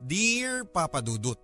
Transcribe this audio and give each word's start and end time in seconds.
Dear 0.00 0.64
Papa 0.64 1.04
Dudut, 1.04 1.36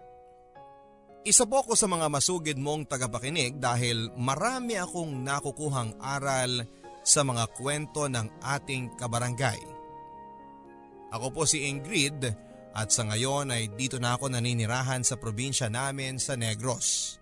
Isa 1.27 1.43
po 1.43 1.59
ako 1.61 1.75
sa 1.75 1.91
mga 1.91 2.07
masugid 2.07 2.55
mong 2.55 2.87
tagapakinig 2.87 3.59
dahil 3.59 4.15
marami 4.15 4.79
akong 4.79 5.27
nakukuhang 5.27 5.99
aral 5.99 6.63
sa 7.03 7.27
mga 7.27 7.51
kwento 7.51 8.07
ng 8.07 8.41
ating 8.47 8.95
kabarangay. 8.95 9.59
Ako 11.11 11.35
po 11.35 11.43
si 11.43 11.67
Ingrid 11.67 12.31
at 12.73 12.89
sa 12.95 13.05
ngayon 13.11 13.51
ay 13.51 13.75
dito 13.75 13.99
na 13.99 14.15
ako 14.15 14.31
naninirahan 14.31 15.03
sa 15.03 15.19
probinsya 15.19 15.67
namin 15.67 16.23
sa 16.23 16.39
Negros. 16.39 17.19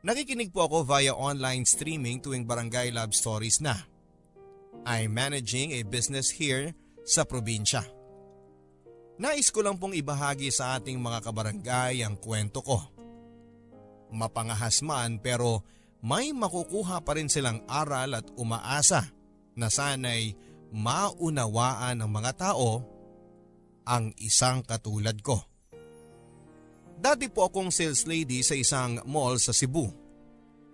Nakikinig 0.00 0.48
po 0.48 0.64
ako 0.64 0.88
via 0.88 1.12
online 1.12 1.68
streaming 1.68 2.24
tuwing 2.24 2.48
Barangay 2.48 2.96
Love 2.96 3.12
Stories 3.12 3.60
na. 3.60 3.76
I'm 4.88 5.12
managing 5.12 5.76
a 5.76 5.84
business 5.84 6.32
here 6.32 6.72
sa 7.04 7.28
probinsya. 7.28 7.95
Nais 9.16 9.48
ko 9.48 9.64
lang 9.64 9.80
pong 9.80 9.96
ibahagi 9.96 10.52
sa 10.52 10.76
ating 10.76 11.00
mga 11.00 11.24
kabarangay 11.24 12.04
ang 12.04 12.20
kwento 12.20 12.60
ko. 12.60 12.84
Mapangahas 14.12 14.84
man 14.84 15.16
pero 15.16 15.64
may 16.04 16.36
makukuha 16.36 17.00
pa 17.00 17.16
rin 17.16 17.32
silang 17.32 17.64
aral 17.64 18.12
at 18.12 18.28
umaasa 18.36 19.08
na 19.56 19.72
sana'y 19.72 20.36
maunawaan 20.68 22.04
ng 22.04 22.10
mga 22.12 22.32
tao 22.36 22.84
ang 23.88 24.12
isang 24.20 24.60
katulad 24.60 25.16
ko. 25.24 25.40
Dati 26.96 27.32
po 27.32 27.48
akong 27.48 27.72
sales 27.72 28.04
lady 28.04 28.44
sa 28.44 28.52
isang 28.52 29.00
mall 29.08 29.40
sa 29.40 29.56
Cebu. 29.56 29.88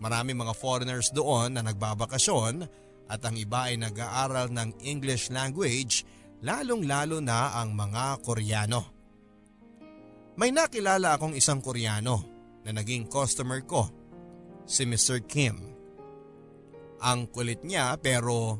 Marami 0.03 0.34
mga 0.34 0.55
foreigners 0.59 1.15
doon 1.15 1.55
na 1.55 1.62
nagbabakasyon 1.62 2.67
at 3.06 3.20
ang 3.23 3.39
iba 3.39 3.70
ay 3.70 3.79
nag-aaral 3.79 4.51
ng 4.51 4.83
English 4.83 5.31
language 5.31 6.03
lalong 6.43 6.85
lalo 6.85 7.23
na 7.23 7.55
ang 7.55 7.73
mga 7.73 8.19
Koreano. 8.21 8.81
May 10.35 10.51
nakilala 10.51 11.15
akong 11.15 11.39
isang 11.39 11.63
Koreano 11.63 12.27
na 12.67 12.75
naging 12.75 13.07
customer 13.07 13.62
ko, 13.62 13.87
si 14.67 14.83
Mr. 14.83 15.23
Kim. 15.23 15.57
Ang 17.03 17.31
kulit 17.31 17.62
niya 17.67 17.95
pero 17.99 18.59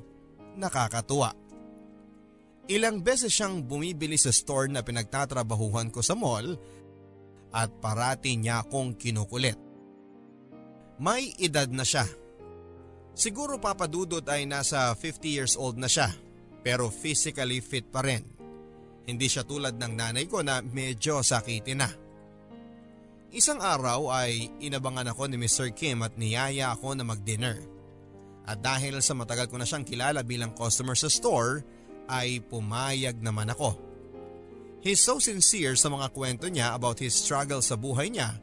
nakakatuwa. 0.59 1.31
Ilang 2.71 3.03
beses 3.03 3.35
siyang 3.35 3.67
bumibili 3.67 4.15
sa 4.15 4.31
store 4.31 4.71
na 4.71 4.87
pinagtatrabahuhan 4.87 5.91
ko 5.91 5.99
sa 6.03 6.15
mall 6.15 6.55
at 7.51 7.71
parati 7.83 8.39
niya 8.39 8.63
akong 8.63 8.95
kinukulit. 8.95 9.59
May 11.03 11.35
edad 11.43 11.67
na 11.75 11.83
siya. 11.83 12.07
Siguro 13.13 13.59
papadudot 13.59 14.23
ay 14.31 14.47
nasa 14.47 14.95
50 14.95 15.27
years 15.27 15.55
old 15.59 15.77
na 15.77 15.91
siya 15.91 16.15
pero 16.63 16.89
physically 16.89 17.59
fit 17.59 17.91
pa 17.91 18.01
rin. 18.03 18.23
Hindi 19.03 19.27
siya 19.27 19.43
tulad 19.43 19.77
ng 19.77 19.93
nanay 19.99 20.31
ko 20.31 20.47
na 20.47 20.63
medyo 20.63 21.21
sakitin 21.21 21.83
na. 21.83 21.91
Isang 23.35 23.59
araw 23.59 24.13
ay 24.13 24.63
inabangan 24.63 25.11
ako 25.11 25.27
ni 25.27 25.37
Mr. 25.41 25.75
Kim 25.75 26.07
at 26.07 26.15
niyaya 26.15 26.71
ako 26.71 26.95
na 26.95 27.03
mag-dinner. 27.03 27.59
At 28.47 28.63
dahil 28.63 29.03
sa 29.03 29.19
matagal 29.19 29.51
ko 29.51 29.59
na 29.59 29.67
siyang 29.67 29.87
kilala 29.87 30.23
bilang 30.23 30.55
customer 30.55 30.95
sa 30.95 31.11
store, 31.11 31.65
ay 32.11 32.43
pumayag 32.45 33.19
naman 33.23 33.51
ako. 33.51 33.79
He's 34.83 34.99
so 34.99 35.23
sincere 35.23 35.79
sa 35.79 35.89
mga 35.89 36.11
kwento 36.11 36.51
niya 36.51 36.75
about 36.75 36.99
his 36.99 37.15
struggle 37.15 37.63
sa 37.63 37.79
buhay 37.79 38.11
niya 38.11 38.35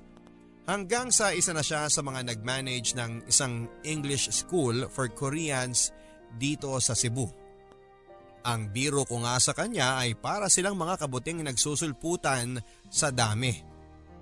hanggang 0.69 1.09
sa 1.09 1.33
isa 1.33 1.49
na 1.49 1.65
siya 1.65 1.89
sa 1.89 2.05
mga 2.05 2.29
nag-manage 2.29 2.93
ng 2.93 3.25
isang 3.25 3.65
English 3.81 4.29
school 4.29 4.85
for 4.93 5.09
Koreans 5.09 5.89
dito 6.37 6.77
sa 6.77 6.93
Cebu. 6.93 7.25
Ang 8.47 8.71
biro 8.71 9.03
ko 9.03 9.19
nga 9.23 9.35
sa 9.37 9.51
kanya 9.51 9.99
ay 9.99 10.15
para 10.15 10.47
silang 10.47 10.79
mga 10.79 11.05
kabuting 11.05 11.43
nagsusulputan 11.43 12.63
sa 12.87 13.11
dami. 13.11 13.51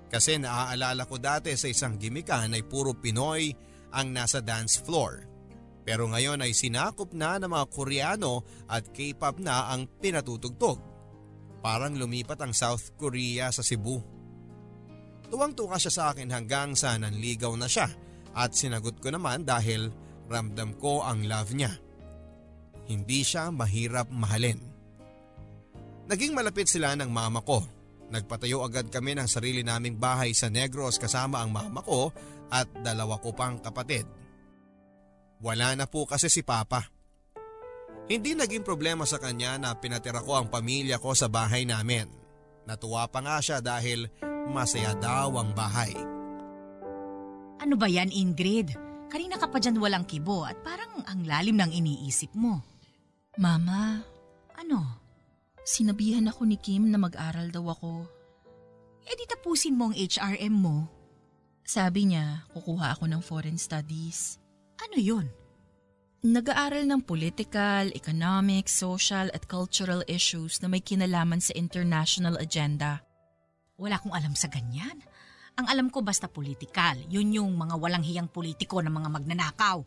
Kasi 0.08 0.40
naaalala 0.40 1.04
ko 1.06 1.20
dati 1.20 1.54
sa 1.54 1.68
isang 1.70 2.00
gimikan 2.00 2.56
ay 2.56 2.64
puro 2.64 2.96
Pinoy 2.96 3.52
ang 3.94 4.10
nasa 4.10 4.42
dance 4.42 4.80
floor. 4.82 5.28
Pero 5.86 6.04
ngayon 6.10 6.44
ay 6.44 6.52
sinakop 6.52 7.16
na 7.16 7.40
ng 7.40 7.48
mga 7.48 7.66
Koreano 7.72 8.44
at 8.68 8.92
K-pop 8.92 9.40
na 9.40 9.72
ang 9.72 9.88
pinatutugtog. 9.88 10.80
Parang 11.64 11.96
lumipat 11.96 12.40
ang 12.44 12.52
South 12.52 12.92
Korea 12.98 13.48
sa 13.48 13.64
Cebu. 13.64 13.96
Tuwang-tuwa 15.28 15.76
siya 15.76 15.92
sa 15.92 16.04
akin 16.12 16.32
hanggang 16.32 16.72
sa 16.76 16.96
nanligaw 16.96 17.52
na 17.56 17.68
siya 17.68 17.88
at 18.36 18.52
sinagot 18.52 19.00
ko 19.00 19.12
naman 19.12 19.44
dahil 19.44 19.92
ramdam 20.28 20.76
ko 20.76 21.04
ang 21.04 21.24
love 21.24 21.52
niya. 21.56 21.72
Hindi 22.88 23.20
siya 23.20 23.52
mahirap 23.52 24.08
mahalin. 24.08 24.58
Naging 26.08 26.32
malapit 26.32 26.72
sila 26.72 26.96
ng 26.96 27.12
mama 27.12 27.44
ko. 27.44 27.60
Nagpatayo 28.08 28.64
agad 28.64 28.88
kami 28.88 29.12
ng 29.12 29.28
sarili 29.28 29.60
naming 29.60 30.00
bahay 30.00 30.32
sa 30.32 30.48
Negros 30.48 30.96
kasama 30.96 31.44
ang 31.44 31.52
mama 31.52 31.84
ko 31.84 32.08
at 32.48 32.64
dalawa 32.80 33.20
ko 33.20 33.36
pang 33.36 33.60
kapatid. 33.60 34.08
Wala 35.44 35.76
na 35.76 35.84
po 35.84 36.08
kasi 36.08 36.32
si 36.32 36.40
Papa. 36.40 36.88
Hindi 38.08 38.32
naging 38.32 38.64
problema 38.64 39.04
sa 39.04 39.20
kanya 39.20 39.60
na 39.60 39.76
pinatira 39.76 40.24
ko 40.24 40.40
ang 40.40 40.48
pamilya 40.48 40.96
ko 40.96 41.12
sa 41.12 41.28
bahay 41.28 41.68
namin. 41.68 42.08
Natuwa 42.64 43.04
pa 43.12 43.20
nga 43.20 43.36
siya 43.44 43.60
dahil 43.60 44.08
masaya 44.48 44.96
daw 44.96 45.36
ang 45.36 45.52
bahay. 45.52 45.92
Ano 47.60 47.76
ba 47.76 47.84
yan, 47.84 48.08
Ingrid? 48.08 48.72
Kanina 49.12 49.36
ka 49.36 49.52
pa 49.52 49.60
dyan 49.60 49.76
walang 49.76 50.08
kibo 50.08 50.48
at 50.48 50.56
parang 50.64 51.04
ang 51.04 51.20
lalim 51.28 51.60
ng 51.60 51.68
iniisip 51.68 52.32
mo. 52.32 52.64
Mama, 53.38 54.02
Ano? 54.58 54.98
sinabihan 55.62 56.26
ako 56.26 56.42
ni 56.42 56.58
Kim 56.58 56.90
na 56.90 56.98
mag-aral 56.98 57.54
daw 57.54 57.70
ako. 57.70 58.02
Eh 59.06 59.14
di 59.14 59.22
tapusin 59.30 59.78
mo 59.78 59.86
ang 59.86 59.94
HRM 59.94 60.50
mo. 60.50 60.90
Sabi 61.62 62.10
niya, 62.10 62.42
kukuha 62.50 62.98
ako 62.98 63.06
ng 63.06 63.22
foreign 63.22 63.54
studies. 63.54 64.42
Ano 64.82 64.98
yun? 64.98 65.30
Nag-aaral 66.26 66.82
ng 66.90 67.06
political, 67.06 67.94
economic, 67.94 68.66
social 68.66 69.30
at 69.30 69.46
cultural 69.46 70.02
issues 70.10 70.58
na 70.58 70.66
may 70.66 70.82
kinalaman 70.82 71.38
sa 71.38 71.54
international 71.54 72.42
agenda. 72.42 73.06
Wala 73.78 74.02
akong 74.02 74.18
alam 74.18 74.34
sa 74.34 74.50
ganyan. 74.50 74.98
Ang 75.54 75.70
alam 75.70 75.86
ko 75.94 76.02
basta 76.02 76.26
politikal. 76.26 76.98
Yun 77.06 77.38
yung 77.38 77.54
mga 77.54 77.78
walang 77.78 78.02
hiyang 78.02 78.26
politiko 78.26 78.82
ng 78.82 78.90
mga 78.90 79.08
magnanakaw. 79.14 79.78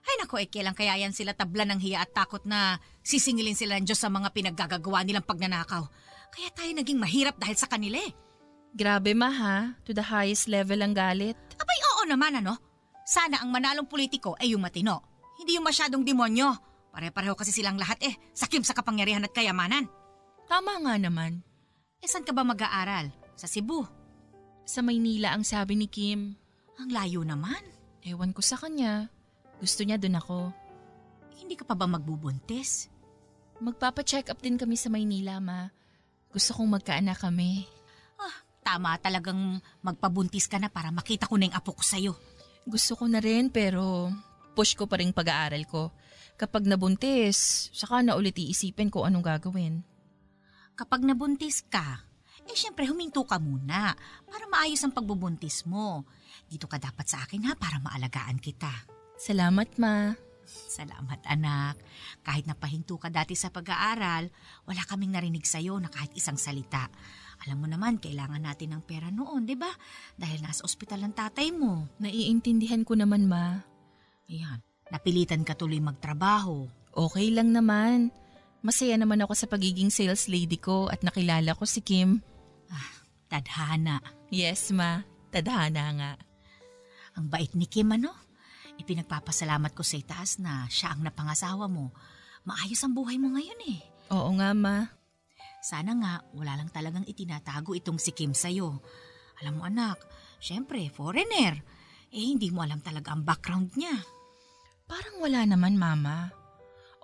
Ay 0.00 0.14
nako, 0.20 0.40
eh 0.40 0.48
kailan 0.48 0.72
kaya 0.72 0.96
yan 0.96 1.12
sila 1.12 1.36
tabla 1.36 1.68
ng 1.68 1.80
hiya 1.80 2.02
at 2.04 2.10
takot 2.16 2.40
na 2.48 2.80
sisingilin 3.04 3.56
sila 3.56 3.76
ng 3.76 3.84
Diyos 3.84 4.00
sa 4.00 4.08
mga 4.08 4.32
pinaggagawa 4.32 5.04
nilang 5.04 5.26
pagnanakaw. 5.28 5.84
Kaya 6.30 6.48
tayo 6.54 6.70
naging 6.72 6.96
mahirap 6.96 7.36
dahil 7.36 7.56
sa 7.58 7.68
kanila 7.68 7.98
eh. 8.00 8.12
Grabe 8.70 9.12
ma 9.18 9.28
ha, 9.28 9.56
to 9.82 9.90
the 9.90 10.04
highest 10.04 10.46
level 10.46 10.78
ang 10.80 10.94
galit. 10.94 11.34
Abay 11.58 11.78
oo 11.94 12.02
naman 12.06 12.38
ano. 12.38 12.54
Sana 13.02 13.42
ang 13.42 13.50
manalong 13.50 13.90
politiko 13.90 14.38
ay 14.38 14.54
yung 14.54 14.62
matino. 14.62 15.02
Hindi 15.42 15.58
yung 15.58 15.66
masyadong 15.66 16.06
demonyo. 16.06 16.54
Pare-pareho 16.94 17.34
kasi 17.34 17.50
silang 17.50 17.74
lahat 17.74 17.98
eh. 18.06 18.14
Sakim 18.30 18.62
sa 18.62 18.74
kapangyarihan 18.74 19.26
at 19.26 19.34
kayamanan. 19.34 19.90
Tama 20.46 20.78
nga 20.86 20.94
naman. 20.98 21.42
Eh 21.98 22.06
saan 22.06 22.22
ka 22.22 22.30
ba 22.30 22.46
mag-aaral? 22.46 23.10
Sa 23.34 23.50
Cebu. 23.50 23.82
Sa 24.66 24.86
Maynila 24.86 25.34
ang 25.34 25.42
sabi 25.42 25.74
ni 25.74 25.90
Kim. 25.90 26.38
Ang 26.78 26.90
layo 26.94 27.26
naman. 27.26 27.58
Ewan 28.06 28.30
ko 28.30 28.42
sa 28.42 28.54
kanya. 28.54 29.10
Gusto 29.60 29.84
niya 29.84 30.00
dun 30.00 30.16
ako. 30.16 30.50
Hindi 31.36 31.54
ka 31.54 31.68
pa 31.68 31.76
ba 31.76 31.84
magbubuntis? 31.84 32.88
Magpapa-check 33.60 34.32
up 34.32 34.40
din 34.40 34.56
kami 34.56 34.72
sa 34.80 34.88
Maynila, 34.88 35.36
ma. 35.36 35.68
Gusto 36.32 36.56
kong 36.56 36.80
magkaanak 36.80 37.20
kami. 37.20 37.68
Ah, 38.16 38.36
tama 38.64 38.96
talagang 38.96 39.60
magpabuntis 39.84 40.48
ka 40.48 40.56
na 40.56 40.72
para 40.72 40.88
makita 40.88 41.28
ko 41.28 41.36
na 41.36 41.52
yung 41.52 41.56
apo 41.60 41.76
ko 41.76 41.84
sa'yo. 41.84 42.16
Gusto 42.64 42.96
ko 42.96 43.04
na 43.04 43.20
rin 43.20 43.52
pero 43.52 44.08
push 44.56 44.80
ko 44.80 44.88
pa 44.88 44.96
rin 44.96 45.12
pag-aaral 45.12 45.68
ko. 45.68 45.92
Kapag 46.40 46.64
nabuntis, 46.64 47.68
saka 47.76 48.00
na 48.00 48.16
ulit 48.16 48.40
iisipin 48.40 48.88
ko 48.88 49.04
anong 49.04 49.28
gagawin. 49.28 49.84
Kapag 50.72 51.04
nabuntis 51.04 51.60
ka, 51.68 52.00
eh 52.48 52.56
syempre 52.56 52.88
huminto 52.88 53.20
ka 53.28 53.36
muna 53.36 53.92
para 54.24 54.48
maayos 54.48 54.80
ang 54.80 54.96
pagbubuntis 54.96 55.68
mo. 55.68 56.08
Dito 56.48 56.64
ka 56.64 56.80
dapat 56.80 57.04
sa 57.04 57.28
akin 57.28 57.44
ha 57.44 57.52
para 57.54 57.76
maalagaan 57.76 58.40
kita. 58.40 58.99
Salamat, 59.20 59.68
ma. 59.76 60.16
Salamat 60.48 61.20
anak. 61.28 61.76
Kahit 62.24 62.48
napahinto 62.48 62.96
ka 62.96 63.12
dati 63.12 63.36
sa 63.36 63.52
pag-aaral, 63.52 64.32
wala 64.64 64.82
kaming 64.88 65.12
narinig 65.12 65.44
sa'yo 65.44 65.76
na 65.76 65.92
kahit 65.92 66.16
isang 66.16 66.40
salita. 66.40 66.88
Alam 67.44 67.60
mo 67.60 67.66
naman, 67.68 68.00
kailangan 68.00 68.40
natin 68.40 68.72
ng 68.72 68.82
pera 68.88 69.12
noon, 69.12 69.44
di 69.44 69.60
ba? 69.60 69.68
Dahil 70.16 70.40
nasa 70.40 70.64
ospital 70.64 71.04
ang 71.04 71.12
tatay 71.12 71.52
mo. 71.52 71.84
Naiintindihan 72.00 72.80
ko 72.80 72.96
naman, 72.96 73.28
ma. 73.28 73.60
Ayan, 74.32 74.64
napilitan 74.88 75.44
ka 75.44 75.52
tuloy 75.52 75.84
magtrabaho. 75.84 76.64
Okay 76.96 77.28
lang 77.28 77.52
naman. 77.52 78.08
Masaya 78.64 78.96
naman 78.96 79.20
ako 79.20 79.36
sa 79.36 79.52
pagiging 79.52 79.92
sales 79.92 80.32
lady 80.32 80.56
ko 80.56 80.88
at 80.88 81.04
nakilala 81.04 81.52
ko 81.52 81.68
si 81.68 81.84
Kim. 81.84 82.24
Tadhana. 83.28 84.00
Yes, 84.32 84.72
ma. 84.72 85.04
Tadhana 85.28 85.84
nga. 85.92 86.12
Ang 87.20 87.28
bait 87.28 87.52
ni 87.52 87.68
Kim, 87.68 87.92
ano? 87.92 88.29
Ipinagpapasalamat 88.80 89.76
ko 89.76 89.84
sa 89.84 90.00
itaas 90.00 90.40
na 90.40 90.64
siya 90.72 90.96
ang 90.96 91.04
napangasawa 91.04 91.68
mo. 91.68 91.92
Maayos 92.48 92.80
ang 92.80 92.96
buhay 92.96 93.20
mo 93.20 93.36
ngayon 93.36 93.60
eh. 93.68 93.78
Oo 94.08 94.32
nga, 94.40 94.56
ma. 94.56 94.88
Sana 95.60 95.92
nga 96.00 96.12
wala 96.32 96.56
lang 96.56 96.72
talagang 96.72 97.04
itinatago 97.04 97.76
itong 97.76 98.00
si 98.00 98.16
Kim 98.16 98.32
sa'yo. 98.32 98.80
Alam 99.44 99.60
mo 99.60 99.62
anak, 99.68 100.00
syempre 100.40 100.88
foreigner. 100.88 101.60
Eh 102.08 102.24
hindi 102.32 102.48
mo 102.48 102.64
alam 102.64 102.80
talaga 102.80 103.12
ang 103.12 103.22
background 103.22 103.76
niya. 103.76 103.92
Parang 104.88 105.20
wala 105.20 105.44
naman, 105.44 105.76
Mama. 105.76 106.32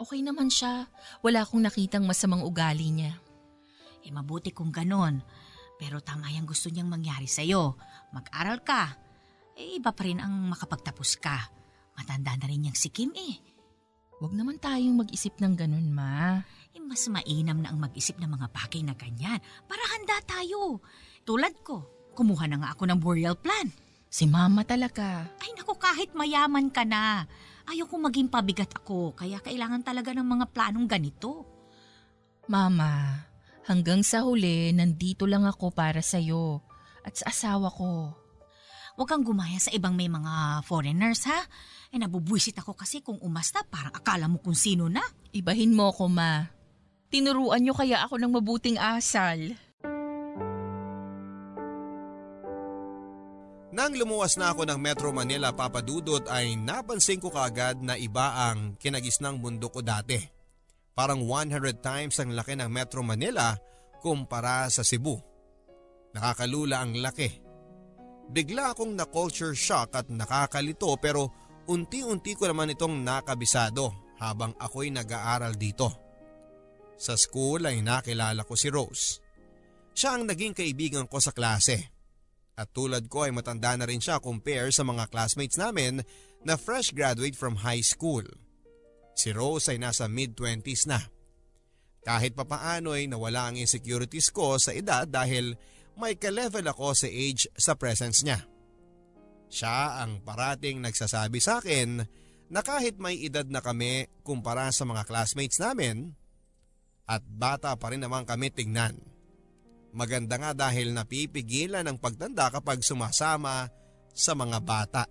Okay 0.00 0.24
naman 0.24 0.48
siya. 0.48 0.88
Wala 1.20 1.44
akong 1.44 1.62
nakitang 1.62 2.08
masamang 2.08 2.42
ugali 2.42 2.90
niya. 2.90 3.20
Eh 4.02 4.10
mabuti 4.10 4.50
kung 4.50 4.72
ganon. 4.72 5.20
Pero 5.76 6.00
tama 6.00 6.32
yung 6.32 6.48
gusto 6.48 6.72
niyang 6.72 6.88
mangyari 6.88 7.28
sa'yo. 7.28 7.76
Mag-aral 8.16 8.64
ka. 8.64 8.96
Eh 9.56 9.76
iba 9.76 9.92
pa 9.92 10.02
rin 10.04 10.20
ang 10.20 10.32
makapagtapos 10.48 11.20
ka. 11.20 11.52
Matanda 11.96 12.36
na 12.36 12.46
rin 12.46 12.68
yung 12.68 12.78
si 12.78 12.92
Kim 12.92 13.10
eh. 13.16 13.40
Huwag 14.16 14.32
naman 14.32 14.56
tayong 14.56 14.96
mag-isip 14.96 15.36
ng 15.40 15.56
ganun, 15.56 15.92
Ma. 15.92 16.40
Eh, 16.72 16.80
mas 16.80 17.04
mainam 17.08 17.60
na 17.60 17.72
ang 17.72 17.80
mag-isip 17.80 18.16
ng 18.16 18.28
mga 18.28 18.48
bagay 18.52 18.80
na 18.84 18.96
ganyan 18.96 19.40
para 19.68 19.82
handa 19.96 20.16
tayo. 20.24 20.80
Tulad 21.24 21.52
ko, 21.60 21.84
kumuha 22.16 22.48
na 22.48 22.56
nga 22.60 22.68
ako 22.72 22.88
ng 22.88 23.00
burial 23.00 23.36
plan. 23.36 23.68
Si 24.08 24.24
Mama 24.24 24.64
talaga. 24.64 25.28
Ay 25.42 25.52
naku, 25.52 25.76
kahit 25.76 26.16
mayaman 26.16 26.72
ka 26.72 26.88
na. 26.88 27.28
Ayaw 27.66 27.90
kong 27.90 28.08
maging 28.08 28.28
pabigat 28.30 28.72
ako, 28.72 29.12
kaya 29.12 29.42
kailangan 29.42 29.82
talaga 29.82 30.14
ng 30.14 30.24
mga 30.24 30.46
planong 30.54 30.86
ganito. 30.86 31.44
Mama, 32.46 33.26
hanggang 33.66 34.06
sa 34.06 34.22
huli, 34.22 34.70
nandito 34.70 35.26
lang 35.26 35.42
ako 35.42 35.74
para 35.74 35.98
sa'yo 35.98 36.62
at 37.02 37.18
sa 37.18 37.28
asawa 37.28 37.68
ko. 37.74 38.14
Huwag 38.96 39.08
kang 39.10 39.26
gumaya 39.26 39.58
sa 39.60 39.74
ibang 39.74 39.92
may 39.92 40.08
mga 40.08 40.64
foreigners, 40.64 41.26
ha? 41.28 41.44
Eh, 41.96 42.00
nabubwisit 42.04 42.60
ako 42.60 42.76
kasi 42.76 43.00
kung 43.00 43.16
umasta, 43.24 43.64
parang 43.64 43.96
akala 43.96 44.28
mo 44.28 44.36
kung 44.36 44.52
sino 44.52 44.84
na. 44.84 45.00
Ibahin 45.32 45.72
mo 45.72 45.88
ko, 45.96 46.12
Ma. 46.12 46.44
Tinuruan 47.08 47.64
niyo 47.64 47.72
kaya 47.72 48.04
ako 48.04 48.20
ng 48.20 48.36
mabuting 48.36 48.76
asal. 48.76 49.56
Nang 53.72 53.96
lumuwas 53.96 54.36
na 54.36 54.52
ako 54.52 54.68
ng 54.68 54.76
Metro 54.76 55.08
Manila 55.08 55.56
papadudot 55.56 56.28
ay 56.28 56.60
napansin 56.60 57.16
ko 57.16 57.32
kaagad 57.32 57.80
na 57.80 57.96
iba 57.96 58.52
ang 58.52 58.76
kinagisnang 58.76 59.40
mundo 59.40 59.72
ko 59.72 59.80
dati. 59.80 60.20
Parang 60.92 61.24
100 61.24 61.80
times 61.80 62.20
ang 62.20 62.36
laki 62.36 62.60
ng 62.60 62.68
Metro 62.68 63.00
Manila 63.00 63.56
kumpara 64.04 64.68
sa 64.68 64.84
Cebu. 64.84 65.16
Nakakalula 66.12 66.76
ang 66.76 66.92
laki. 67.00 67.40
Bigla 68.28 68.76
akong 68.76 68.92
na-culture 68.92 69.56
shock 69.56 69.96
at 69.96 70.12
nakakalito 70.12 70.92
pero 71.00 71.45
unti-unti 71.66 72.38
ko 72.38 72.48
naman 72.48 72.72
itong 72.72 73.02
nakabisado 73.02 74.16
habang 74.22 74.56
ako'y 74.56 74.90
nag-aaral 74.90 75.54
dito. 75.54 75.92
Sa 76.96 77.12
school 77.14 77.68
ay 77.68 77.84
nakilala 77.84 78.46
ko 78.46 78.56
si 78.56 78.72
Rose. 78.72 79.20
Siya 79.92 80.16
ang 80.16 80.24
naging 80.24 80.56
kaibigan 80.56 81.04
ko 81.04 81.20
sa 81.20 81.32
klase. 81.32 81.92
At 82.56 82.72
tulad 82.72 83.12
ko 83.12 83.28
ay 83.28 83.36
matanda 83.36 83.76
na 83.76 83.84
rin 83.84 84.00
siya 84.00 84.16
compare 84.16 84.72
sa 84.72 84.80
mga 84.80 85.12
classmates 85.12 85.60
namin 85.60 86.00
na 86.40 86.56
fresh 86.56 86.96
graduate 86.96 87.36
from 87.36 87.60
high 87.60 87.84
school. 87.84 88.24
Si 89.12 89.28
Rose 89.32 89.68
ay 89.68 89.76
nasa 89.76 90.08
mid-twenties 90.08 90.88
na. 90.88 91.00
Kahit 92.00 92.32
papaano 92.32 92.96
ay 92.96 93.12
nawala 93.12 93.52
ang 93.52 93.56
insecurities 93.60 94.32
ko 94.32 94.56
sa 94.56 94.72
edad 94.72 95.04
dahil 95.04 95.52
may 96.00 96.16
ka-level 96.16 96.64
ako 96.64 96.96
sa 96.96 97.08
age 97.08 97.48
sa 97.56 97.76
presence 97.76 98.24
niya. 98.24 98.40
Siya 99.46 100.02
ang 100.02 100.20
parating 100.22 100.82
nagsasabi 100.82 101.38
sa 101.38 101.62
akin 101.62 102.02
na 102.50 102.60
kahit 102.62 102.98
may 102.98 103.18
edad 103.22 103.46
na 103.46 103.62
kami 103.62 104.06
kumpara 104.22 104.70
sa 104.70 104.86
mga 104.86 105.06
classmates 105.06 105.58
namin 105.58 106.14
at 107.06 107.22
bata 107.22 107.74
pa 107.78 107.90
rin 107.90 108.02
naman 108.02 108.26
kami 108.26 108.50
tignan. 108.50 108.98
Maganda 109.96 110.36
nga 110.36 110.52
dahil 110.52 110.92
napipigilan 110.92 111.86
ang 111.86 111.96
pagtanda 111.96 112.52
kapag 112.52 112.84
sumasama 112.84 113.70
sa 114.12 114.32
mga 114.36 114.58
bata. 114.60 115.04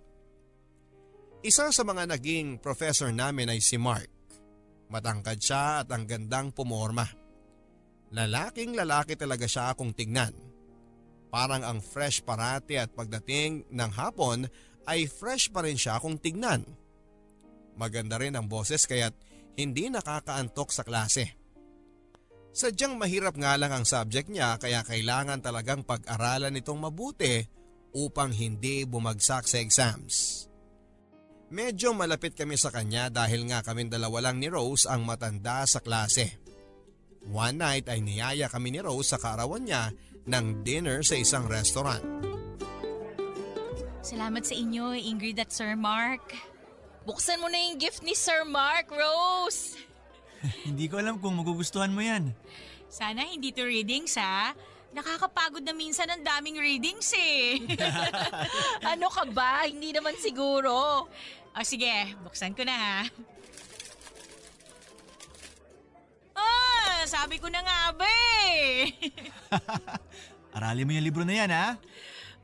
Isa 1.42 1.72
sa 1.74 1.82
mga 1.82 2.06
naging 2.06 2.62
professor 2.62 3.10
namin 3.10 3.50
ay 3.50 3.58
si 3.58 3.80
Mark. 3.80 4.08
Matangkad 4.86 5.42
siya 5.42 5.82
at 5.82 5.90
ang 5.90 6.06
gandang 6.06 6.54
pumorma. 6.54 7.06
Lalaking 8.14 8.78
lalaki 8.78 9.18
talaga 9.18 9.50
siya 9.50 9.74
akong 9.74 9.90
tignan. 9.90 10.45
Parang 11.28 11.62
ang 11.66 11.82
fresh 11.82 12.22
parati 12.22 12.78
at 12.78 12.94
pagdating 12.94 13.68
ng 13.68 13.90
hapon 13.94 14.46
ay 14.86 15.10
fresh 15.10 15.50
pa 15.50 15.66
rin 15.66 15.76
siya 15.76 15.98
akong 15.98 16.16
tignan. 16.22 16.62
Maganda 17.76 18.16
rin 18.16 18.38
ang 18.38 18.48
boses 18.48 18.88
kaya't 18.88 19.12
hindi 19.56 19.90
nakakaantok 19.90 20.68
sa 20.72 20.86
klase. 20.86 21.36
Sadyang 22.56 22.96
mahirap 22.96 23.36
nga 23.36 23.52
lang 23.60 23.68
ang 23.68 23.84
subject 23.84 24.32
niya 24.32 24.56
kaya 24.56 24.80
kailangan 24.80 25.44
talagang 25.44 25.84
pag-aralan 25.84 26.56
itong 26.56 26.80
mabuti 26.80 27.44
upang 27.92 28.32
hindi 28.32 28.88
bumagsak 28.88 29.44
sa 29.44 29.60
exams. 29.60 30.48
Medyo 31.52 31.92
malapit 31.92 32.32
kami 32.32 32.56
sa 32.56 32.72
kanya 32.72 33.12
dahil 33.12 33.46
nga 33.52 33.60
kaming 33.60 33.92
dalawa 33.92 34.28
lang 34.28 34.40
ni 34.40 34.48
Rose 34.48 34.88
ang 34.88 35.04
matanda 35.04 35.68
sa 35.68 35.84
klase. 35.84 36.40
One 37.28 37.60
night 37.60 37.86
ay 37.92 38.00
niyaya 38.00 38.48
kami 38.48 38.72
ni 38.72 38.80
Rose 38.80 39.14
sa 39.14 39.20
kaarawan 39.20 39.62
niya 39.62 39.92
ng 40.26 40.66
dinner 40.66 41.02
sa 41.06 41.14
isang 41.14 41.46
restaurant. 41.46 42.02
Salamat 44.06 44.46
sa 44.46 44.54
inyo, 44.54 44.94
Ingrid 44.94 45.38
at 45.42 45.50
Sir 45.50 45.74
Mark. 45.74 46.34
Buksan 47.06 47.38
mo 47.42 47.46
na 47.46 47.58
yung 47.58 47.78
gift 47.78 48.02
ni 48.02 48.14
Sir 48.14 48.42
Mark, 48.46 48.90
Rose! 48.90 49.78
Hindi 50.66 50.86
ko 50.86 50.98
alam 50.98 51.18
kung 51.18 51.34
magugustuhan 51.38 51.90
mo 51.90 52.02
yan. 52.02 52.34
Sana 52.86 53.26
hindi 53.26 53.50
to 53.50 53.66
readings, 53.66 54.14
ha? 54.14 54.54
Nakakapagod 54.94 55.66
na 55.66 55.74
minsan 55.74 56.06
ang 56.06 56.22
daming 56.22 56.56
readings, 56.56 57.10
eh. 57.18 57.58
ano 58.94 59.10
ka 59.10 59.26
ba? 59.26 59.66
Hindi 59.66 59.90
naman 59.90 60.14
siguro. 60.22 61.06
o 61.50 61.64
sige, 61.66 62.14
buksan 62.22 62.54
ko 62.54 62.62
na, 62.62 62.76
ha? 62.78 63.00
Ah, 66.38 66.85
sabi 67.06 67.38
ko 67.38 67.46
na 67.46 67.62
nga 67.62 67.94
eh. 68.50 68.90
Aralin 70.58 70.84
mo 70.84 70.92
yung 70.92 71.06
libro 71.06 71.22
na 71.22 71.34
yan, 71.38 71.50
ha? 71.54 71.78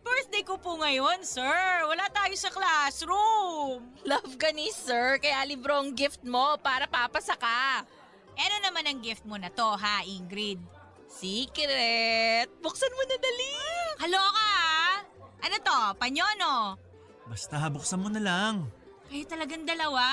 Birthday 0.02 0.42
ko 0.42 0.58
po 0.58 0.78
ngayon, 0.78 1.22
sir. 1.22 1.86
Wala 1.86 2.06
tayo 2.10 2.34
sa 2.34 2.50
classroom. 2.50 3.86
Love 4.02 4.34
ka 4.34 4.50
ni 4.50 4.70
Sir, 4.74 5.22
kaya 5.22 5.46
libro 5.46 5.78
ang 5.78 5.94
gift 5.94 6.22
mo 6.26 6.58
para 6.58 6.90
papasa 6.90 7.38
ka. 7.38 7.86
Ano 8.34 8.56
naman 8.66 8.86
ang 8.86 8.98
gift 8.98 9.22
mo 9.22 9.38
na 9.38 9.50
to, 9.50 9.78
ha, 9.78 10.02
Ingrid? 10.02 10.58
Secret! 11.06 12.50
Buksan 12.58 12.90
mo 12.94 13.02
na 13.06 13.16
dali! 13.20 13.54
Halo 14.02 14.18
ka, 14.18 14.46
ha? 14.46 14.86
Ano 15.42 15.56
to, 15.62 15.78
panyono? 16.00 16.54
Basta 17.30 17.62
buksan 17.70 18.02
mo 18.02 18.08
na 18.10 18.22
lang. 18.22 18.54
Kayo 19.06 19.24
talagang 19.28 19.62
dalawa. 19.62 20.06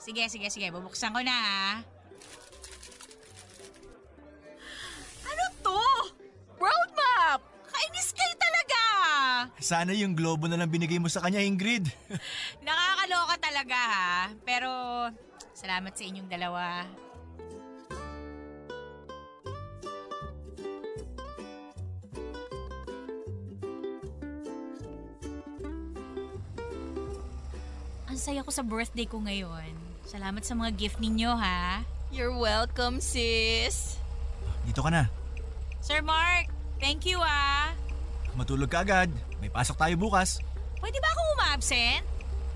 Sige, 0.00 0.26
sige, 0.32 0.48
sige. 0.48 0.72
Bubuksan 0.72 1.12
ko 1.12 1.20
na, 1.20 1.36
ha? 1.36 1.68
Road 6.60 6.90
map! 6.92 7.40
Kainis 7.72 8.12
kayo 8.12 8.34
talaga! 8.36 8.82
Sana 9.56 9.96
yung 9.96 10.12
globo 10.12 10.44
na 10.44 10.60
lang 10.60 10.68
binigay 10.68 11.00
mo 11.00 11.08
sa 11.08 11.24
kanya, 11.24 11.40
Ingrid. 11.40 11.88
Nakakaloka 12.68 13.40
talaga, 13.40 13.78
ha? 13.80 14.14
Pero, 14.44 14.68
salamat 15.56 15.96
sa 15.96 16.04
inyong 16.04 16.28
dalawa. 16.28 16.84
Ang 28.04 28.18
saya 28.20 28.44
ko 28.44 28.52
sa 28.52 28.60
birthday 28.60 29.08
ko 29.08 29.16
ngayon. 29.24 29.72
Salamat 30.04 30.44
sa 30.44 30.52
mga 30.52 30.76
gift 30.76 31.00
ninyo, 31.00 31.32
ha? 31.40 31.88
You're 32.12 32.36
welcome, 32.36 33.00
sis. 33.00 33.96
Dito 34.68 34.84
ka 34.84 34.92
na. 34.92 35.19
Sir 35.80 36.04
Mark, 36.04 36.52
thank 36.76 37.08
you, 37.08 37.16
ah. 37.24 37.72
Matulog 38.36 38.68
ka 38.68 38.84
agad. 38.84 39.08
May 39.40 39.48
pasok 39.48 39.80
tayo 39.80 39.96
bukas. 39.96 40.44
Pwede 40.78 41.00
ba 41.00 41.08
akong 41.08 41.30
umabsent? 41.40 42.04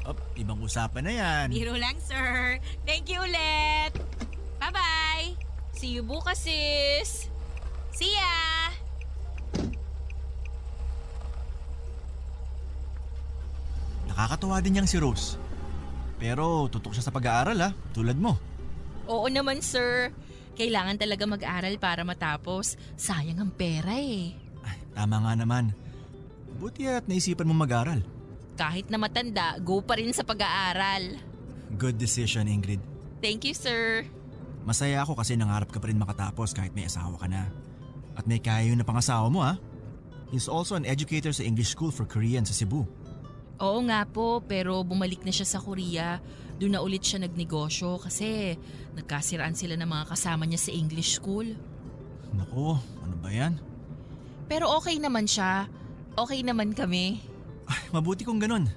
Op, 0.04 0.20
ibang 0.36 0.60
usapan 0.60 1.02
na 1.08 1.12
yan. 1.12 1.46
Biro 1.48 1.72
lang, 1.80 1.96
sir. 2.04 2.60
Thank 2.84 3.08
you 3.08 3.24
ulit. 3.24 3.96
Bye-bye. 4.60 5.32
See 5.72 5.96
you 5.96 6.04
bukas, 6.04 6.44
sis. 6.44 7.32
See 7.96 8.12
ya! 8.12 8.70
Nakakatuwa 14.04 14.60
din 14.60 14.76
niyang 14.78 14.90
si 14.90 15.00
Rose. 15.00 15.40
Pero 16.20 16.68
tutok 16.68 16.92
siya 16.92 17.08
sa 17.08 17.14
pag-aaral 17.14 17.58
ha, 17.58 17.70
tulad 17.96 18.20
mo. 18.20 18.36
Oo 19.08 19.26
naman, 19.32 19.64
sir. 19.64 20.12
Kailangan 20.54 20.96
talaga 20.98 21.24
mag-aral 21.26 21.74
para 21.82 22.06
matapos. 22.06 22.78
Sayang 22.94 23.42
ang 23.42 23.50
pera 23.50 23.98
eh. 23.98 24.34
Ay, 24.62 24.78
tama 24.94 25.18
nga 25.22 25.34
naman. 25.34 25.74
Buti 26.62 26.86
at 26.86 27.10
naisipan 27.10 27.50
mo 27.50 27.54
mag-aral. 27.58 28.00
Kahit 28.54 28.86
na 28.86 29.02
matanda, 29.02 29.58
go 29.58 29.82
pa 29.82 29.98
rin 29.98 30.14
sa 30.14 30.22
pag-aaral. 30.22 31.18
Good 31.74 31.98
decision, 31.98 32.46
Ingrid. 32.46 32.78
Thank 33.18 33.50
you, 33.50 33.54
sir. 33.54 34.06
Masaya 34.62 35.02
ako 35.02 35.18
kasi 35.18 35.34
nangarap 35.34 35.74
ka 35.74 35.82
pa 35.82 35.90
rin 35.90 35.98
makatapos 35.98 36.54
kahit 36.54 36.70
may 36.72 36.86
asawa 36.86 37.18
ka 37.18 37.26
na. 37.26 37.50
At 38.14 38.30
may 38.30 38.38
yun 38.38 38.78
na 38.78 38.86
pangasawa 38.86 39.26
mo 39.26 39.42
ha. 39.42 39.58
He's 40.30 40.46
also 40.46 40.78
an 40.78 40.86
educator 40.86 41.34
sa 41.34 41.42
English 41.42 41.74
School 41.74 41.90
for 41.90 42.06
Korean 42.06 42.46
sa 42.46 42.54
Cebu. 42.54 42.86
Oo 43.62 43.78
nga 43.86 44.02
po, 44.08 44.42
pero 44.42 44.82
bumalik 44.82 45.22
na 45.22 45.30
siya 45.30 45.46
sa 45.46 45.62
Korea. 45.62 46.18
Doon 46.58 46.78
na 46.78 46.82
ulit 46.82 47.02
siya 47.06 47.22
nagnegosyo 47.22 47.98
kasi 48.02 48.58
nagkasiraan 48.98 49.54
sila 49.54 49.78
ng 49.78 49.90
mga 49.90 50.04
kasama 50.10 50.46
niya 50.46 50.58
sa 50.58 50.74
English 50.74 51.18
school. 51.18 51.46
Nako, 52.34 52.78
ano 53.02 53.14
ba 53.22 53.30
yan? 53.30 53.58
Pero 54.50 54.70
okay 54.74 54.98
naman 54.98 55.30
siya. 55.30 55.70
Okay 56.14 56.42
naman 56.42 56.74
kami. 56.74 57.22
Ay, 57.66 57.82
mabuti 57.94 58.26
kung 58.26 58.42
ganun. 58.42 58.70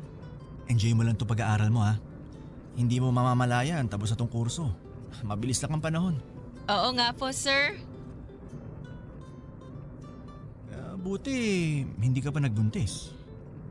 Enjoy 0.69 0.93
mo 0.93 1.05
lang 1.05 1.17
to 1.17 1.25
pag-aaral 1.25 1.69
mo 1.73 1.81
ha. 1.85 1.97
Hindi 2.77 3.01
mo 3.01 3.09
mamamalayan 3.09 3.89
tapos 3.89 4.13
na 4.13 4.17
tong 4.17 4.29
kurso. 4.29 4.69
Mabilis 5.25 5.57
lang 5.61 5.77
ang 5.77 5.83
panahon. 5.83 6.15
Oo 6.69 6.89
nga 6.93 7.09
po, 7.17 7.33
sir. 7.33 7.79
Uh, 10.69 10.93
buti, 11.01 11.33
hindi 11.97 12.19
ka 12.21 12.29
pa 12.29 12.37
nagbuntis. 12.43 13.16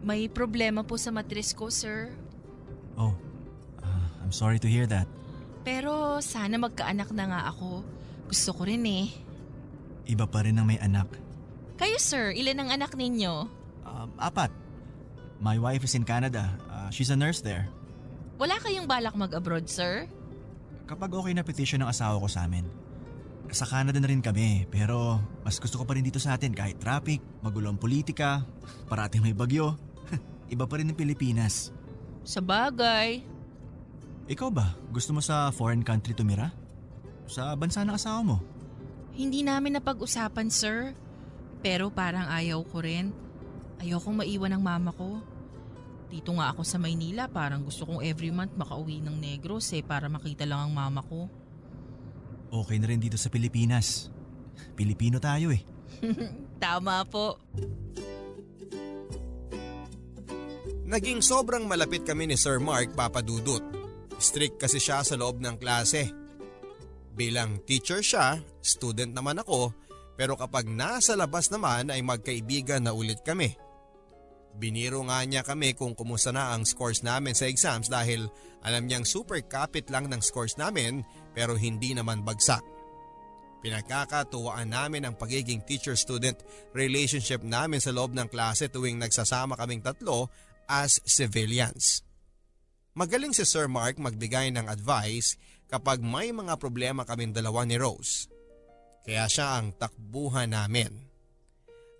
May 0.07 0.31
problema 0.31 0.87
po 0.87 0.95
sa 0.95 1.11
matris 1.11 1.51
ko, 1.51 1.67
sir. 1.67 2.15
Oh, 2.95 3.11
uh, 3.83 4.07
I'm 4.23 4.31
sorry 4.31 4.63
to 4.63 4.71
hear 4.71 4.87
that. 4.87 5.11
Pero 5.67 6.23
sana 6.23 6.63
magkaanak 6.63 7.11
na 7.11 7.27
nga 7.27 7.41
ako. 7.51 7.83
Gusto 8.31 8.55
ko 8.55 8.71
rin 8.71 8.87
eh. 8.87 9.11
Iba 10.07 10.31
pa 10.31 10.47
rin 10.47 10.55
ang 10.63 10.71
may 10.71 10.79
anak. 10.79 11.11
Kayo, 11.75 11.99
sir, 11.99 12.31
ilan 12.39 12.63
ang 12.63 12.71
anak 12.71 12.95
ninyo? 12.95 13.51
Um, 13.83 14.15
apat. 14.23 14.55
My 15.43 15.59
wife 15.59 15.83
is 15.83 15.99
in 15.99 16.07
Canada. 16.07 16.55
Uh, 16.71 16.87
she's 16.95 17.11
a 17.11 17.19
nurse 17.19 17.43
there. 17.43 17.67
Wala 18.39 18.63
kayong 18.63 18.87
balak 18.87 19.19
mag-abroad, 19.19 19.67
sir? 19.67 20.07
Kapag 20.87 21.11
okay 21.11 21.35
na 21.35 21.43
petition 21.43 21.83
ng 21.83 21.91
asawa 21.91 22.23
ko 22.23 22.31
sa 22.31 22.47
amin. 22.47 22.63
Sa 23.51 23.67
Canada 23.67 23.99
na 23.99 24.07
rin 24.07 24.23
kami, 24.23 24.71
pero 24.71 25.19
mas 25.43 25.59
gusto 25.59 25.83
ko 25.83 25.85
pa 25.87 25.99
rin 25.99 26.07
dito 26.07 26.23
sa 26.23 26.39
atin 26.39 26.55
kahit 26.55 26.79
traffic, 26.79 27.19
magulo 27.43 27.75
ang 27.75 27.79
politika, 27.79 28.47
parating 28.87 29.27
may 29.27 29.35
bagyo. 29.35 29.75
Iba 30.53 30.65
pa 30.67 30.79
rin 30.79 30.91
ng 30.91 30.99
Pilipinas. 30.99 31.75
Sa 32.27 32.43
bagay. 32.43 33.23
Ikaw 34.27 34.49
ba, 34.51 34.75
gusto 34.91 35.15
mo 35.15 35.23
sa 35.23 35.51
foreign 35.55 35.87
country 35.87 36.15
tumira? 36.15 36.51
Sa 37.31 37.55
bansa 37.55 37.87
ng 37.87 37.95
asawa 37.95 38.21
mo? 38.23 38.37
Hindi 39.15 39.47
namin 39.47 39.79
napag-usapan, 39.79 40.51
sir. 40.51 40.93
Pero 41.63 41.89
parang 41.91 42.27
ayaw 42.29 42.63
ko 42.67 42.83
rin. 42.83 43.15
Ayokong 43.81 44.23
maiwan 44.23 44.55
ng 44.59 44.63
mama 44.63 44.91
ko. 44.93 45.23
Dito 46.07 46.31
nga 46.39 46.55
ako 46.55 46.63
sa 46.63 46.79
Maynila, 46.79 47.27
parang 47.27 47.67
gusto 47.67 47.83
kong 47.83 48.03
every 48.07 48.31
month 48.31 48.55
makauwi 48.55 49.03
ng 49.03 49.19
Negros 49.19 49.75
eh 49.75 49.83
para 49.83 50.07
makita 50.07 50.47
lang 50.47 50.71
ang 50.71 50.73
mama 50.73 51.03
ko. 51.03 51.27
Okay 52.47 52.79
na 52.79 52.87
rin 52.87 53.03
dito 53.03 53.19
sa 53.19 53.27
Pilipinas. 53.27 54.07
Pilipino 54.79 55.19
tayo 55.19 55.51
eh. 55.51 55.63
Tama 56.63 57.03
po. 57.11 57.43
Naging 60.87 61.19
sobrang 61.19 61.67
malapit 61.67 62.07
kami 62.07 62.31
ni 62.31 62.39
Sir 62.39 62.63
Mark 62.63 62.95
Papadudut. 62.95 63.59
Strict 64.23 64.55
kasi 64.55 64.79
siya 64.79 65.03
sa 65.03 65.19
loob 65.19 65.43
ng 65.43 65.59
klase. 65.59 66.15
Bilang 67.11 67.59
teacher 67.67 68.07
siya, 68.07 68.39
student 68.63 69.11
naman 69.11 69.43
ako, 69.43 69.75
pero 70.15 70.39
kapag 70.39 70.71
nasa 70.71 71.19
labas 71.19 71.51
naman 71.51 71.91
ay 71.91 72.07
magkaibigan 72.07 72.87
na 72.87 72.95
ulit 72.95 73.19
kami. 73.27 73.59
Biniro 74.55 75.03
nga 75.11 75.27
niya 75.27 75.43
kami 75.43 75.75
kung 75.75 75.99
kumusta 75.99 76.31
na 76.31 76.55
ang 76.55 76.63
scores 76.63 77.03
namin 77.03 77.35
sa 77.35 77.51
exams 77.51 77.91
dahil 77.91 78.31
alam 78.63 78.87
niyang 78.87 79.03
super 79.03 79.43
kapit 79.43 79.91
lang 79.91 80.07
ng 80.07 80.23
scores 80.23 80.55
namin 80.55 81.03
pero 81.35 81.59
hindi 81.59 81.99
naman 81.99 82.23
bagsak. 82.23 82.63
Pinagkakatuwaan 83.59 84.71
namin 84.71 85.03
ang 85.03 85.19
pagiging 85.19 85.67
teacher-student 85.67 86.39
relationship 86.71 87.43
namin 87.43 87.83
sa 87.83 87.91
loob 87.91 88.15
ng 88.15 88.31
klase 88.31 88.71
tuwing 88.71 89.03
nagsasama 89.03 89.59
kaming 89.59 89.83
tatlo 89.83 90.31
as 90.71 91.03
civilians. 91.07 92.07
Magaling 92.97 93.37
si 93.37 93.45
Sir 93.45 93.69
Mark 93.69 94.01
magbigay 94.01 94.53
ng 94.55 94.67
advice 94.67 95.37
kapag 95.69 96.01
may 96.01 96.31
mga 96.31 96.57
problema 96.57 97.03
kaming 97.03 97.35
dalawa 97.35 97.67
ni 97.67 97.77
Rose. 97.77 98.31
Kaya 99.07 99.27
siya 99.31 99.61
ang 99.61 99.77
takbuhan 99.77 100.51
namin. 100.51 100.91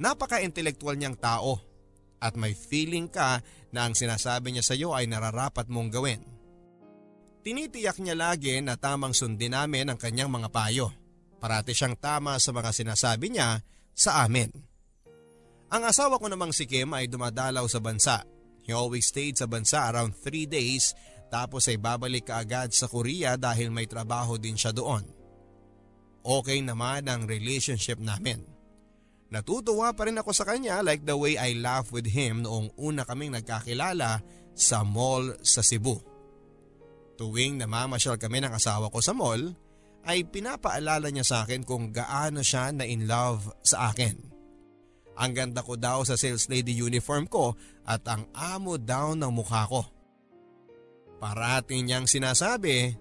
Napaka-intelektual 0.03 0.99
niyang 0.99 1.17
tao 1.17 1.61
at 2.19 2.35
may 2.35 2.57
feeling 2.57 3.07
ka 3.07 3.45
na 3.71 3.87
ang 3.87 3.95
sinasabi 3.95 4.51
niya 4.51 4.65
sa 4.65 4.75
iyo 4.75 4.97
ay 4.97 5.07
nararapat 5.07 5.69
mong 5.69 5.93
gawin. 5.93 6.23
Tinitiyak 7.47 8.03
niya 8.03 8.19
lagi 8.19 8.59
na 8.59 8.75
tamang 8.75 9.15
sundin 9.15 9.55
namin 9.55 9.87
ang 9.87 9.99
kanyang 10.01 10.33
mga 10.33 10.51
payo. 10.51 10.91
Parati 11.39 11.77
siyang 11.77 11.95
tama 11.95 12.41
sa 12.43 12.51
mga 12.51 12.75
sinasabi 12.75 13.31
niya 13.31 13.63
sa 13.95 14.27
amin. 14.27 14.51
Ang 15.71 15.83
asawa 15.87 16.19
ko 16.19 16.27
namang 16.27 16.51
si 16.51 16.67
Kim 16.67 16.91
ay 16.91 17.07
dumadalaw 17.07 17.63
sa 17.71 17.79
bansa. 17.79 18.27
He 18.67 18.75
always 18.75 19.07
stayed 19.07 19.39
sa 19.39 19.47
bansa 19.47 19.87
around 19.95 20.19
3 20.19 20.51
days 20.51 20.93
tapos 21.31 21.71
ay 21.71 21.79
babalik 21.79 22.27
kaagad 22.27 22.75
sa 22.75 22.91
Korea 22.91 23.39
dahil 23.39 23.71
may 23.71 23.87
trabaho 23.87 24.35
din 24.35 24.59
siya 24.59 24.75
doon. 24.75 25.07
Okay 26.27 26.59
naman 26.59 27.07
ang 27.07 27.31
relationship 27.31 28.03
namin. 28.03 28.43
Natutuwa 29.31 29.95
pa 29.95 30.07
rin 30.07 30.19
ako 30.19 30.31
sa 30.35 30.47
kanya 30.47 30.83
like 30.83 31.03
the 31.07 31.15
way 31.15 31.39
I 31.39 31.55
laugh 31.59 31.91
with 31.95 32.07
him 32.11 32.47
noong 32.47 32.75
una 32.79 33.07
kaming 33.07 33.35
nagkakilala 33.35 34.23
sa 34.55 34.83
mall 34.87 35.35
sa 35.43 35.63
Cebu. 35.63 35.99
Tuwing 37.19 37.59
namamasyal 37.59 38.19
kami 38.19 38.43
ng 38.43 38.55
asawa 38.55 38.91
ko 38.91 39.03
sa 39.03 39.17
mall, 39.17 39.55
ay 40.07 40.23
pinapaalala 40.31 41.11
niya 41.11 41.27
sa 41.27 41.37
akin 41.43 41.67
kung 41.67 41.91
gaano 41.91 42.43
siya 42.43 42.71
na 42.71 42.87
in 42.87 43.11
love 43.11 43.51
sa 43.67 43.91
akin. 43.91 44.36
Ang 45.17 45.33
ganda 45.33 45.65
ko 45.65 45.81
daw 45.81 46.05
sa 46.05 46.15
sales 46.21 46.49
lady 46.53 46.77
uniform 46.77 47.25
ko 47.25 47.57
at 47.89 48.05
ang 48.05 48.29
amo 48.37 48.77
daw 48.77 49.17
ng 49.17 49.33
mukha 49.33 49.65
ko. 49.65 49.83
Parati 51.17 51.81
niyang 51.81 52.05
sinasabi 52.05 52.93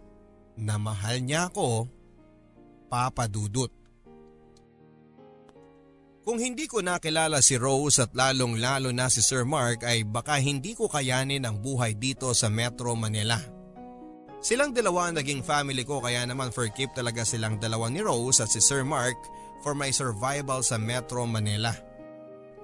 na 0.55 0.79
mahal 0.79 1.19
niya 1.19 1.51
ako, 1.51 1.91
Papa 2.87 3.27
Dudut. 3.27 3.71
Kung 6.25 6.41
hindi 6.41 6.65
ko 6.65 6.81
nakilala 6.81 7.37
si 7.37 7.53
Rose 7.53 8.01
at 8.01 8.17
lalong 8.17 8.57
lalo 8.57 8.89
na 8.89 9.13
si 9.13 9.21
Sir 9.21 9.45
Mark 9.45 9.85
ay 9.85 10.01
baka 10.01 10.41
hindi 10.41 10.73
ko 10.73 10.89
kayanin 10.89 11.45
ang 11.45 11.61
buhay 11.61 11.93
dito 11.93 12.33
sa 12.33 12.49
Metro 12.49 12.97
Manila. 12.97 13.37
Silang 14.41 14.73
dalawa 14.73 15.09
ang 15.09 15.21
naging 15.21 15.45
family 15.45 15.85
ko 15.85 16.01
kaya 16.01 16.25
naman 16.25 16.49
for 16.49 16.65
keep 16.73 16.89
talaga 16.97 17.21
silang 17.21 17.61
dalawa 17.61 17.93
ni 17.93 18.01
Rose 18.01 18.41
at 18.41 18.49
si 18.49 18.57
Sir 18.57 18.81
Mark 18.81 19.17
for 19.61 19.77
my 19.77 19.93
survival 19.93 20.65
sa 20.65 20.81
Metro 20.81 21.29
Manila. 21.29 21.73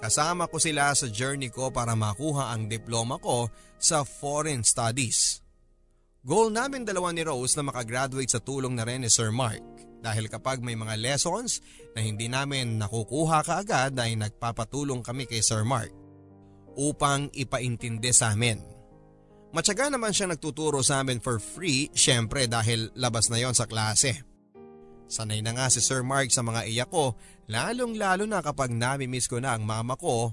Kasama 0.02 0.50
ko 0.50 0.58
sila 0.58 0.90
sa 0.98 1.06
journey 1.06 1.54
ko 1.54 1.70
para 1.70 1.94
makuha 1.94 2.50
ang 2.50 2.66
diploma 2.66 3.22
ko 3.22 3.54
sa 3.78 4.02
Foreign 4.02 4.66
Studies. 4.66 5.46
Goal 6.26 6.50
namin 6.50 6.86
dalawa 6.86 7.14
ni 7.14 7.22
Rose 7.22 7.54
na 7.54 7.70
makagraduate 7.70 8.34
sa 8.34 8.42
tulong 8.42 8.74
na 8.74 8.86
rin 8.86 9.06
ni 9.06 9.10
Sir 9.14 9.30
Mark 9.30 9.62
dahil 10.02 10.26
kapag 10.26 10.66
may 10.66 10.74
mga 10.74 10.98
lessons 10.98 11.62
na 11.94 12.02
hindi 12.02 12.26
namin 12.26 12.82
nakukuha 12.82 13.46
kaagad 13.46 13.94
ay 13.94 14.18
nagpapatulong 14.18 15.06
kami 15.06 15.30
kay 15.30 15.46
Sir 15.46 15.62
Mark 15.62 15.94
upang 16.74 17.30
ipaintindi 17.38 18.10
sa 18.10 18.34
amin. 18.34 18.58
Matyaga 19.54 19.94
naman 19.94 20.18
siya 20.18 20.34
nagtuturo 20.34 20.82
sa 20.82 21.06
amin 21.06 21.22
for 21.22 21.38
free 21.38 21.94
syempre 21.94 22.50
dahil 22.50 22.90
labas 22.98 23.30
na 23.30 23.38
yon 23.38 23.54
sa 23.54 23.70
klase. 23.70 24.31
Sanay 25.12 25.44
na 25.44 25.52
nga 25.52 25.68
si 25.68 25.84
Sir 25.84 26.08
Mark 26.08 26.32
sa 26.32 26.40
mga 26.40 26.72
iyak 26.72 26.88
ko 26.88 27.20
lalong 27.52 28.00
lalo 28.00 28.24
na 28.24 28.40
kapag 28.40 28.72
nami-miss 28.72 29.28
ko 29.28 29.44
na 29.44 29.60
ang 29.60 29.68
mama 29.68 30.00
ko. 30.00 30.32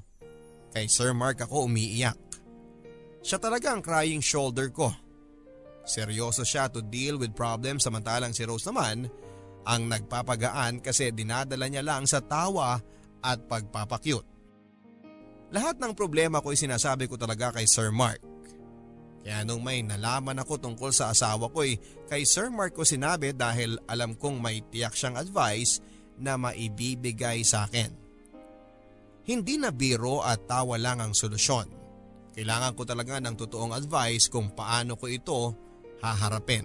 Kay 0.71 0.87
Sir 0.87 1.11
Mark 1.11 1.43
ako 1.43 1.67
umiiyak. 1.67 2.15
Siya 3.19 3.43
talaga 3.43 3.75
ang 3.75 3.83
crying 3.83 4.23
shoulder 4.23 4.71
ko. 4.71 4.95
Seryoso 5.83 6.47
siya 6.47 6.71
to 6.71 6.79
deal 6.79 7.19
with 7.19 7.35
problems 7.35 7.83
samantalang 7.83 8.31
si 8.31 8.47
Rose 8.47 8.71
naman 8.71 9.11
ang 9.67 9.83
nagpapagaan 9.91 10.79
kasi 10.79 11.11
dinadala 11.11 11.67
niya 11.67 11.83
lang 11.83 12.07
sa 12.07 12.23
tawa 12.23 12.79
at 13.19 13.39
pagpapakyut. 13.51 14.23
Lahat 15.51 15.81
ng 15.81 15.93
problema 15.97 16.39
ko 16.39 16.55
ay 16.55 16.61
sinasabi 16.61 17.11
ko 17.11 17.19
talaga 17.19 17.57
kay 17.57 17.67
Sir 17.67 17.91
Mark. 17.91 18.21
Kaya 19.29 19.45
nung 19.45 19.61
may 19.61 19.85
nalaman 19.85 20.41
ako 20.41 20.57
tungkol 20.57 20.89
sa 20.89 21.13
asawa 21.13 21.53
ko 21.53 21.61
ay 21.61 21.77
kay 22.09 22.25
Sir 22.25 22.49
Mark 22.49 22.73
ko 22.73 22.81
sinabi 22.81 23.37
dahil 23.37 23.77
alam 23.85 24.17
kong 24.17 24.41
may 24.41 24.65
tiyak 24.65 24.97
siyang 24.97 25.21
advice 25.21 25.85
na 26.17 26.41
maibibigay 26.41 27.45
sa 27.45 27.69
akin. 27.69 27.93
Hindi 29.29 29.61
na 29.61 29.69
biro 29.69 30.25
at 30.25 30.49
tawa 30.49 30.81
lang 30.81 31.05
ang 31.05 31.13
solusyon. 31.13 31.69
Kailangan 32.33 32.73
ko 32.73 32.89
talaga 32.89 33.21
ng 33.21 33.37
totoong 33.37 33.77
advice 33.77 34.33
kung 34.33 34.49
paano 34.49 34.97
ko 34.97 35.13
ito 35.13 35.53
haharapin. 36.01 36.65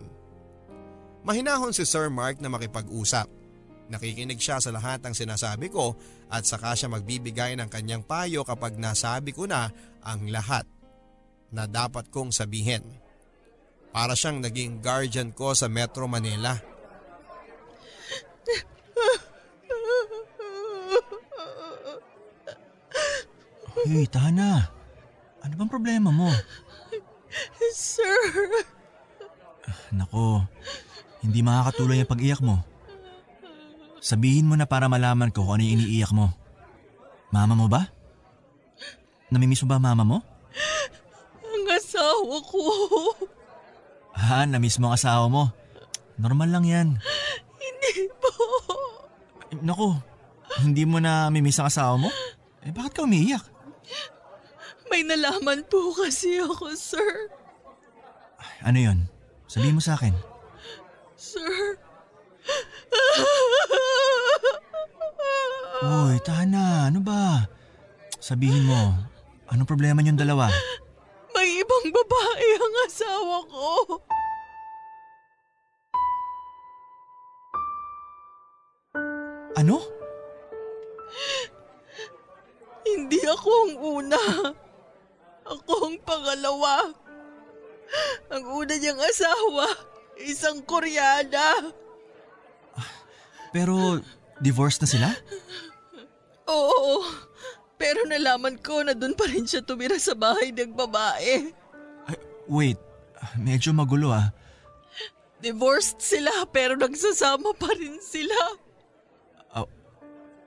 Mahinahon 1.27 1.75
si 1.75 1.83
Sir 1.83 2.07
Mark 2.07 2.39
na 2.39 2.47
makipag-usap. 2.47 3.27
Nakikinig 3.91 4.39
siya 4.39 4.63
sa 4.63 4.71
lahat 4.71 5.03
ng 5.03 5.11
sinasabi 5.11 5.67
ko 5.67 5.99
at 6.31 6.47
saka 6.47 6.79
siya 6.79 6.87
magbibigay 6.87 7.59
ng 7.59 7.67
kanyang 7.67 8.07
payo 8.07 8.47
kapag 8.47 8.79
nasabi 8.79 9.35
ko 9.35 9.51
na 9.51 9.67
ang 9.99 10.31
lahat 10.31 10.63
na 11.53 11.69
dapat 11.69 12.09
kong 12.09 12.33
sabihin. 12.33 12.81
Para 13.93 14.17
siyang 14.17 14.41
naging 14.41 14.81
guardian 14.81 15.29
ko 15.29 15.53
sa 15.53 15.69
Metro 15.69 16.09
Manila. 16.09 16.57
Hey, 23.85 24.09
Tana. 24.09 24.73
Ano 25.45 25.53
bang 25.53 25.69
problema 25.69 26.09
mo? 26.09 26.33
Sir. 27.77 28.17
Nako, 29.93 30.49
hindi 31.21 31.45
makakatuloy 31.45 32.01
ang 32.01 32.09
pag-iyak 32.09 32.41
mo. 32.41 32.65
Sabihin 34.01 34.49
mo 34.49 34.57
na 34.57 34.65
para 34.65 34.89
malaman 34.89 35.29
ko 35.29 35.45
kung 35.45 35.61
ano 35.61 35.63
yung 35.69 35.85
iniiyak 35.85 36.09
mo. 36.09 36.33
Mama 37.29 37.53
mo 37.53 37.69
ba? 37.69 37.93
Namimiss 39.29 39.61
mo 39.61 39.69
ba 39.69 39.77
mama 39.77 40.01
mo? 40.01 40.32
Asawa 42.03 42.37
ko. 42.43 42.61
Ha, 44.13 44.43
namiss 44.45 44.77
mo 44.77 44.91
ang 44.91 44.95
asawa 44.99 45.25
mo. 45.31 45.43
Normal 46.19 46.51
lang 46.51 46.65
yan. 46.67 46.87
Hindi 47.57 48.11
po. 48.19 48.31
Nako, 49.63 49.97
hindi 50.61 50.83
mo 50.83 50.99
na 50.99 51.31
mimiss 51.31 51.63
ang 51.63 51.71
asawa 51.71 51.95
mo? 51.97 52.09
Eh 52.61 52.75
bakit 52.75 52.99
ka 52.99 53.07
umiiyak? 53.07 53.43
May 54.91 55.01
nalaman 55.07 55.65
po 55.65 55.95
kasi 55.95 56.37
ako, 56.43 56.75
sir. 56.77 57.31
Ano 58.61 58.77
yon? 58.77 59.09
Sabihin 59.49 59.79
mo 59.79 59.81
sa 59.81 59.97
akin. 59.97 60.13
Sir. 61.17 61.79
Uy, 65.83 66.15
Tana, 66.21 66.93
ano 66.93 66.99
ba? 67.01 67.49
Sabihin 68.21 68.69
mo, 68.69 68.93
anong 69.49 69.67
problema 69.67 69.99
niyong 69.99 70.19
dalawa? 70.21 70.53
Ibang 71.83 71.99
babae 71.99 72.49
ang 72.55 72.75
asawa 72.87 73.37
ko. 73.51 73.67
Ano? 79.59 79.83
Hindi 82.87 83.19
ako 83.27 83.51
ang 83.51 83.75
una. 83.83 84.21
Ako 85.43 85.91
ang 85.91 85.97
pangalawa. 86.07 86.87
Ang 88.31 88.43
una 88.47 88.79
niyang 88.79 89.03
asawa, 89.03 89.67
isang 90.23 90.63
Koreana. 90.63 91.67
Pero 93.51 93.99
divorced 94.39 94.79
na 94.79 94.87
sila? 94.87 95.09
Oo, 96.47 97.03
pero 97.75 98.07
nalaman 98.07 98.55
ko 98.63 98.87
na 98.87 98.95
doon 98.95 99.19
pa 99.19 99.27
rin 99.27 99.43
siya 99.43 99.59
tumira 99.67 99.99
sa 99.99 100.15
bahay 100.15 100.55
ng 100.55 100.71
babae. 100.71 101.62
Wait, 102.47 102.79
medyo 103.39 103.71
magulo 103.71 104.11
ah. 104.11 104.31
Divorced 105.43 105.99
sila 105.99 106.31
pero 106.51 106.79
nagsasama 106.79 107.51
pa 107.55 107.71
rin 107.75 107.99
sila. 107.99 108.63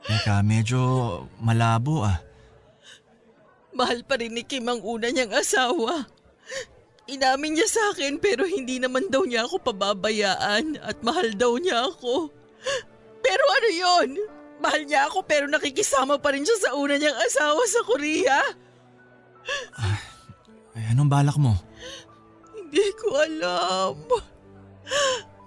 Teka, 0.07 0.38
medyo 0.47 0.79
malabo 1.43 2.07
ah. 2.07 2.23
Mahal 3.75 4.07
pa 4.07 4.17
rin 4.17 4.38
ni 4.38 4.47
Kim 4.47 4.71
ang 4.71 4.79
una 4.87 5.11
niyang 5.11 5.35
asawa. 5.35 6.07
Inamin 7.11 7.59
niya 7.59 7.67
sa 7.67 7.83
akin 7.91 8.23
pero 8.23 8.47
hindi 8.47 8.79
naman 8.79 9.11
daw 9.11 9.26
niya 9.26 9.45
ako 9.45 9.67
pababayaan 9.67 10.79
at 10.79 10.97
mahal 11.03 11.29
daw 11.35 11.59
niya 11.59 11.91
ako. 11.91 12.31
Pero 13.21 13.45
ano 13.50 13.69
yon? 13.69 14.11
Mahal 14.62 14.87
niya 14.87 15.11
ako 15.11 15.26
pero 15.26 15.50
nakikisama 15.50 16.23
pa 16.23 16.33
rin 16.33 16.47
siya 16.47 16.71
sa 16.71 16.71
una 16.79 16.97
niyang 16.97 17.19
asawa 17.26 17.62
sa 17.67 17.83
Korea. 17.83 18.38
Ay, 20.76 20.92
anong 20.92 21.09
balak 21.09 21.40
mo? 21.40 21.56
Hindi 22.52 22.87
ko 23.00 23.16
alam. 23.16 23.97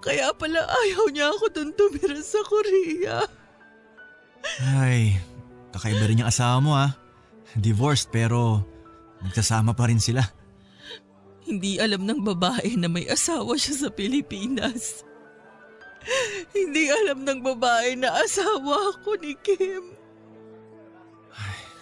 Kaya 0.01 0.33
pala 0.33 0.65
ayaw 0.65 1.05
niya 1.13 1.29
ako 1.29 1.45
dun 1.53 1.69
tumira 1.77 2.17
sa 2.25 2.41
Korea. 2.41 3.21
Ay, 4.81 5.21
kakaiba 5.69 6.09
rin 6.09 6.25
yung 6.25 6.31
asawa 6.31 6.57
mo 6.57 6.74
ah. 6.74 6.98
Divorced 7.53 8.09
pero 8.09 8.65
nagsasama 9.21 9.77
pa 9.77 9.86
rin 9.86 10.01
sila. 10.01 10.25
Hindi 11.46 11.77
alam 11.77 12.09
ng 12.09 12.22
babae 12.25 12.77
na 12.77 12.89
may 12.89 13.05
asawa 13.05 13.53
siya 13.57 13.85
sa 13.85 13.89
Pilipinas. 13.94 15.05
Hindi 16.55 16.89
alam 16.89 17.27
ng 17.27 17.39
babae 17.44 18.00
na 18.00 18.18
asawa 18.24 18.98
ako 18.98 19.20
ni 19.20 19.33
Kim. 19.46 19.94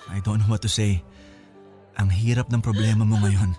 I 0.07 0.23
don't 0.23 0.39
know 0.39 0.49
what 0.49 0.63
to 0.63 0.71
say. 0.71 1.03
Ang 1.97 2.09
hirap 2.13 2.53
ng 2.53 2.61
problema 2.61 3.01
mo 3.01 3.17
ngayon. 3.17 3.57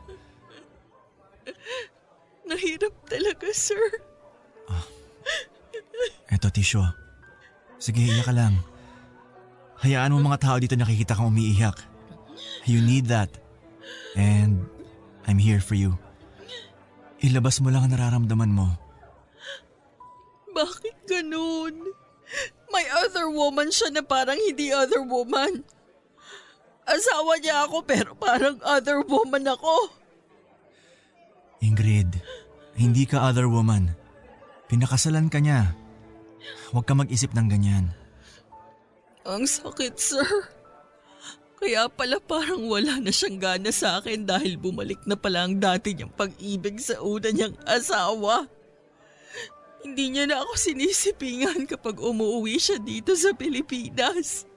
Nahirap 2.48 2.94
talaga, 3.10 3.50
sir. 3.50 3.82
Eto, 6.30 6.48
Tisyo. 6.48 6.86
Sige, 7.78 8.02
iyak 8.02 8.26
ka 8.26 8.34
lang. 8.34 8.62
Hayaan 9.82 10.14
mo 10.14 10.22
mga 10.22 10.42
tao 10.42 10.56
dito 10.58 10.74
nakikita 10.74 11.14
kang 11.14 11.30
umiiyak. 11.30 11.78
You 12.66 12.82
need 12.82 13.06
that. 13.10 13.30
And 14.18 14.66
I'm 15.26 15.38
here 15.38 15.62
for 15.62 15.74
you. 15.78 15.98
Ilabas 17.18 17.58
mo 17.62 17.70
lang 17.70 17.86
ang 17.86 17.92
nararamdaman 17.94 18.50
mo. 18.54 18.78
Bakit 20.54 21.06
ganun? 21.06 21.94
May 22.70 22.86
other 22.90 23.30
woman 23.30 23.70
siya 23.70 23.94
na 23.94 24.02
parang 24.02 24.38
hindi 24.38 24.70
other 24.74 25.02
woman. 25.02 25.62
Asawa 26.88 27.36
niya 27.36 27.68
ako 27.68 27.84
pero 27.84 28.16
parang 28.16 28.56
other 28.64 29.04
woman 29.04 29.44
ako. 29.44 29.92
Ingrid, 31.60 32.16
hindi 32.80 33.04
ka 33.04 33.28
other 33.28 33.44
woman. 33.44 33.92
Pinakasalan 34.72 35.28
ka 35.28 35.36
niya. 35.44 35.76
Huwag 36.72 36.88
ka 36.88 36.96
mag-isip 36.96 37.36
ng 37.36 37.48
ganyan. 37.48 37.92
Ang 39.28 39.44
sakit, 39.44 39.94
sir. 40.00 40.24
Kaya 41.58 41.90
pala 41.92 42.16
parang 42.22 42.64
wala 42.70 43.02
na 43.02 43.12
siyang 43.12 43.36
gana 43.36 43.68
sa 43.74 44.00
akin 44.00 44.24
dahil 44.24 44.56
bumalik 44.56 45.02
na 45.04 45.18
pala 45.18 45.44
ang 45.44 45.60
dati 45.60 45.92
niyang 45.92 46.14
pag-ibig 46.14 46.80
sa 46.80 47.02
una 47.04 47.28
niyang 47.28 47.58
asawa. 47.68 48.48
Hindi 49.84 50.16
niya 50.16 50.24
na 50.30 50.40
ako 50.40 50.54
sinisipingan 50.56 51.68
kapag 51.68 52.00
umuwi 52.00 52.56
siya 52.56 52.80
dito 52.80 53.12
sa 53.12 53.34
Pilipinas. 53.36 54.47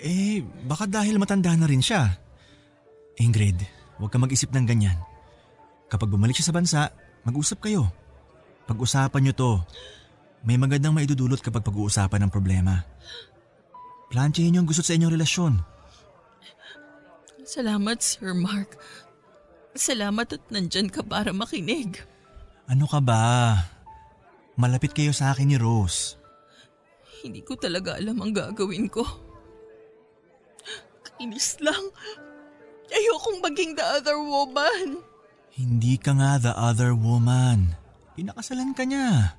Eh, 0.00 0.44
baka 0.68 0.84
dahil 0.84 1.16
matanda 1.16 1.56
na 1.56 1.64
rin 1.64 1.80
siya. 1.80 2.20
Ingrid, 3.16 3.56
huwag 3.96 4.12
ka 4.12 4.20
mag-isip 4.20 4.52
ng 4.52 4.68
ganyan. 4.68 4.98
Kapag 5.88 6.12
bumalik 6.12 6.36
siya 6.36 6.52
sa 6.52 6.56
bansa, 6.56 6.80
mag-usap 7.24 7.64
kayo. 7.64 7.88
Pag-usapan 8.68 9.22
niyo 9.24 9.34
to. 9.34 9.52
May 10.44 10.60
magandang 10.60 10.92
maidudulot 10.92 11.40
kapag 11.40 11.64
pag-uusapan 11.64 12.26
ng 12.26 12.34
problema. 12.34 12.84
Planchahin 14.12 14.52
niyo 14.52 14.60
ang 14.62 14.68
gusto 14.68 14.84
sa 14.84 14.94
inyong 14.94 15.14
relasyon. 15.16 15.54
Salamat, 17.46 17.98
Sir 18.02 18.34
Mark. 18.36 18.76
Salamat 19.72 20.28
at 20.34 20.42
nandyan 20.50 20.92
ka 20.92 21.00
para 21.00 21.32
makinig. 21.32 22.02
Ano 22.66 22.90
ka 22.90 22.98
ba? 22.98 23.54
Malapit 24.58 24.92
kayo 24.92 25.14
sa 25.14 25.30
akin 25.30 25.52
ni 25.52 25.56
Rose. 25.56 26.18
Hindi 27.22 27.40
ko 27.46 27.54
talaga 27.54 27.96
alam 27.96 28.18
ang 28.20 28.34
gagawin 28.34 28.90
ko. 28.90 29.25
Kainis 31.16 31.56
lang. 31.64 31.80
Ayokong 32.92 33.40
maging 33.40 33.72
the 33.72 33.82
other 33.82 34.20
woman. 34.20 35.00
Hindi 35.56 35.96
ka 35.96 36.12
nga 36.12 36.36
the 36.36 36.52
other 36.52 36.92
woman. 36.92 37.72
Pinakasalan 38.12 38.76
ka 38.76 38.84
niya. 38.84 39.32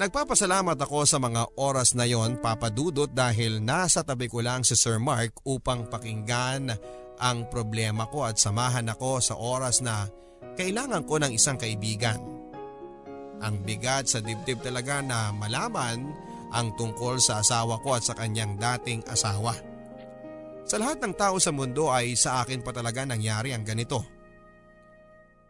Nagpapasalamat 0.00 0.80
ako 0.80 1.04
sa 1.04 1.20
mga 1.20 1.60
oras 1.60 1.92
na 1.92 2.08
yon 2.08 2.40
papadudot 2.40 3.12
dahil 3.12 3.60
nasa 3.60 4.00
tabi 4.00 4.32
ko 4.32 4.40
lang 4.40 4.64
si 4.64 4.72
Sir 4.72 4.96
Mark 4.96 5.44
upang 5.44 5.92
pakinggan 5.92 6.72
ang 7.20 7.38
problema 7.52 8.08
ko 8.08 8.24
at 8.24 8.40
samahan 8.40 8.88
ako 8.88 9.20
sa 9.20 9.36
oras 9.36 9.84
na 9.84 10.08
kailangan 10.56 11.04
ko 11.04 11.20
ng 11.20 11.36
isang 11.36 11.60
kaibigan. 11.60 12.39
Ang 13.40 13.64
bigat 13.64 14.12
sa 14.12 14.20
dibdib 14.20 14.60
talaga 14.60 15.00
na 15.00 15.32
malaman 15.32 16.04
ang 16.52 16.76
tungkol 16.76 17.16
sa 17.16 17.40
asawa 17.40 17.80
ko 17.80 17.96
at 17.96 18.04
sa 18.04 18.12
kanyang 18.12 18.60
dating 18.60 19.00
asawa. 19.08 19.56
Sa 20.68 20.76
lahat 20.78 21.02
ng 21.02 21.14
tao 21.16 21.40
sa 21.40 21.50
mundo 21.50 21.88
ay 21.90 22.14
sa 22.14 22.44
akin 22.44 22.60
pa 22.62 22.70
talaga 22.70 23.02
nangyari 23.02 23.50
ang 23.56 23.64
ganito. 23.64 24.04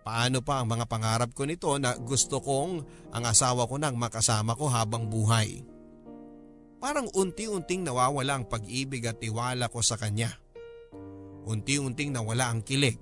Paano 0.01 0.41
pa 0.41 0.63
ang 0.63 0.69
mga 0.71 0.89
pangarap 0.89 1.31
ko 1.37 1.45
nito 1.45 1.77
na 1.77 1.93
gusto 1.99 2.41
kong 2.41 2.73
ang 3.13 3.25
asawa 3.29 3.69
ko 3.69 3.77
nang 3.77 4.01
makasama 4.01 4.57
ko 4.57 4.73
habang 4.73 5.13
buhay? 5.13 5.61
Parang 6.81 7.13
unti-unting 7.13 7.85
nawawala 7.85 8.41
ang 8.41 8.45
pag-ibig 8.49 9.05
at 9.05 9.21
tiwala 9.21 9.69
ko 9.69 9.85
sa 9.85 10.01
kanya. 10.01 10.33
Unti-unting 11.45 12.17
nawala 12.17 12.49
ang 12.49 12.65
kilig. 12.65 12.97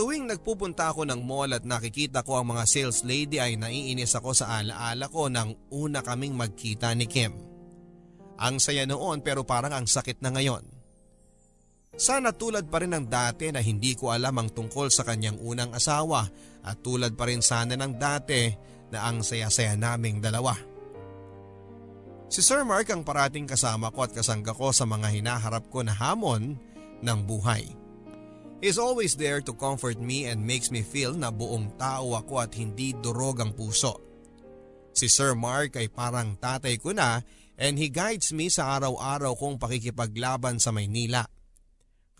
Tuwing 0.00 0.32
nagpupunta 0.32 0.88
ako 0.88 1.04
ng 1.04 1.20
mall 1.28 1.52
at 1.52 1.68
nakikita 1.68 2.24
ko 2.24 2.40
ang 2.40 2.56
mga 2.56 2.64
sales 2.64 3.04
lady 3.04 3.36
ay 3.36 3.60
naiinis 3.60 4.16
ako 4.16 4.32
sa 4.32 4.56
alaala 4.56 5.12
ko 5.12 5.28
nang 5.28 5.52
una 5.68 6.00
kaming 6.00 6.32
magkita 6.32 6.96
ni 6.96 7.04
Kim. 7.04 7.36
Ang 8.40 8.56
saya 8.64 8.88
noon 8.88 9.20
pero 9.20 9.44
parang 9.44 9.76
ang 9.76 9.84
sakit 9.84 10.24
na 10.24 10.32
ngayon. 10.32 10.64
Sana 12.00 12.32
tulad 12.32 12.72
pa 12.72 12.80
rin 12.80 12.96
ng 12.96 13.12
dati 13.12 13.52
na 13.52 13.60
hindi 13.60 13.92
ko 13.92 14.08
alam 14.08 14.40
ang 14.40 14.48
tungkol 14.48 14.88
sa 14.88 15.04
kanyang 15.04 15.36
unang 15.36 15.76
asawa 15.76 16.24
at 16.64 16.80
tulad 16.80 17.12
pa 17.12 17.28
rin 17.28 17.44
sana 17.44 17.76
ng 17.76 18.00
dati 18.00 18.48
na 18.96 19.04
ang 19.04 19.20
saya-saya 19.20 19.76
naming 19.76 20.24
dalawa. 20.24 20.56
Si 22.32 22.40
Sir 22.40 22.64
Mark 22.64 22.88
ang 22.88 23.04
parating 23.04 23.44
kasama 23.44 23.92
ko 23.92 24.08
at 24.08 24.16
kasangga 24.16 24.56
ko 24.56 24.72
sa 24.72 24.88
mga 24.88 25.12
hinaharap 25.12 25.68
ko 25.68 25.84
na 25.84 25.92
hamon 25.92 26.56
ng 27.04 27.20
buhay. 27.28 27.79
He 28.60 28.68
is 28.68 28.76
always 28.76 29.16
there 29.16 29.40
to 29.40 29.56
comfort 29.56 29.96
me 29.96 30.28
and 30.28 30.44
makes 30.44 30.68
me 30.68 30.84
feel 30.84 31.16
na 31.16 31.32
buong 31.32 31.80
tao 31.80 32.12
ako 32.12 32.44
at 32.44 32.52
hindi 32.52 32.92
durog 32.92 33.40
ang 33.40 33.56
puso. 33.56 33.96
Si 34.92 35.08
Sir 35.08 35.32
Mark 35.32 35.80
ay 35.80 35.88
parang 35.88 36.36
tatay 36.36 36.76
ko 36.76 36.92
na 36.92 37.24
and 37.56 37.80
he 37.80 37.88
guides 37.88 38.36
me 38.36 38.52
sa 38.52 38.76
araw-araw 38.76 39.32
kong 39.40 39.56
pakikipaglaban 39.56 40.60
sa 40.60 40.76
Maynila. 40.76 41.24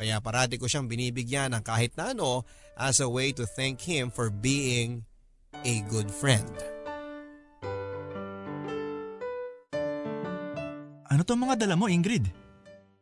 Kaya 0.00 0.16
parati 0.24 0.57
ko 0.57 0.64
siyang 0.64 0.88
binibigyan 0.88 1.53
ng 1.53 1.61
kahit 1.61 1.92
na 2.00 2.16
ano 2.16 2.48
as 2.72 3.05
a 3.05 3.09
way 3.12 3.37
to 3.37 3.44
thank 3.44 3.85
him 3.85 4.09
for 4.09 4.33
being 4.33 5.05
a 5.61 5.85
good 5.92 6.09
friend. 6.09 6.48
Ano 11.11 11.20
to 11.20 11.37
mga 11.37 11.68
dala 11.68 11.76
mo, 11.76 11.85
Ingrid? 11.85 12.33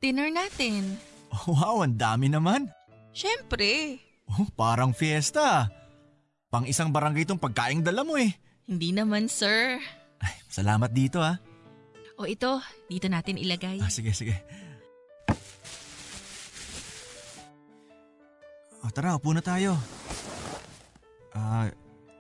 Dinner 0.03 0.27
natin. 0.27 0.98
Wow, 1.46 1.85
ang 1.85 2.01
dami 2.01 2.33
naman. 2.33 2.72
Siyempre. 3.18 3.98
Oh, 4.31 4.46
parang 4.54 4.94
fiesta. 4.94 5.66
Pang 6.54 6.62
isang 6.70 6.94
barangay 6.94 7.26
itong 7.26 7.42
pagkaing 7.42 7.83
dala 7.83 8.07
mo 8.07 8.14
eh. 8.14 8.31
Hindi 8.70 8.94
naman, 8.94 9.26
sir. 9.26 9.83
Ay, 10.22 10.38
salamat 10.46 10.94
dito 10.94 11.18
ah. 11.18 11.35
O 12.14 12.31
ito, 12.31 12.62
dito 12.87 13.11
natin 13.11 13.35
ilagay. 13.35 13.83
Ah, 13.83 13.90
sige, 13.90 14.14
sige. 14.14 14.38
Oh, 18.87 18.90
tara, 18.94 19.18
upo 19.18 19.35
na 19.35 19.42
tayo. 19.42 19.74
Ah, 21.35 21.66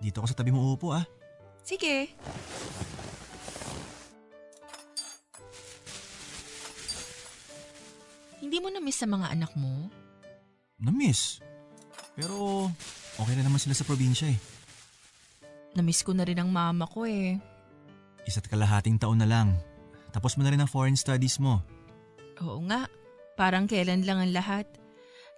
dito 0.02 0.18
ako 0.18 0.26
sa 0.34 0.38
tabi 0.42 0.50
mo 0.50 0.74
upo 0.74 0.90
ah. 0.90 1.06
Sige. 1.62 2.10
Hindi 8.42 8.58
mo 8.58 8.66
na-miss 8.74 8.98
sa 8.98 9.06
mga 9.06 9.30
anak 9.30 9.54
mo? 9.54 9.86
Na-miss. 10.78 11.42
Pero 12.14 12.66
okay 13.18 13.34
na 13.34 13.46
naman 13.46 13.58
sila 13.58 13.74
sa 13.74 13.86
probinsya 13.86 14.30
eh. 14.30 14.38
Na-miss 15.74 16.06
ko 16.06 16.14
na 16.14 16.26
rin 16.26 16.38
ang 16.38 16.50
mama 16.50 16.86
ko 16.86 17.06
eh. 17.06 17.38
Isa't 18.26 18.46
kalahating 18.46 18.98
taon 18.98 19.18
na 19.22 19.28
lang. 19.28 19.58
Tapos 20.14 20.38
mo 20.38 20.46
na 20.46 20.50
rin 20.54 20.62
ang 20.62 20.70
foreign 20.70 20.96
studies 20.96 21.38
mo. 21.42 21.60
Oo 22.42 22.62
nga, 22.70 22.86
parang 23.34 23.66
kailan 23.66 24.06
lang 24.06 24.18
ang 24.22 24.32
lahat. 24.32 24.66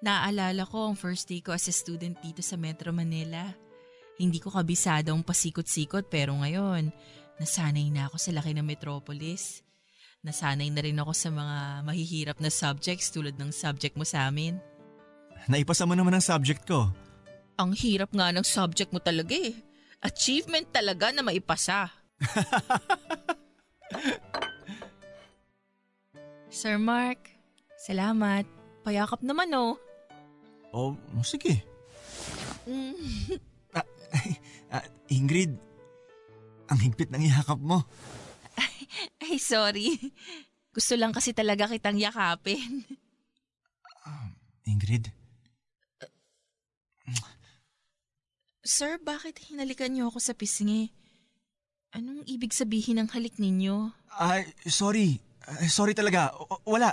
Naaalala 0.00 0.64
ko 0.64 0.92
ang 0.92 0.96
first 0.96 1.28
day 1.28 1.44
ko 1.44 1.52
as 1.52 1.68
a 1.68 1.74
student 1.74 2.16
dito 2.24 2.40
sa 2.40 2.56
Metro 2.56 2.92
Manila. 2.92 3.52
Hindi 4.20 4.40
ko 4.40 4.52
kabisado 4.52 5.12
ang 5.12 5.24
pasikot-sikot 5.24 6.08
pero 6.12 6.36
ngayon, 6.36 6.92
nasanay 7.40 7.88
na 7.88 8.08
ako 8.08 8.16
sa 8.20 8.32
laki 8.36 8.52
ng 8.56 8.64
metropolis. 8.64 9.64
Nasanay 10.20 10.68
na 10.68 10.84
rin 10.84 11.00
ako 11.00 11.12
sa 11.16 11.32
mga 11.32 11.56
mahihirap 11.88 12.36
na 12.40 12.52
subjects 12.52 13.08
tulad 13.08 13.36
ng 13.40 13.48
subject 13.48 13.96
mo 13.96 14.04
sa 14.04 14.28
amin. 14.28 14.60
Naipasa 15.48 15.86
mo 15.88 15.94
naman 15.96 16.12
ang 16.16 16.24
subject 16.24 16.66
ko. 16.68 16.90
Ang 17.56 17.72
hirap 17.76 18.12
nga 18.12 18.32
ng 18.32 18.44
subject 18.44 18.92
mo 18.92 19.00
talaga 19.00 19.32
eh. 19.36 19.54
Achievement 20.00 20.68
talaga 20.72 21.12
na 21.12 21.22
maipasa. 21.24 21.92
Sir 26.50 26.76
Mark, 26.80 27.30
salamat. 27.78 28.44
Payakap 28.82 29.22
naman 29.22 29.52
oh. 29.54 29.78
Oh, 30.72 30.96
sige. 31.22 31.62
Mm. 32.66 33.38
Ah, 34.70 34.86
Ingrid, 35.10 35.58
ang 36.70 36.78
higpit 36.78 37.10
ng 37.10 37.26
ihakap 37.26 37.58
mo. 37.58 37.82
Ay, 39.18 39.42
sorry. 39.42 39.98
Gusto 40.70 40.94
lang 40.94 41.10
kasi 41.10 41.34
talaga 41.34 41.66
kitang 41.66 41.98
yakapin. 41.98 42.86
Ingrid, 44.62 45.10
Sir, 48.60 49.00
bakit 49.00 49.40
hinalikan 49.48 49.96
niyo 49.96 50.12
ako 50.12 50.20
sa 50.20 50.36
pisngi? 50.36 50.92
Anong 51.96 52.28
ibig 52.28 52.52
sabihin 52.52 53.00
ng 53.00 53.08
halik 53.16 53.40
ninyo? 53.40 53.88
ay, 54.20 54.44
sorry. 54.68 55.16
Ah, 55.48 55.64
sorry 55.66 55.96
talaga. 55.96 56.36
O- 56.36 56.60
wala. 56.68 56.92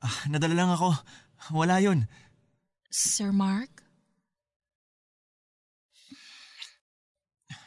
Ah, 0.00 0.16
nadala 0.30 0.54
lang 0.54 0.70
ako. 0.70 0.94
Wala 1.50 1.82
yun. 1.82 2.06
Sir 2.88 3.34
Mark? 3.34 3.82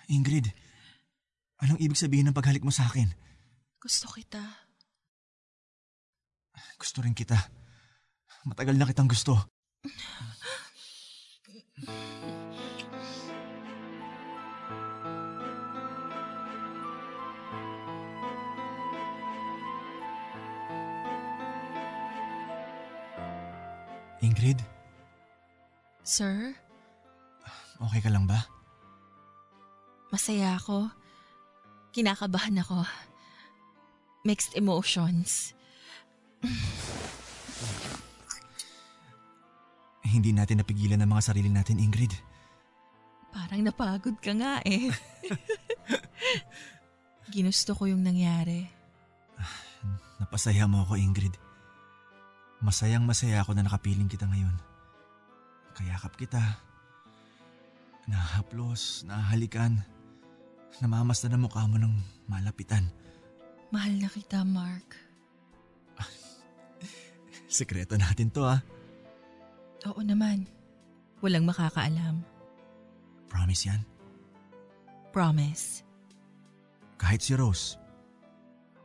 Ingrid, 0.07 0.51
anong 1.63 1.79
ibig 1.79 1.97
sabihin 1.97 2.29
ng 2.29 2.35
paghalik 2.35 2.61
mo 2.61 2.69
sa 2.69 2.85
akin? 2.85 3.07
Gusto 3.79 4.11
kita. 4.11 4.43
Gusto 6.77 7.01
rin 7.01 7.15
kita. 7.15 7.39
Matagal 8.45 8.77
na 8.77 8.87
kitang 8.87 9.07
gusto. 9.07 9.39
Ingrid, 24.33 24.65
Sir, 26.01 26.57
okay 27.77 28.01
ka 28.01 28.09
lang 28.09 28.25
ba? 28.25 28.41
masaya 30.09 30.57
ako. 30.57 30.89
Kinakabahan 31.93 32.57
ako. 32.57 32.81
Mixed 34.25 34.57
emotions. 34.57 35.53
Hindi 40.01 40.33
natin 40.33 40.65
napigilan 40.65 40.97
ang 41.05 41.13
mga 41.13 41.29
sarili 41.29 41.53
natin, 41.53 41.77
Ingrid. 41.77 42.17
Parang 43.29 43.61
napagod 43.61 44.17
ka 44.17 44.33
nga 44.33 44.65
eh. 44.65 44.89
Ginusto 47.33 47.77
ko 47.77 47.85
yung 47.85 48.01
nangyari. 48.01 48.65
Napasaya 50.17 50.65
mo 50.65 50.81
ako, 50.89 50.97
Ingrid. 50.97 51.42
Masayang 52.63 53.03
masaya 53.03 53.43
ako 53.43 53.51
na 53.59 53.67
nakapiling 53.67 54.07
kita 54.07 54.23
ngayon. 54.23 54.55
Kayakap 55.75 56.15
kita. 56.15 56.39
Nahaplos, 58.07 59.03
nahalikan. 59.03 59.83
Namamasdan 60.79 61.35
ang 61.35 61.43
mukha 61.43 61.67
mo 61.67 61.75
ng 61.75 61.91
malapitan. 62.31 62.87
Mahal 63.67 63.99
na 63.99 64.07
kita, 64.07 64.47
Mark. 64.47 64.95
Sekreto 67.51 67.99
natin 67.99 68.31
to 68.31 68.47
ah. 68.47 68.63
Oo 69.91 69.99
naman. 69.99 70.47
Walang 71.19 71.43
makakaalam. 71.43 72.23
Promise 73.27 73.63
yan. 73.67 73.81
Promise. 75.11 75.83
Kahit 76.95 77.19
si 77.19 77.35
Rose. 77.35 77.75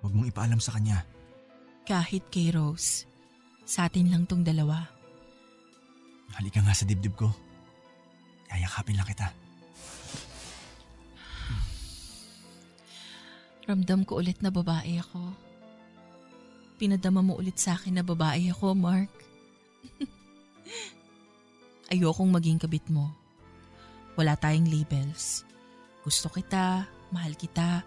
Huwag 0.03 0.13
mong 0.19 0.29
ipaalam 0.35 0.59
sa 0.59 0.75
kanya. 0.75 1.07
Kahit 1.87 2.27
kay 2.29 2.51
Rose. 2.51 3.08
Sa 3.69 3.85
atin 3.85 4.09
lang 4.09 4.25
tong 4.25 4.41
dalawa. 4.41 4.81
Halika 6.41 6.65
nga 6.65 6.73
sa 6.73 6.89
dibdib 6.89 7.13
ko. 7.21 7.29
Yayakapin 8.49 8.97
lang 8.97 9.05
kita. 9.05 9.29
Ramdam 13.69 14.09
ko 14.09 14.25
ulit 14.25 14.41
na 14.41 14.49
babae 14.49 14.97
ako. 14.97 15.21
Pinadama 16.81 17.21
mo 17.21 17.37
ulit 17.37 17.61
sa 17.61 17.77
akin 17.77 18.01
na 18.01 18.05
babae 18.07 18.49
ako, 18.49 18.73
Mark. 18.73 19.13
Ayokong 21.93 22.33
maging 22.33 22.57
kabit 22.57 22.89
mo. 22.89 23.13
Wala 24.17 24.33
tayong 24.41 24.65
labels. 24.65 25.45
Gusto 26.01 26.33
kita, 26.33 26.89
mahal 27.13 27.37
kita, 27.37 27.85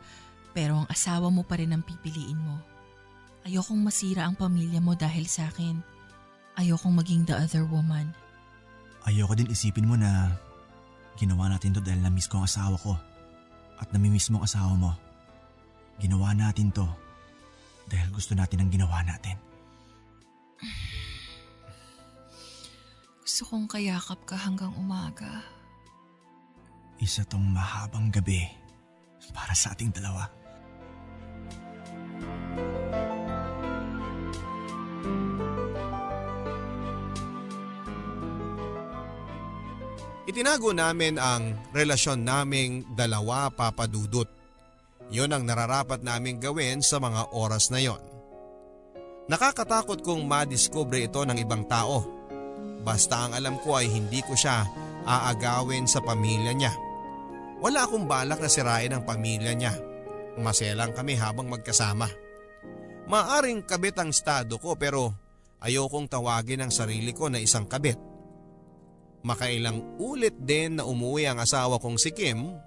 pero 0.53 0.85
ang 0.85 0.87
asawa 0.93 1.33
mo 1.33 1.41
pa 1.41 1.57
rin 1.57 1.73
ang 1.73 1.81
pipiliin 1.81 2.37
mo. 2.37 2.70
Ayokong 3.41 3.81
masira 3.81 4.29
ang 4.29 4.37
pamilya 4.37 4.77
mo 4.77 4.93
dahil 4.93 5.25
sa 5.25 5.49
akin. 5.49 5.81
Ayokong 6.61 6.93
maging 6.93 7.25
the 7.25 7.33
other 7.33 7.65
woman. 7.65 8.13
Ayoko 9.09 9.33
din 9.33 9.49
isipin 9.49 9.89
mo 9.89 9.97
na 9.97 10.29
ginawa 11.17 11.49
natin 11.49 11.73
to 11.73 11.81
dahil 11.81 12.05
na-miss 12.05 12.29
ko 12.29 12.41
ang 12.41 12.45
asawa 12.45 12.77
ko. 12.77 12.93
At 13.81 13.89
namimiss 13.89 14.29
mo 14.29 14.41
ang 14.41 14.45
asawa 14.45 14.73
mo. 14.77 14.91
Ginawa 15.97 16.37
natin 16.37 16.69
to 16.69 16.85
dahil 17.89 18.07
gusto 18.13 18.37
natin 18.37 18.61
ang 18.61 18.69
ginawa 18.69 19.01
natin. 19.01 19.35
Gusto 23.25 23.41
kong 23.49 23.65
kayakap 23.65 24.21
ka 24.23 24.37
hanggang 24.37 24.71
umaga. 24.77 25.41
Isa 27.01 27.25
tong 27.25 27.49
mahabang 27.49 28.13
gabi 28.13 28.45
para 29.33 29.57
sa 29.57 29.73
ating 29.73 29.89
dalawa. 29.89 30.40
Itinago 40.31 40.71
namin 40.71 41.19
ang 41.19 41.59
relasyon 41.75 42.23
naming 42.23 42.95
dalawa 42.95 43.51
papadudot. 43.51 44.31
Yon 45.11 45.27
ang 45.27 45.43
nararapat 45.43 46.07
naming 46.07 46.39
gawin 46.39 46.79
sa 46.79 47.03
mga 47.03 47.35
oras 47.35 47.67
na 47.67 47.83
yon. 47.83 47.99
Nakakatakot 49.27 49.99
kong 49.99 50.23
madiskubre 50.23 51.03
ito 51.03 51.19
ng 51.27 51.35
ibang 51.35 51.67
tao. 51.67 52.07
Basta 52.79 53.27
ang 53.27 53.35
alam 53.35 53.59
ko 53.59 53.75
ay 53.75 53.91
hindi 53.91 54.23
ko 54.23 54.31
siya 54.31 54.63
aagawin 55.03 55.83
sa 55.83 55.99
pamilya 55.99 56.55
niya. 56.55 56.71
Wala 57.59 57.83
akong 57.83 58.07
balak 58.07 58.39
na 58.39 58.47
sirain 58.47 58.95
ang 58.95 59.03
pamilya 59.03 59.51
niya. 59.51 59.75
Maselang 60.39 60.95
kami 60.95 61.19
habang 61.19 61.51
magkasama. 61.51 62.07
Maaring 63.11 63.67
kabit 63.67 63.99
ang 63.99 64.15
estado 64.15 64.55
ko 64.63 64.79
pero 64.79 65.11
ayokong 65.59 66.07
tawagin 66.07 66.63
ang 66.63 66.71
sarili 66.71 67.11
ko 67.11 67.27
na 67.27 67.43
isang 67.43 67.67
kabit. 67.67 68.10
Makailang 69.21 70.01
ulit 70.01 70.33
din 70.41 70.81
na 70.81 70.83
umuwi 70.85 71.29
ang 71.29 71.37
asawa 71.37 71.77
kong 71.77 71.97
si 72.01 72.09
Kim. 72.09 72.57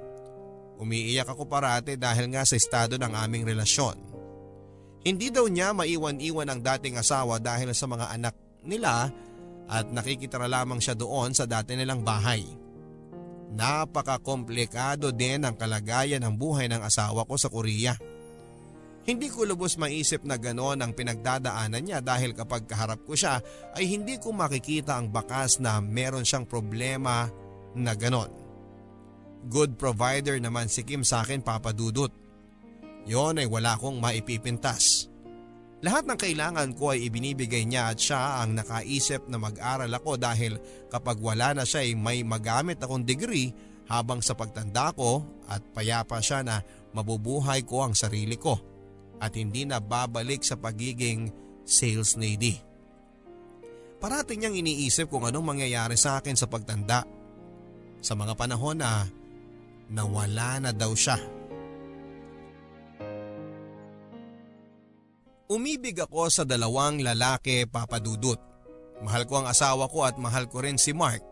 Umiiyak 0.79 1.27
ako 1.27 1.47
parate 1.51 1.99
dahil 1.99 2.31
nga 2.31 2.47
sa 2.47 2.55
estado 2.55 2.95
ng 2.99 3.11
aming 3.11 3.47
relasyon. 3.47 3.99
Hindi 5.05 5.29
daw 5.29 5.45
niya 5.51 5.77
maiwan-iwan 5.77 6.49
ang 6.49 6.61
dating 6.63 6.97
asawa 6.97 7.37
dahil 7.43 7.77
sa 7.77 7.85
mga 7.85 8.07
anak 8.15 8.35
nila 8.65 9.13
at 9.69 9.85
nakikitara 9.93 10.49
lamang 10.49 10.81
siya 10.81 10.97
doon 10.97 11.37
sa 11.37 11.45
dati 11.45 11.77
nilang 11.77 12.01
bahay. 12.01 12.41
Napaka-komplikado 13.55 15.15
din 15.15 15.47
ang 15.47 15.55
kalagayan 15.55 16.25
ng 16.25 16.35
buhay 16.35 16.67
ng 16.67 16.83
asawa 16.83 17.23
ko 17.23 17.39
sa 17.39 17.53
Korea. 17.53 17.95
Hindi 19.05 19.29
ko 19.29 19.45
lubos 19.45 19.77
maisip 19.77 20.25
na 20.25 20.41
gano'n 20.41 20.81
ang 20.81 20.97
pinagdadaanan 20.97 21.85
niya 21.85 22.01
dahil 22.01 22.33
kapag 22.33 22.65
kaharap 22.65 23.05
ko 23.05 23.13
siya 23.13 23.37
ay 23.77 23.85
hindi 23.85 24.17
ko 24.17 24.33
makikita 24.33 24.97
ang 24.97 25.13
bakas 25.13 25.61
na 25.61 25.77
meron 25.85 26.25
siyang 26.25 26.49
problema 26.49 27.29
na 27.77 27.93
gano'n. 27.93 28.33
Good 29.45 29.77
provider 29.77 30.41
naman 30.41 30.73
si 30.73 30.89
Kim 30.89 31.05
sa 31.05 31.21
akin 31.21 31.45
papadudot. 31.45 32.09
Yon 33.05 33.37
ay 33.37 33.45
wala 33.45 33.77
kong 33.77 34.01
maipipintas. 34.01 35.13
Lahat 35.85 36.09
ng 36.09 36.17
kailangan 36.17 36.73
ko 36.73 36.97
ay 36.97 37.13
ibinibigay 37.13 37.69
niya 37.69 37.93
at 37.93 38.01
siya 38.01 38.41
ang 38.41 38.57
nakaisip 38.57 39.29
na 39.29 39.37
mag-aral 39.37 39.93
ako 39.93 40.17
dahil 40.17 40.57
kapag 40.89 41.21
wala 41.21 41.53
na 41.53 41.69
siya 41.69 41.85
ay 41.85 41.93
may 41.93 42.25
magamit 42.25 42.81
akong 42.81 43.05
degree 43.05 43.53
habang 43.85 44.25
sa 44.25 44.33
pagtanda 44.33 44.97
ko 44.97 45.21
at 45.45 45.61
payapa 45.77 46.25
siya 46.25 46.41
na 46.41 46.65
mabubuhay 46.97 47.69
ko 47.69 47.85
ang 47.85 47.93
sarili 47.93 48.41
ko 48.41 48.74
at 49.19 49.35
hindi 49.35 49.67
na 49.69 49.79
babalik 49.79 50.43
sa 50.43 50.59
pagiging 50.59 51.31
sales 51.65 52.15
lady. 52.15 52.61
Parating 54.05 54.45
niyang 54.45 54.61
iniisip 54.61 55.09
kung 55.09 55.25
anong 55.25 55.57
mangyayari 55.57 55.97
sa 55.97 56.21
akin 56.21 56.37
sa 56.37 56.45
pagtanda. 56.45 57.09
Sa 58.05 58.13
mga 58.13 58.37
panahon 58.37 58.77
na 58.77 59.09
nawala 59.89 60.61
na 60.61 60.71
daw 60.77 60.93
siya. 60.93 61.17
Umibig 65.49 65.97
ako 66.01 66.29
sa 66.29 66.45
dalawang 66.45 67.01
lalaki 67.01 67.65
papadudot. 67.65 68.37
Mahal 69.01 69.25
ko 69.25 69.41
ang 69.41 69.49
asawa 69.49 69.89
ko 69.89 70.05
at 70.05 70.17
mahal 70.21 70.49
ko 70.53 70.65
rin 70.65 70.77
si 70.77 70.93
Mark. 70.93 71.25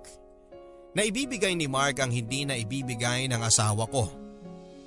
Naibibigay 0.92 1.57
ni 1.57 1.68
Mark 1.68 2.01
ang 2.01 2.12
hindi 2.12 2.45
na 2.45 2.57
ibibigay 2.57 3.25
ng 3.29 3.40
asawa 3.40 3.88
ko. 3.88 4.09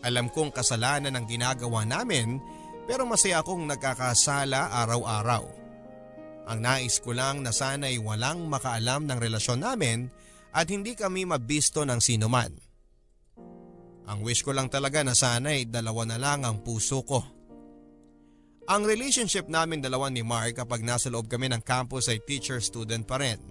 Alam 0.05 0.29
kong 0.29 0.53
kasalanan 0.53 1.17
ang 1.17 1.25
ginagawa 1.25 1.81
namin 1.81 2.37
pero 2.85 3.03
masaya 3.09 3.41
akong 3.41 3.65
nagkakasala 3.65 4.69
araw-araw. 4.85 5.43
Ang 6.45 6.59
nais 6.61 7.01
ko 7.01 7.17
lang 7.17 7.41
na 7.41 7.49
sana'y 7.49 7.97
walang 7.97 8.45
makaalam 8.45 9.09
ng 9.09 9.17
relasyon 9.17 9.65
namin 9.65 10.13
at 10.53 10.69
hindi 10.69 10.93
kami 10.93 11.25
mabisto 11.25 11.81
ng 11.81 11.97
sinuman. 11.97 12.53
Ang 14.05 14.21
wish 14.21 14.45
ko 14.45 14.53
lang 14.53 14.69
talaga 14.69 15.01
na 15.01 15.17
sana'y 15.17 15.65
dalawa 15.65 16.05
na 16.05 16.21
lang 16.21 16.45
ang 16.45 16.61
puso 16.61 17.01
ko. 17.01 17.25
Ang 18.69 18.85
relationship 18.85 19.49
namin 19.49 19.81
dalawa 19.81 20.13
ni 20.13 20.21
Mark 20.21 20.61
kapag 20.61 20.85
nasa 20.85 21.09
loob 21.09 21.25
kami 21.25 21.49
ng 21.49 21.65
campus 21.65 22.09
ay 22.13 22.21
teacher-student 22.21 23.05
pa 23.09 23.17
rin. 23.17 23.41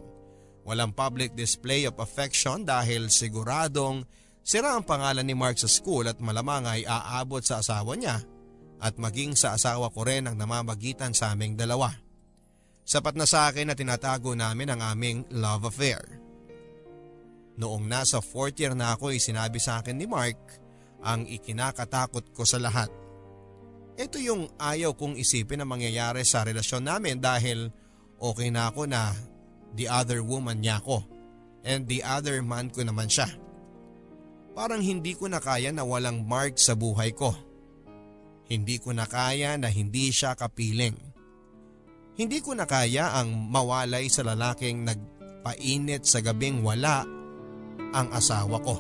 Walang 0.63 0.95
public 0.95 1.35
display 1.35 1.91
of 1.91 1.99
affection 1.99 2.63
dahil 2.63 3.11
siguradong 3.11 4.07
sira 4.47 4.79
ang 4.79 4.87
pangalan 4.87 5.27
ni 5.27 5.35
Mark 5.35 5.59
sa 5.59 5.67
school 5.67 6.07
at 6.07 6.23
malamang 6.23 6.67
ay 6.67 6.87
aabot 6.87 7.43
sa 7.43 7.59
asawa 7.59 7.99
niya 7.99 8.23
at 8.85 9.01
maging 9.01 9.33
sa 9.33 9.57
asawa 9.57 9.89
ko 9.89 10.05
rin 10.05 10.29
ang 10.29 10.37
namamagitan 10.37 11.17
sa 11.17 11.33
aming 11.33 11.57
dalawa. 11.57 11.89
Sapat 12.85 13.17
na 13.17 13.25
sa 13.25 13.49
akin 13.49 13.73
na 13.73 13.75
tinatago 13.75 14.37
namin 14.37 14.77
ang 14.77 14.85
aming 14.85 15.25
love 15.33 15.65
affair. 15.65 16.05
Noong 17.57 17.89
nasa 17.89 18.21
fourth 18.21 18.61
year 18.61 18.77
na 18.77 18.93
ako 18.93 19.17
ay 19.17 19.25
sinabi 19.25 19.57
sa 19.57 19.81
akin 19.81 19.97
ni 19.97 20.05
Mark 20.05 20.37
ang 21.01 21.25
ikinakatakot 21.25 22.37
ko 22.37 22.45
sa 22.45 22.61
lahat– 22.61 22.93
ito 23.95 24.19
yung 24.19 24.51
ayaw 24.59 24.99
kong 24.99 25.15
isipin 25.15 25.63
na 25.63 25.67
mangyayari 25.67 26.27
sa 26.27 26.43
relasyon 26.43 26.83
namin 26.83 27.23
dahil 27.23 27.71
okay 28.19 28.51
na 28.51 28.71
ako 28.71 28.91
na 28.91 29.15
the 29.79 29.87
other 29.87 30.19
woman 30.19 30.59
niya 30.59 30.83
ako 30.83 31.07
and 31.63 31.87
the 31.87 32.03
other 32.03 32.43
man 32.43 32.75
ko 32.75 32.83
naman 32.83 33.07
siya. 33.07 33.31
Parang 34.55 34.83
hindi 34.83 35.15
ko 35.15 35.31
na 35.31 35.39
kaya 35.39 35.71
na 35.71 35.87
walang 35.87 36.27
mark 36.27 36.59
sa 36.59 36.75
buhay 36.75 37.15
ko. 37.15 37.35
Hindi 38.45 38.77
ko 38.77 38.93
na 38.93 39.09
kaya 39.09 39.57
na 39.57 39.73
hindi 39.73 40.13
siya 40.13 40.37
kapiling. 40.37 40.97
Hindi 42.15 42.39
ko 42.45 42.55
na 42.55 42.69
kaya 42.69 43.11
ang 43.17 43.51
mawalay 43.51 44.07
sa 44.07 44.23
lalaking 44.23 44.87
nagpainit 44.87 46.07
sa 46.07 46.23
gabing 46.23 46.63
wala 46.63 47.03
ang 47.91 48.09
asawa 48.15 48.61
ko. 48.63 48.77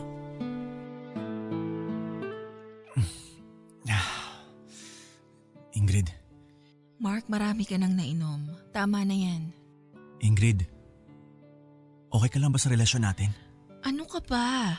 Ingrid. 5.79 6.12
Mark, 7.03 7.27
marami 7.27 7.66
ka 7.66 7.74
nang 7.74 7.98
nainom. 7.98 8.46
Tama 8.70 9.03
na 9.03 9.16
yan. 9.18 9.50
Ingrid. 10.22 10.62
Okay 12.14 12.31
ka 12.31 12.38
lang 12.38 12.55
ba 12.55 12.62
sa 12.62 12.70
relasyon 12.70 13.03
natin? 13.03 13.35
Ano 13.83 14.07
ka 14.07 14.22
ba? 14.22 14.79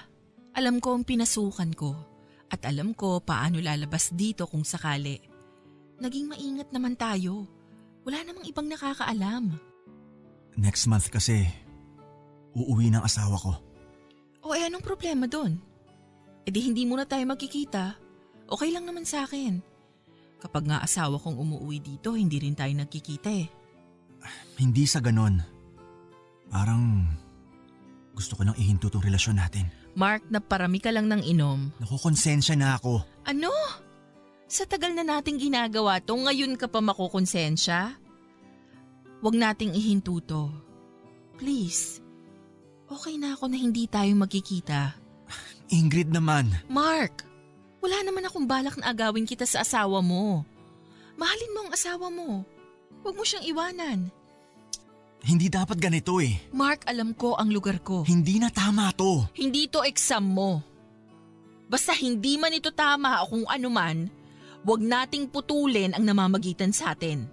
Alam 0.56 0.80
ko 0.80 0.95
ang 0.95 1.04
pinasukan 1.04 1.76
ko. 1.76 2.14
At 2.49 2.62
alam 2.65 2.93
ko 2.93 3.21
paano 3.21 3.58
lalabas 3.58 4.13
dito 4.13 4.45
kung 4.45 4.62
sakali. 4.62 5.17
Naging 5.99 6.29
maingat 6.29 6.69
naman 6.69 6.93
tayo. 6.99 7.47
Wala 8.05 8.21
namang 8.21 8.45
ibang 8.45 8.69
nakakaalam. 8.69 9.58
Next 10.55 10.88
month 10.88 11.10
kasi, 11.10 11.43
uuwi 12.55 12.93
ng 12.93 13.03
asawa 13.03 13.36
ko. 13.36 13.51
O 14.45 14.53
eh 14.53 14.63
anong 14.69 14.86
problema 14.86 15.25
doon? 15.25 15.58
E 16.45 16.53
di 16.53 16.62
hindi 16.62 16.86
muna 16.86 17.03
tayo 17.10 17.25
magkikita. 17.25 17.97
Okay 18.45 18.69
lang 18.69 18.86
naman 18.86 19.03
sa 19.03 19.25
akin. 19.25 19.58
Kapag 20.38 20.69
nga 20.69 20.86
asawa 20.86 21.17
kong 21.17 21.41
umuwi 21.41 21.81
dito, 21.81 22.13
hindi 22.13 22.38
rin 22.38 22.53
tayo 22.53 22.69
nagkikita 22.77 23.29
eh. 23.34 23.49
Hindi 24.62 24.86
sa 24.86 25.01
ganon. 25.01 25.41
Parang 26.53 27.10
gusto 28.15 28.39
ko 28.39 28.47
nang 28.47 28.56
ihinto 28.56 28.88
tong 28.88 29.04
relasyon 29.04 29.38
natin. 29.38 29.67
Mark, 29.93 30.23
naparami 30.32 30.80
ka 30.80 30.89
lang 30.89 31.12
ng 31.12 31.21
inom. 31.28 31.75
Nakukonsensya 31.84 32.56
na 32.56 32.80
ako. 32.80 33.04
Ano? 33.28 33.51
Sa 34.47 34.63
tagal 34.63 34.95
na 34.95 35.04
nating 35.04 35.38
ginagawa 35.38 35.99
to, 35.99 36.15
ngayon 36.15 36.56
ka 36.56 36.71
pa 36.71 36.80
makukonsensya? 36.80 37.99
Huwag 39.19 39.36
nating 39.36 39.75
ihinto 39.75 40.23
to. 40.23 40.47
Please. 41.36 41.99
Okay 42.88 43.19
na 43.19 43.36
ako 43.36 43.51
na 43.51 43.58
hindi 43.60 43.89
tayo 43.91 44.15
magkikita. 44.15 44.95
Ingrid 45.75 46.13
naman. 46.13 46.56
Mark, 46.71 47.28
wala 47.84 47.99
naman 48.06 48.23
akong 48.23 48.47
balak 48.47 48.80
na 48.80 48.95
agawin 48.95 49.28
kita 49.28 49.43
sa 49.43 49.65
asawa 49.67 49.99
mo. 49.99 50.47
Mahalin 51.19 51.54
mo 51.54 51.60
ang 51.67 51.71
asawa 51.75 52.08
mo. 52.08 52.43
Huwag 53.04 53.15
mo 53.15 53.23
siyang 53.28 53.45
iwanan. 53.45 53.99
Hindi 55.25 55.49
dapat 55.49 55.81
ganito 55.81 56.21
eh. 56.21 56.38
Mark, 56.53 56.85
alam 56.85 57.17
ko 57.17 57.33
ang 57.33 57.49
lugar 57.49 57.81
ko. 57.81 58.05
Hindi 58.05 58.38
na 58.38 58.53
tama 58.53 58.93
to. 58.93 59.25
Hindi 59.33 59.65
to 59.73 59.81
exam 59.81 60.21
mo. 60.21 60.61
Basta 61.65 61.97
hindi 61.97 62.38
man 62.38 62.53
ito 62.53 62.69
tama 62.69 63.25
o 63.25 63.33
kung 63.33 63.45
ano 63.49 63.67
man, 63.73 64.05
huwag 64.61 64.85
nating 64.85 65.33
putulin 65.33 65.97
ang 65.97 66.05
namamagitan 66.05 66.69
sa 66.69 66.93
atin. 66.93 67.25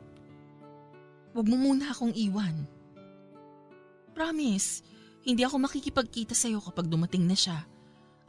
Huwag 1.37 1.45
mo 1.45 1.61
muna 1.61 1.93
akong 1.93 2.17
iwan. 2.17 2.65
Promise, 4.17 4.81
hindi 5.29 5.45
ako 5.45 5.69
makikipagkita 5.69 6.33
sa'yo 6.33 6.65
kapag 6.65 6.89
dumating 6.89 7.29
na 7.29 7.37
siya. 7.37 7.61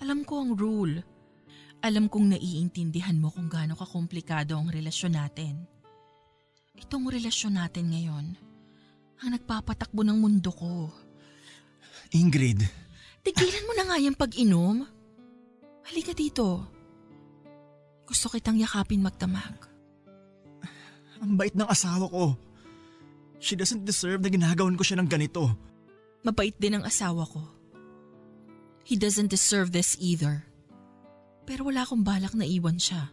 Alam 0.04 0.28
ko 0.28 0.44
ang 0.44 0.60
rule. 0.60 1.00
Alam 1.80 2.12
kong 2.12 2.36
naiintindihan 2.36 3.16
mo 3.16 3.32
kung 3.32 3.48
gaano 3.48 3.80
kakomplikado 3.80 4.60
ang 4.60 4.68
relasyon 4.68 5.16
natin. 5.16 5.56
Itong 6.76 7.08
relasyon 7.08 7.60
natin 7.60 7.96
ngayon, 7.96 8.26
ang 9.22 9.30
nagpapatakbo 9.36 10.02
ng 10.02 10.18
mundo 10.18 10.50
ko. 10.50 10.90
Ingrid. 12.14 12.66
Tigilan 13.24 13.68
mo 13.70 13.74
na 13.78 13.84
nga 13.90 13.98
yung 14.02 14.18
pag-inom. 14.18 14.86
Halika 15.84 16.14
dito. 16.16 16.66
Gusto 18.04 18.28
kitang 18.32 18.60
yakapin 18.60 19.04
magtamag. 19.04 19.56
Ang 21.24 21.40
bait 21.40 21.56
ng 21.56 21.68
asawa 21.68 22.06
ko. 22.12 22.36
She 23.40 23.56
doesn't 23.56 23.88
deserve 23.88 24.24
na 24.24 24.32
ginagawan 24.32 24.76
ko 24.76 24.84
siya 24.84 25.00
ng 25.00 25.08
ganito. 25.08 25.52
Mabait 26.24 26.56
din 26.56 26.80
ang 26.80 26.88
asawa 26.88 27.28
ko. 27.28 27.44
He 28.84 29.00
doesn't 29.00 29.32
deserve 29.32 29.72
this 29.72 29.96
either. 30.00 30.44
Pero 31.44 31.68
wala 31.68 31.84
akong 31.84 32.04
balak 32.04 32.36
na 32.36 32.48
iwan 32.48 32.80
siya. 32.80 33.12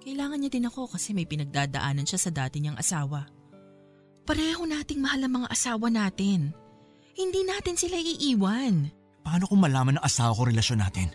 Kailangan 0.00 0.40
niya 0.40 0.52
din 0.52 0.68
ako 0.68 0.96
kasi 0.96 1.12
may 1.12 1.28
pinagdadaanan 1.28 2.08
siya 2.08 2.20
sa 2.20 2.30
dati 2.32 2.60
niyang 2.60 2.80
asawa. 2.80 3.28
Pareho 4.24 4.62
nating 4.64 5.00
mahal 5.02 5.26
ang 5.26 5.42
mga 5.42 5.48
asawa 5.50 5.86
natin. 5.90 6.54
Hindi 7.16 7.40
natin 7.44 7.74
sila 7.76 7.98
iiwan. 7.98 8.88
Paano 9.20 9.44
kung 9.44 9.60
malaman 9.60 10.00
ng 10.00 10.04
asawa 10.04 10.32
ko 10.32 10.48
relasyon 10.48 10.80
natin? 10.80 11.08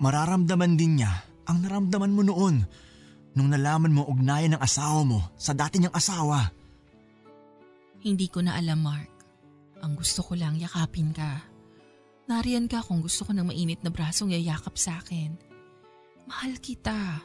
Mararamdaman 0.00 0.76
din 0.76 1.00
niya 1.00 1.12
ang 1.48 1.64
naramdaman 1.64 2.12
mo 2.12 2.22
noon 2.24 2.64
nung 3.36 3.48
nalaman 3.48 3.94
mo 3.94 4.02
ugnayan 4.08 4.56
ng 4.56 4.62
asawa 4.62 5.06
mo 5.06 5.20
sa 5.36 5.54
dati 5.54 5.78
niyang 5.78 5.94
asawa. 5.94 6.50
Hindi 8.00 8.26
ko 8.32 8.40
na 8.40 8.56
alam, 8.56 8.80
Mark. 8.80 9.12
Ang 9.80 9.96
gusto 9.96 10.24
ko 10.24 10.36
lang 10.36 10.56
yakapin 10.56 11.12
ka. 11.12 11.44
Nariyan 12.28 12.68
ka 12.68 12.80
kung 12.84 13.04
gusto 13.04 13.28
ko 13.28 13.32
ng 13.36 13.48
mainit 13.48 13.80
na 13.84 13.92
brasong 13.92 14.32
yayakap 14.32 14.76
sa 14.76 15.00
akin. 15.00 15.36
Mahal 16.28 16.56
kita. 16.62 17.20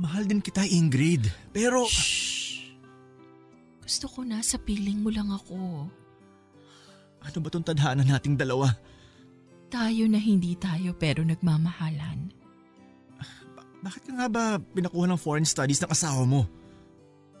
Mahal 0.00 0.26
din 0.26 0.42
kita, 0.42 0.66
Ingrid. 0.66 1.30
Pero... 1.54 1.86
Shh! 1.86 2.43
Gusto 3.84 4.08
ko 4.08 4.20
na 4.24 4.40
sa 4.40 4.56
piling 4.56 5.04
mo 5.04 5.12
lang 5.12 5.28
ako. 5.28 5.92
Ano 7.20 7.38
ba 7.40 7.48
tong 7.52 7.68
tadhana 7.68 8.00
nating 8.00 8.40
dalawa? 8.40 8.72
Tayo 9.68 10.08
na 10.08 10.16
hindi 10.16 10.56
tayo 10.56 10.96
pero 10.96 11.20
nagmamahalan. 11.20 12.32
Bakit 13.84 14.02
ka 14.08 14.12
nga 14.16 14.28
ba 14.32 14.44
pinakuha 14.56 15.04
ng 15.12 15.20
foreign 15.20 15.44
studies 15.44 15.84
ng 15.84 15.92
asawa 15.92 16.24
mo? 16.24 16.48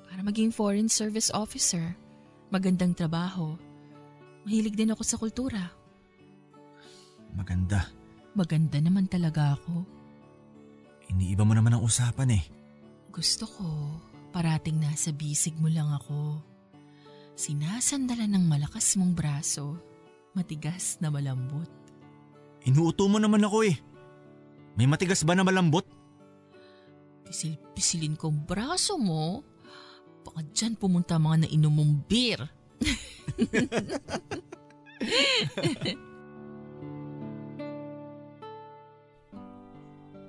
Para 0.04 0.20
maging 0.20 0.52
foreign 0.52 0.92
service 0.92 1.32
officer. 1.32 1.96
Magandang 2.52 2.92
trabaho. 2.92 3.56
Mahilig 4.44 4.76
din 4.76 4.92
ako 4.92 5.02
sa 5.02 5.16
kultura. 5.16 5.72
Maganda. 7.32 7.88
Maganda 8.36 8.76
naman 8.84 9.08
talaga 9.08 9.56
ako. 9.56 9.88
Iniiba 11.08 11.48
mo 11.48 11.56
naman 11.56 11.72
ang 11.72 11.82
usapan 11.82 12.36
eh. 12.36 12.44
Gusto 13.08 13.48
ko, 13.48 13.66
parating 14.34 14.82
nasa 14.82 15.14
bisig 15.14 15.54
mo 15.62 15.70
lang 15.70 15.86
ako. 15.94 16.42
Sinasandalan 17.38 18.34
ng 18.34 18.50
malakas 18.50 18.98
mong 18.98 19.14
braso, 19.14 19.78
matigas 20.34 20.98
na 20.98 21.06
malambot. 21.06 21.70
Inuuto 22.66 23.06
mo 23.06 23.22
naman 23.22 23.46
ako 23.46 23.70
eh. 23.70 23.78
May 24.74 24.90
matigas 24.90 25.22
ba 25.22 25.38
na 25.38 25.46
malambot? 25.46 25.86
Pisil-pisilin 27.30 28.18
ko 28.18 28.34
ang 28.34 28.42
braso 28.42 28.98
mo. 28.98 29.46
Baka 30.26 30.42
dyan 30.50 30.74
pumunta 30.74 31.14
mga 31.14 31.46
nainom 31.46 31.70
mong 31.70 31.94
beer. 32.10 32.42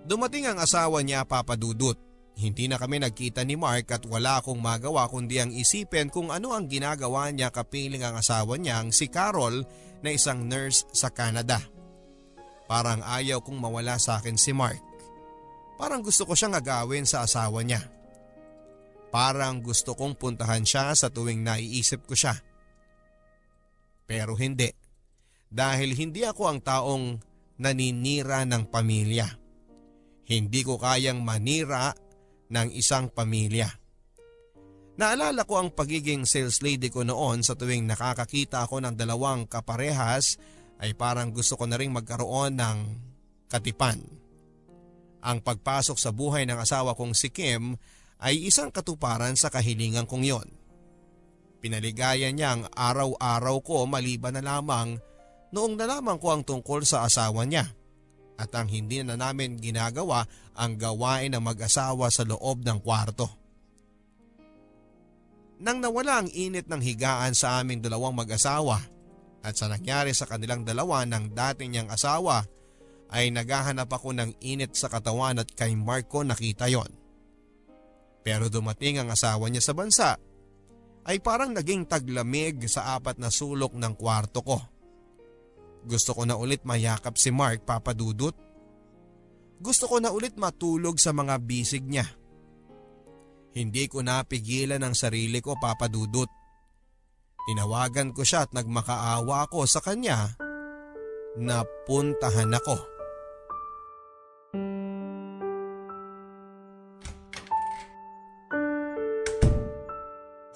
Dumating 0.05 0.45
ang 0.45 0.61
asawa 0.61 1.01
niya 1.01 1.25
papadudot. 1.25 2.04
Hindi 2.35 2.67
na 2.67 2.75
kami 2.75 2.99
nagkita 2.99 3.47
ni 3.47 3.55
Mark 3.55 3.87
at 3.95 4.03
wala 4.03 4.43
akong 4.43 4.59
magawa 4.59 5.07
kundi 5.07 5.39
ang 5.39 5.55
isipin 5.55 6.11
kung 6.11 6.35
ano 6.35 6.51
ang 6.51 6.67
ginagawa 6.67 7.31
niya 7.31 7.47
kapiling 7.47 8.03
ang 8.03 8.19
asawa 8.19 8.59
niyang 8.59 8.91
si 8.91 9.07
Carol 9.07 9.63
na 10.03 10.11
isang 10.11 10.43
nurse 10.43 10.83
sa 10.91 11.07
Canada. 11.15 11.63
Parang 12.67 12.99
ayaw 13.07 13.39
kong 13.39 13.55
mawala 13.55 13.95
sa 13.95 14.19
akin 14.19 14.35
si 14.35 14.51
Mark. 14.51 14.83
Parang 15.79 16.03
gusto 16.03 16.27
ko 16.27 16.35
siyang 16.35 16.59
agawin 16.59 17.07
sa 17.07 17.23
asawa 17.23 17.63
niya. 17.63 17.87
Parang 19.15 19.63
gusto 19.63 19.95
kong 19.95 20.19
puntahan 20.19 20.67
siya 20.67 20.91
sa 20.91 21.07
tuwing 21.07 21.39
naiisip 21.39 22.03
ko 22.03 22.19
siya. 22.19 22.35
Pero 24.03 24.35
hindi. 24.35 24.67
Dahil 25.47 25.95
hindi 25.95 26.27
ako 26.27 26.43
ang 26.51 26.59
taong 26.59 27.05
naninira 27.63 28.43
ng 28.43 28.67
pamilya. 28.67 29.27
Hindi 30.27 30.61
ko 30.67 30.75
kayang 30.75 31.23
manira 31.23 31.95
ng 32.49 32.67
isang 32.73 33.09
pamilya. 33.09 33.69
Naalala 34.95 35.43
ko 35.43 35.59
ang 35.59 35.75
pagiging 35.75 36.23
sales 36.23 36.63
lady 36.63 36.87
ko 36.87 37.03
noon 37.03 37.43
sa 37.43 37.59
tuwing 37.59 37.83
nakakakita 37.83 38.63
ako 38.63 38.79
ng 38.79 38.95
dalawang 38.95 39.43
kaparehas 39.43 40.39
ay 40.79 40.95
parang 40.95 41.35
gusto 41.35 41.59
ko 41.59 41.67
na 41.67 41.75
rin 41.75 41.91
magkaroon 41.91 42.55
ng 42.55 42.77
katipan. 43.51 43.99
Ang 45.25 45.43
pagpasok 45.43 45.97
sa 45.99 46.15
buhay 46.15 46.47
ng 46.47 46.55
asawa 46.55 46.95
kong 46.95 47.11
si 47.11 47.27
Kim 47.33 47.75
ay 48.23 48.47
isang 48.47 48.71
katuparan 48.71 49.35
sa 49.35 49.51
kahilingan 49.51 50.07
kong 50.07 50.23
yon. 50.23 50.47
Pinaligayan 51.59 52.37
niya 52.37 52.55
ang 52.55 52.63
araw-araw 52.71 53.57
ko 53.65 53.83
maliban 53.89 54.37
na 54.37 54.43
lamang 54.45 54.95
noong 55.51 55.75
nalaman 55.75 56.21
ko 56.21 56.31
ang 56.31 56.45
tungkol 56.45 56.87
sa 56.87 57.03
asawa 57.03 57.43
niya 57.43 57.67
at 58.35 58.51
ang 58.55 58.67
hindi 58.67 58.99
na 59.01 59.15
namin 59.15 59.55
ginagawa 59.59 60.27
ang 60.55 60.75
gawain 60.75 61.31
ng 61.35 61.43
mag-asawa 61.43 62.11
sa 62.11 62.27
loob 62.27 62.63
ng 62.63 62.79
kwarto. 62.83 63.27
Nang 65.63 65.79
nawala 65.79 66.19
ang 66.19 66.29
init 66.35 66.67
ng 66.67 66.83
higaan 66.83 67.31
sa 67.31 67.63
aming 67.63 67.79
dalawang 67.79 68.11
mag-asawa 68.11 68.75
at 69.39 69.55
sa 69.55 69.71
nangyari 69.71 70.11
sa 70.11 70.27
kanilang 70.27 70.67
dalawa 70.67 71.07
ng 71.07 71.31
dating 71.31 71.71
niyang 71.71 71.89
asawa 71.93 72.43
ay 73.13 73.31
naghahanap 73.31 73.87
ako 73.87 74.11
ng 74.11 74.35
init 74.43 74.75
sa 74.75 74.91
katawan 74.91 75.39
at 75.39 75.47
kay 75.55 75.71
Marco 75.77 76.25
nakita 76.25 76.67
yon. 76.67 76.91
Pero 78.25 78.49
dumating 78.49 78.99
ang 78.99 79.13
asawa 79.13 79.47
niya 79.47 79.63
sa 79.63 79.77
bansa 79.77 80.09
ay 81.05 81.21
parang 81.21 81.53
naging 81.53 81.85
taglamig 81.85 82.65
sa 82.65 82.97
apat 82.97 83.21
na 83.21 83.29
sulok 83.29 83.77
ng 83.77 83.93
kwarto 83.93 84.41
ko. 84.41 84.57
Gusto 85.85 86.17
ko 86.17 86.25
na 86.25 86.33
ulit 86.33 86.65
mayakap 86.65 87.13
si 87.15 87.29
Mark 87.29 87.61
papadudot. 87.61 88.33
Gusto 89.61 89.85
ko 89.85 90.01
na 90.01 90.09
ulit 90.09 90.33
matulog 90.35 90.97
sa 90.97 91.13
mga 91.13 91.37
bisig 91.45 91.85
niya. 91.85 92.09
Hindi 93.55 93.87
ko 93.87 94.03
napigilan 94.03 94.83
ang 94.83 94.97
sarili 94.97 95.39
ko 95.39 95.55
papadudot. 95.55 96.27
Tinawagan 97.45 98.11
ko 98.11 98.25
siya 98.25 98.49
at 98.49 98.51
nagmakaawa 98.51 99.45
ako 99.47 99.69
sa 99.69 99.79
kanya 99.79 100.33
na 101.37 101.61
puntahan 101.85 102.49
ako. 102.49 102.75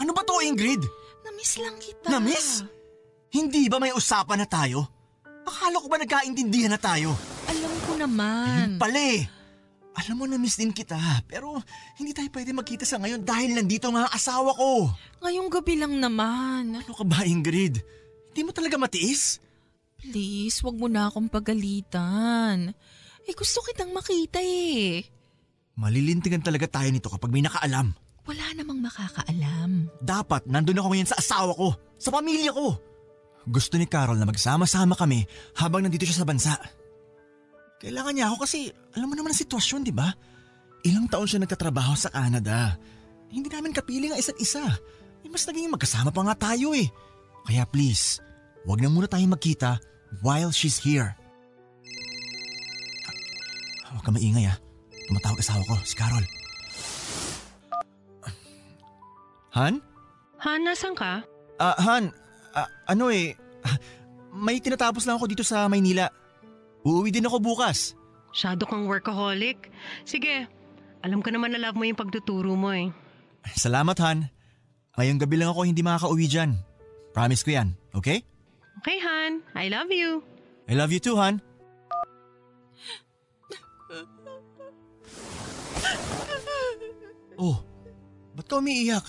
Ano 0.01 0.11
ba 0.11 0.25
to, 0.25 0.41
Ingrid? 0.41 0.81
Namiss 1.23 1.53
lang 1.61 1.77
kita. 1.77 2.09
Namiss? 2.09 2.65
Hindi 3.29 3.69
ba 3.69 3.77
may 3.77 3.93
usapan 3.93 4.41
na 4.41 4.47
tayo? 4.49 4.98
Akala 5.49 5.81
ko 5.81 5.87
ba 5.89 5.97
nagkaintindihan 5.97 6.69
na 6.69 6.77
tayo? 6.77 7.17
Alam 7.49 7.73
ko 7.89 7.91
naman. 7.97 8.77
Ayun 8.77 8.77
pala 8.77 9.01
eh. 9.01 9.25
Alam 9.97 10.15
mo, 10.21 10.25
na-miss 10.29 10.55
din 10.55 10.69
kita. 10.69 10.95
Pero 11.25 11.59
hindi 11.97 12.13
tayo 12.13 12.29
pwede 12.31 12.53
magkita 12.53 12.85
sa 12.85 13.01
ngayon 13.01 13.25
dahil 13.25 13.57
nandito 13.57 13.89
nga 13.89 14.05
ang 14.05 14.13
asawa 14.13 14.53
ko. 14.53 14.93
Ngayong 15.25 15.49
gabi 15.49 15.75
lang 15.75 15.97
naman. 15.97 16.77
Ano 16.77 16.93
ka 16.93 17.03
ba, 17.03 17.25
Ingrid? 17.25 17.81
Hindi 18.31 18.41
mo 18.45 18.53
talaga 18.53 18.77
matiis? 18.77 19.41
Please, 19.99 20.61
wag 20.63 20.77
mo 20.79 20.87
na 20.87 21.09
akong 21.09 21.27
pagalitan. 21.27 22.71
Eh 23.27 23.35
gusto 23.35 23.59
kitang 23.65 23.91
makita 23.91 24.39
eh. 24.39 25.03
Malilintigan 25.75 26.45
talaga 26.45 26.79
tayo 26.79 26.87
nito 26.93 27.11
kapag 27.11 27.33
may 27.33 27.43
nakaalam. 27.43 27.91
Wala 28.23 28.45
namang 28.55 28.79
makakaalam. 28.79 29.89
Dapat 29.99 30.47
nandun 30.47 30.79
ako 30.79 30.87
ngayon 30.93 31.09
sa 31.09 31.19
asawa 31.19 31.51
ko, 31.51 31.75
sa 31.99 32.13
pamilya 32.13 32.55
ko. 32.55 32.88
Gusto 33.49 33.81
ni 33.81 33.89
Carol 33.89 34.21
na 34.21 34.29
magsama-sama 34.29 34.93
kami 34.93 35.25
habang 35.57 35.81
nandito 35.81 36.05
siya 36.05 36.21
sa 36.21 36.27
bansa. 36.29 36.53
Kailangan 37.81 38.13
niya 38.13 38.29
ako 38.29 38.45
kasi 38.45 38.69
alam 38.93 39.09
mo 39.09 39.17
naman 39.17 39.33
ang 39.33 39.41
sitwasyon, 39.41 39.81
di 39.81 39.93
ba? 39.95 40.13
Ilang 40.85 41.09
taon 41.09 41.25
siya 41.25 41.41
nagtatrabaho 41.41 41.97
sa 41.97 42.13
Canada. 42.13 42.77
Hindi 43.33 43.49
namin 43.49 43.73
kapiling 43.73 44.13
ang 44.13 44.21
isa't 44.21 44.37
isa. 44.37 44.61
Eh, 45.25 45.29
mas 45.33 45.49
naging 45.49 45.73
magkasama 45.73 46.13
pa 46.13 46.21
nga 46.29 46.53
tayo 46.53 46.77
eh. 46.77 46.85
Kaya 47.49 47.65
please, 47.65 48.21
wag 48.69 48.85
na 48.85 48.93
muna 48.93 49.09
tayong 49.09 49.33
magkita 49.33 49.81
while 50.21 50.53
she's 50.53 50.77
here. 50.77 51.17
Huwag 53.89 54.05
ka 54.05 54.11
maingay 54.13 54.45
ah. 54.45 54.57
Tumatawag 55.09 55.41
asawa 55.41 55.65
ko, 55.65 55.75
si 55.81 55.97
Carol. 55.97 56.21
Han? 59.57 59.81
Han, 60.45 60.59
nasan 60.61 60.93
ka? 60.93 61.25
Ah, 61.57 61.75
Han, 61.81 62.13
ah, 62.53 62.69
ano 62.89 63.09
eh, 63.13 63.35
may 64.33 64.61
tinatapos 64.61 65.03
lang 65.05 65.17
ako 65.17 65.25
dito 65.29 65.43
sa 65.43 65.67
Maynila. 65.67 66.09
Uuwi 66.85 67.11
din 67.11 67.27
ako 67.27 67.43
bukas. 67.43 67.97
Shadow 68.31 68.69
kang 68.69 68.85
workaholic. 68.85 69.73
Sige, 70.05 70.47
alam 71.01 71.19
ko 71.19 71.33
naman 71.33 71.51
na 71.51 71.59
love 71.59 71.75
mo 71.75 71.83
yung 71.83 71.97
pagtuturo 71.97 72.53
mo 72.53 72.71
eh. 72.71 72.93
Salamat, 73.55 73.97
Han. 73.99 74.29
Ngayong 74.99 75.19
gabi 75.19 75.35
lang 75.39 75.49
ako 75.49 75.65
hindi 75.65 75.81
makaka-uwi 75.81 76.25
dyan. 76.27 76.59
Promise 77.15 77.43
ko 77.43 77.49
yan, 77.55 77.67
okay? 77.95 78.21
Okay, 78.83 78.97
Han. 79.01 79.41
I 79.57 79.67
love 79.71 79.89
you. 79.89 80.21
I 80.69 80.77
love 80.77 80.93
you 80.93 81.01
too, 81.01 81.17
Han. 81.17 81.41
Oh, 87.39 87.63
ba't 88.35 88.45
ka 88.51 88.59
umiiyak? 88.59 89.07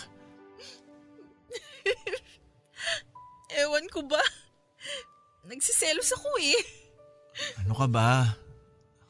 Ewan 3.58 3.86
ko 3.90 4.06
ba? 4.06 4.20
Nagsiselos 5.50 6.14
ako 6.14 6.30
eh. 6.38 6.60
Ano 7.64 7.74
ka 7.74 7.86
ba? 7.90 8.38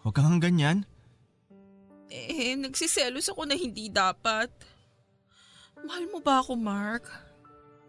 Huwag 0.01 0.17
kang 0.17 0.41
ganyan. 0.41 0.89
Eh, 2.11 2.57
nagsiselos 2.59 3.31
ako 3.31 3.47
na 3.47 3.55
hindi 3.55 3.87
dapat. 3.93 4.51
Mahal 5.81 6.11
mo 6.11 6.19
ba 6.19 6.43
ako, 6.43 6.57
Mark? 6.59 7.07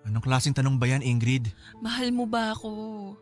Anong 0.05 0.23
klaseng 0.23 0.55
tanong 0.55 0.77
ba 0.77 0.89
yan, 0.89 1.05
Ingrid? 1.05 1.49
Mahal 1.81 2.13
mo 2.13 2.25
ba 2.25 2.53
ako? 2.53 3.15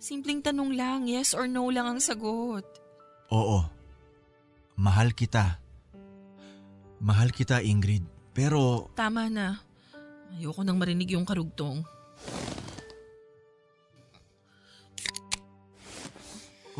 Simpleng 0.00 0.40
tanong 0.40 0.72
lang, 0.72 1.00
yes 1.08 1.36
or 1.36 1.44
no 1.44 1.68
lang 1.68 1.84
ang 1.84 2.00
sagot. 2.00 2.64
Oo. 3.28 3.64
Mahal 4.80 5.12
kita. 5.12 5.60
Mahal 7.00 7.32
kita, 7.32 7.60
Ingrid. 7.60 8.04
Pero 8.32 8.88
Tama 8.96 9.28
na. 9.28 9.60
Ayoko 10.36 10.64
nang 10.64 10.80
marinig 10.80 11.12
yung 11.12 11.28
karugtong. 11.28 11.84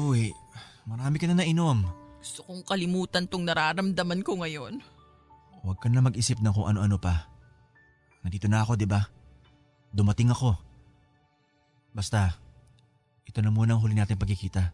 Uy, 0.01 0.32
marami 0.88 1.20
ka 1.20 1.28
na 1.28 1.44
nainom. 1.44 1.84
Gusto 2.24 2.40
kong 2.48 2.64
kalimutan 2.64 3.28
tong 3.28 3.44
nararamdaman 3.44 4.24
ko 4.24 4.40
ngayon. 4.40 4.80
Huwag 5.61 5.76
ka 5.76 5.92
na 5.92 6.01
mag-isip 6.01 6.40
ng 6.40 6.57
kung 6.57 6.72
ano-ano 6.72 6.96
pa. 6.96 7.28
Nandito 8.24 8.48
na 8.48 8.64
ako, 8.64 8.80
di 8.80 8.88
ba? 8.88 9.05
Dumating 9.92 10.32
ako. 10.32 10.57
Basta, 11.92 12.32
ito 13.28 13.44
na 13.44 13.53
muna 13.53 13.76
ang 13.76 13.82
huli 13.84 13.92
natin 13.92 14.16
pagkikita. 14.16 14.72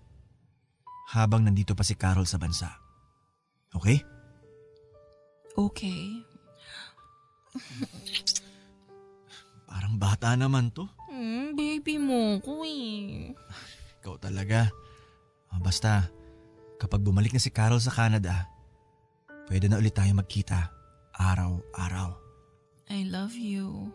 Habang 1.11 1.43
nandito 1.43 1.75
pa 1.75 1.83
si 1.83 1.99
Carol 1.99 2.27
sa 2.27 2.39
bansa. 2.39 2.71
Okay? 3.75 3.99
Okay. 5.59 6.23
Parang 9.67 9.99
bata 9.99 10.39
naman 10.39 10.71
to. 10.71 10.87
Hmm, 11.11 11.59
baby 11.59 11.99
mo 11.99 12.39
ko 12.43 12.63
eh. 12.63 13.35
Ikaw 14.03 14.15
talaga. 14.23 14.71
Ah, 15.53 15.61
basta, 15.63 16.09
kapag 16.81 17.03
bumalik 17.03 17.33
na 17.33 17.43
si 17.43 17.51
Carol 17.51 17.81
sa 17.81 17.95
Canada, 17.95 18.49
pwede 19.47 19.71
na 19.71 19.79
ulit 19.79 19.95
tayo 19.95 20.13
magkita. 20.13 20.71
Araw-araw. 21.17 22.13
I 22.93 23.03
love 23.09 23.35
you. 23.35 23.91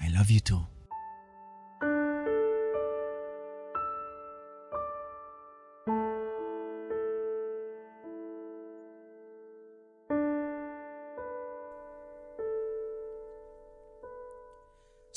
I 0.00 0.08
love 0.10 0.32
you 0.32 0.42
too. 0.42 0.64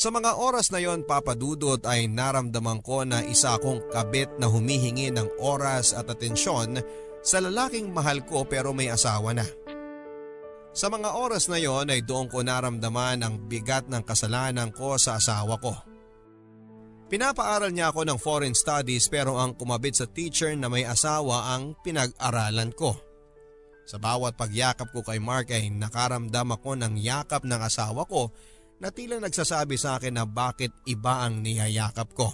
Sa 0.05 0.13
mga 0.13 0.37
oras 0.37 0.69
na 0.69 0.77
yon 0.77 1.01
papadudot 1.01 1.81
ay 1.81 2.05
naramdaman 2.05 2.77
ko 2.85 3.01
na 3.09 3.25
isa 3.25 3.57
akong 3.57 3.89
kabit 3.89 4.29
na 4.37 4.45
humihingi 4.45 5.09
ng 5.09 5.41
oras 5.41 5.97
at 5.97 6.05
atensyon 6.05 6.77
sa 7.25 7.41
lalaking 7.41 7.89
mahal 7.89 8.21
ko 8.21 8.45
pero 8.45 8.69
may 8.69 8.85
asawa 8.85 9.33
na. 9.33 9.41
Sa 10.77 10.93
mga 10.93 11.09
oras 11.09 11.49
na 11.49 11.57
yon 11.57 11.89
ay 11.89 12.05
doon 12.05 12.29
ko 12.29 12.45
naramdaman 12.45 13.25
ang 13.25 13.49
bigat 13.49 13.89
ng 13.89 14.05
kasalanan 14.05 14.69
ko 14.69 14.93
sa 15.01 15.17
asawa 15.17 15.57
ko. 15.57 15.73
Pinapaaral 17.09 17.73
niya 17.73 17.89
ako 17.89 18.05
ng 18.05 18.21
foreign 18.21 18.53
studies 18.53 19.09
pero 19.09 19.41
ang 19.41 19.57
kumabit 19.57 19.97
sa 19.97 20.05
teacher 20.05 20.53
na 20.53 20.69
may 20.69 20.85
asawa 20.85 21.57
ang 21.57 21.73
pinag-aralan 21.81 22.69
ko. 22.77 22.93
Sa 23.89 23.97
bawat 23.97 24.37
pagyakap 24.37 24.93
ko 24.93 25.01
kay 25.01 25.17
Mark 25.17 25.49
ay 25.49 25.73
nakaramdam 25.73 26.53
ako 26.53 26.77
ng 26.77 26.93
yakap 27.01 27.41
ng 27.41 27.57
asawa 27.57 28.05
ko 28.05 28.29
na 28.79 28.91
tila 28.91 29.19
nagsasabi 29.21 29.79
sa 29.79 29.99
akin 29.99 30.19
na 30.19 30.25
bakit 30.27 30.71
iba 30.87 31.23
ang 31.23 31.39
niyayakap 31.39 32.11
ko. 32.11 32.29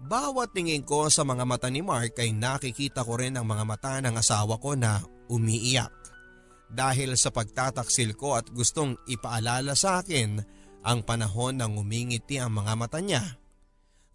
Bawat 0.00 0.56
tingin 0.56 0.80
ko 0.80 1.12
sa 1.12 1.28
mga 1.28 1.44
mata 1.44 1.68
ni 1.68 1.84
Mark 1.84 2.16
ay 2.16 2.32
nakikita 2.32 3.04
ko 3.04 3.20
rin 3.20 3.36
ang 3.36 3.44
mga 3.44 3.64
mata 3.68 4.00
ng 4.00 4.16
asawa 4.16 4.56
ko 4.56 4.72
na 4.72 4.96
umiiyak. 5.28 5.92
Dahil 6.72 7.20
sa 7.20 7.28
pagtataksil 7.28 8.16
ko 8.16 8.40
at 8.40 8.48
gustong 8.48 8.96
ipaalala 9.04 9.76
sa 9.76 10.00
akin 10.00 10.40
ang 10.88 11.04
panahon 11.04 11.60
ng 11.60 11.76
umingiti 11.76 12.40
ang 12.40 12.56
mga 12.56 12.72
mata 12.80 12.98
niya. 13.04 13.20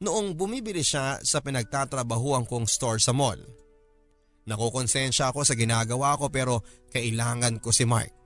Noong 0.01 0.33
bumibili 0.33 0.81
siya 0.81 1.21
sa 1.21 1.39
pinagtatrabahuan 1.45 2.49
kong 2.49 2.65
store 2.65 2.97
sa 2.97 3.13
mall. 3.13 3.37
Nakukonsensya 4.49 5.29
ako 5.29 5.45
sa 5.45 5.53
ginagawa 5.53 6.17
ko 6.17 6.33
pero 6.33 6.65
kailangan 6.89 7.61
ko 7.61 7.69
si 7.69 7.85
Mark. 7.85 8.24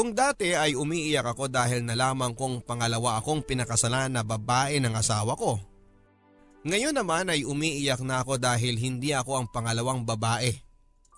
Kung 0.00 0.16
dati 0.16 0.56
ay 0.56 0.72
umiiyak 0.72 1.36
ako 1.36 1.52
dahil 1.52 1.84
nalaman 1.84 2.32
kong 2.32 2.64
pangalawa 2.64 3.20
akong 3.20 3.44
pinakasalan 3.44 4.08
na 4.08 4.24
babae 4.24 4.80
ng 4.80 4.96
asawa 4.96 5.36
ko. 5.36 5.60
Ngayon 6.64 6.96
naman 6.96 7.28
ay 7.28 7.44
umiiyak 7.44 8.00
na 8.00 8.24
ako 8.24 8.40
dahil 8.40 8.80
hindi 8.80 9.12
ako 9.12 9.36
ang 9.36 9.46
pangalawang 9.52 10.08
babae 10.08 10.56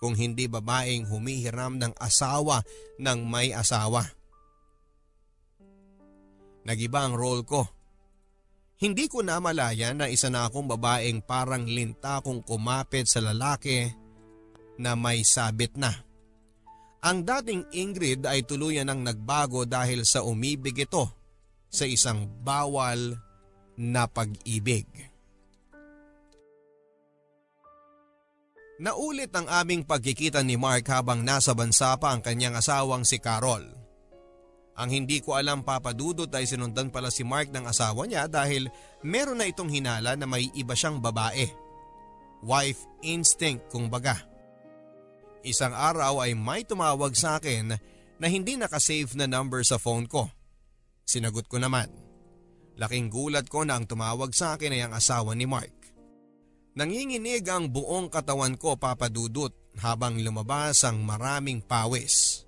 kung 0.03 0.19
hindi 0.19 0.51
babaeng 0.51 1.07
humihiram 1.07 1.79
ng 1.79 1.95
asawa 1.95 2.59
ng 2.99 3.19
may 3.23 3.55
asawa. 3.55 4.03
Nagiba 6.67 7.07
ang 7.07 7.15
role 7.15 7.47
ko. 7.47 7.63
Hindi 8.83 9.07
ko 9.07 9.23
na 9.23 9.39
malaya 9.39 9.95
na 9.95 10.11
isa 10.11 10.27
na 10.27 10.51
akong 10.51 10.67
babaeng 10.67 11.23
parang 11.23 11.63
linta 11.63 12.19
kong 12.19 12.43
kumapit 12.43 13.07
sa 13.07 13.23
lalaki 13.23 13.87
na 14.75 14.99
may 14.99 15.23
sabit 15.23 15.79
na. 15.79 16.12
Ang 17.03 17.27
dating 17.27 17.67
Ingrid 17.75 18.23
ay 18.23 18.47
tuluyan 18.47 18.87
ng 18.87 19.03
nagbago 19.03 19.67
dahil 19.67 20.07
sa 20.07 20.23
umibig 20.23 20.87
ito 20.87 21.11
sa 21.67 21.83
isang 21.83 22.31
bawal 22.39 23.19
na 23.75 24.07
pag-ibig. 24.07 24.87
Naulit 28.79 29.35
ang 29.35 29.51
aming 29.51 29.83
pagkikita 29.83 30.39
ni 30.47 30.55
Mark 30.55 30.87
habang 30.87 31.27
nasa 31.27 31.51
bansa 31.51 31.91
pa 31.99 32.15
ang 32.15 32.23
kanyang 32.23 32.55
asawang 32.55 33.03
si 33.03 33.19
Carol. 33.19 33.67
Ang 34.73 34.89
hindi 34.89 35.19
ko 35.19 35.35
alam 35.37 35.61
papadudot 35.61 36.31
ay 36.31 36.47
sinundan 36.47 36.87
pala 36.87 37.11
si 37.11 37.27
Mark 37.27 37.51
ng 37.51 37.67
asawa 37.67 38.07
niya 38.07 38.31
dahil 38.31 38.71
meron 39.03 39.43
na 39.43 39.45
itong 39.51 39.69
hinala 39.69 40.15
na 40.15 40.25
may 40.25 40.49
iba 40.55 40.73
siyang 40.73 41.03
babae. 41.03 41.51
Wife 42.47 42.87
instinct 43.03 43.67
kung 43.69 43.91
baga. 43.91 44.32
Isang 45.43 45.75
araw 45.75 46.23
ay 46.23 46.39
may 46.39 46.63
tumawag 46.63 47.19
sa 47.19 47.35
akin 47.35 47.75
na 48.15 48.27
hindi 48.31 48.55
nakasave 48.55 49.11
na 49.19 49.27
number 49.27 49.59
sa 49.67 49.75
phone 49.75 50.07
ko. 50.07 50.31
Sinagot 51.03 51.51
ko 51.51 51.59
naman. 51.59 51.91
Laking 52.79 53.11
gulat 53.11 53.51
ko 53.51 53.67
na 53.67 53.75
ang 53.75 53.83
tumawag 53.83 54.31
sa 54.31 54.55
akin 54.55 54.71
ay 54.71 54.87
ang 54.87 54.95
asawa 54.95 55.35
ni 55.35 55.43
Mark. 55.43 55.75
Nanginginig 56.79 57.43
ang 57.51 57.69
buong 57.69 58.07
katawan 58.07 58.55
ko 58.55 58.79
papadudot 58.79 59.51
habang 59.83 60.15
lumabas 60.23 60.87
ang 60.87 61.03
maraming 61.03 61.59
pawis. 61.59 62.47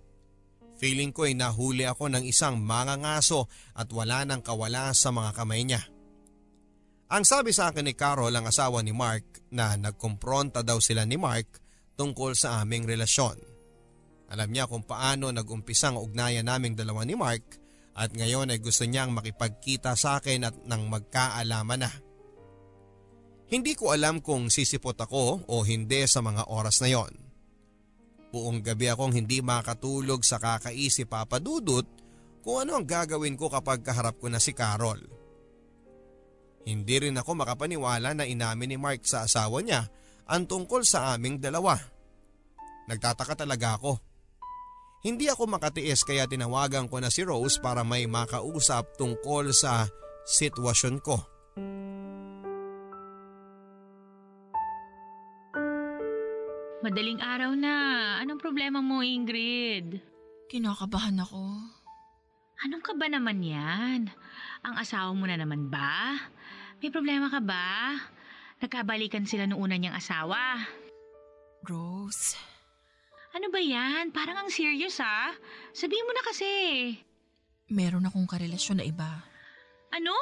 Feeling 0.79 1.11
ko 1.11 1.27
ay 1.27 1.35
nahuli 1.35 1.83
ako 1.83 2.07
ng 2.09 2.23
isang 2.23 2.63
mangangaso 2.63 3.51
at 3.75 3.91
wala 3.91 4.23
nang 4.23 4.39
kawala 4.39 4.95
sa 4.95 5.11
mga 5.11 5.35
kamay 5.35 5.67
niya. 5.67 5.83
Ang 7.11 7.27
sabi 7.27 7.51
sa 7.51 7.69
akin 7.69 7.85
ni 7.85 7.93
Carol 7.93 8.33
ang 8.33 8.47
asawa 8.47 8.81
ni 8.81 8.95
Mark 8.95 9.45
na 9.51 9.75
nagkumpronta 9.77 10.63
daw 10.63 10.79
sila 10.79 11.05
ni 11.05 11.19
Mark 11.19 11.64
tungkol 11.95 12.35
sa 12.35 12.61
aming 12.61 12.87
relasyon. 12.87 13.39
Alam 14.31 14.49
niya 14.51 14.67
kung 14.67 14.83
paano 14.83 15.31
nag-umpisa 15.31 15.93
ang 15.93 16.01
ugnayan 16.01 16.47
naming 16.47 16.75
dalawa 16.75 17.07
ni 17.07 17.15
Mark 17.15 17.45
at 17.95 18.11
ngayon 18.11 18.51
ay 18.51 18.59
gusto 18.59 18.83
niyang 18.83 19.15
makipagkita 19.15 19.95
sa 19.95 20.19
akin 20.19 20.47
at 20.47 20.55
nang 20.67 20.91
magkaalaman 20.91 21.87
na. 21.87 21.91
Hindi 23.45 23.77
ko 23.77 23.93
alam 23.93 24.19
kung 24.25 24.49
sisipot 24.49 24.97
ako 24.97 25.45
o 25.47 25.55
hindi 25.61 26.03
sa 26.09 26.19
mga 26.19 26.49
oras 26.49 26.81
na 26.81 26.89
yon. 26.89 27.13
Buong 28.33 28.59
gabi 28.59 28.91
akong 28.91 29.15
hindi 29.15 29.39
makatulog 29.39 30.25
sa 30.25 30.41
kakaisip 30.41 31.07
papadudot 31.07 31.85
kung 32.41 32.65
ano 32.65 32.81
ang 32.81 32.85
gagawin 32.85 33.37
ko 33.37 33.47
kapag 33.47 33.85
kaharap 33.85 34.17
ko 34.19 34.27
na 34.27 34.41
si 34.41 34.51
Carol. 34.51 34.99
Hindi 36.65 36.95
rin 36.97 37.15
ako 37.15 37.37
makapaniwala 37.37 38.17
na 38.17 38.25
inamin 38.25 38.73
ni 38.73 38.77
Mark 38.81 39.05
sa 39.05 39.23
asawa 39.29 39.61
niya 39.61 39.85
ang 40.25 40.43
tungkol 40.49 40.81
sa 40.81 41.13
aming 41.13 41.37
dalawa. 41.37 41.77
Nagtataka 42.85 43.45
talaga 43.45 43.77
ako. 43.77 43.97
Hindi 45.05 45.29
ako 45.29 45.45
makatiis 45.45 46.01
kaya 46.01 46.25
tinawagan 46.25 46.89
ko 46.89 46.97
na 46.97 47.13
si 47.13 47.21
Rose 47.21 47.61
para 47.61 47.85
may 47.85 48.09
makausap 48.09 48.97
tungkol 48.97 49.53
sa 49.53 49.85
sitwasyon 50.25 50.95
ko. 51.05 51.17
Madaling 56.81 57.21
araw 57.21 57.53
na. 57.57 57.73
Anong 58.21 58.41
problema 58.41 58.77
mo, 58.77 59.01
Ingrid? 59.01 60.01
Kinakabahan 60.49 61.17
ako. 61.21 61.41
Anong 62.61 62.81
ka 62.85 62.93
ba 62.93 63.09
naman 63.09 63.41
yan? 63.41 64.09
Ang 64.61 64.75
asawa 64.77 65.09
mo 65.13 65.25
na 65.25 65.37
naman 65.37 65.69
ba? 65.69 66.13
May 66.81 66.93
problema 66.93 67.29
ka 67.29 67.41
ba? 67.41 67.97
Nagkabalikan 68.65 69.29
sila 69.29 69.45
noong 69.45 69.61
una 69.61 69.77
niyang 69.77 69.93
asawa. 69.93 70.57
Rose, 71.69 72.33
Ano 73.37 73.53
ba 73.53 73.61
yan? 73.61 74.09
Parang 74.09 74.41
ang 74.41 74.49
serious 74.49 74.97
ha? 74.97 75.37
Sabihin 75.69 76.01
mo 76.01 76.17
na 76.17 76.25
kasi. 76.25 76.49
meron 77.69 78.09
akong 78.09 78.25
karelasyon 78.25 78.81
na 78.81 78.89
iba. 78.89 79.21
Ano? 79.93 80.17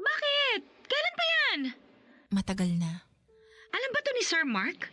Bakit? 0.00 0.60
Kailan 0.88 1.12
pa 1.20 1.24
yan? 1.28 1.58
Matagal 2.32 2.72
na. 2.80 3.04
Alam 3.68 3.90
ba 3.92 4.00
to 4.00 4.16
ni 4.16 4.24
Sir 4.24 4.48
Mark? 4.48 4.88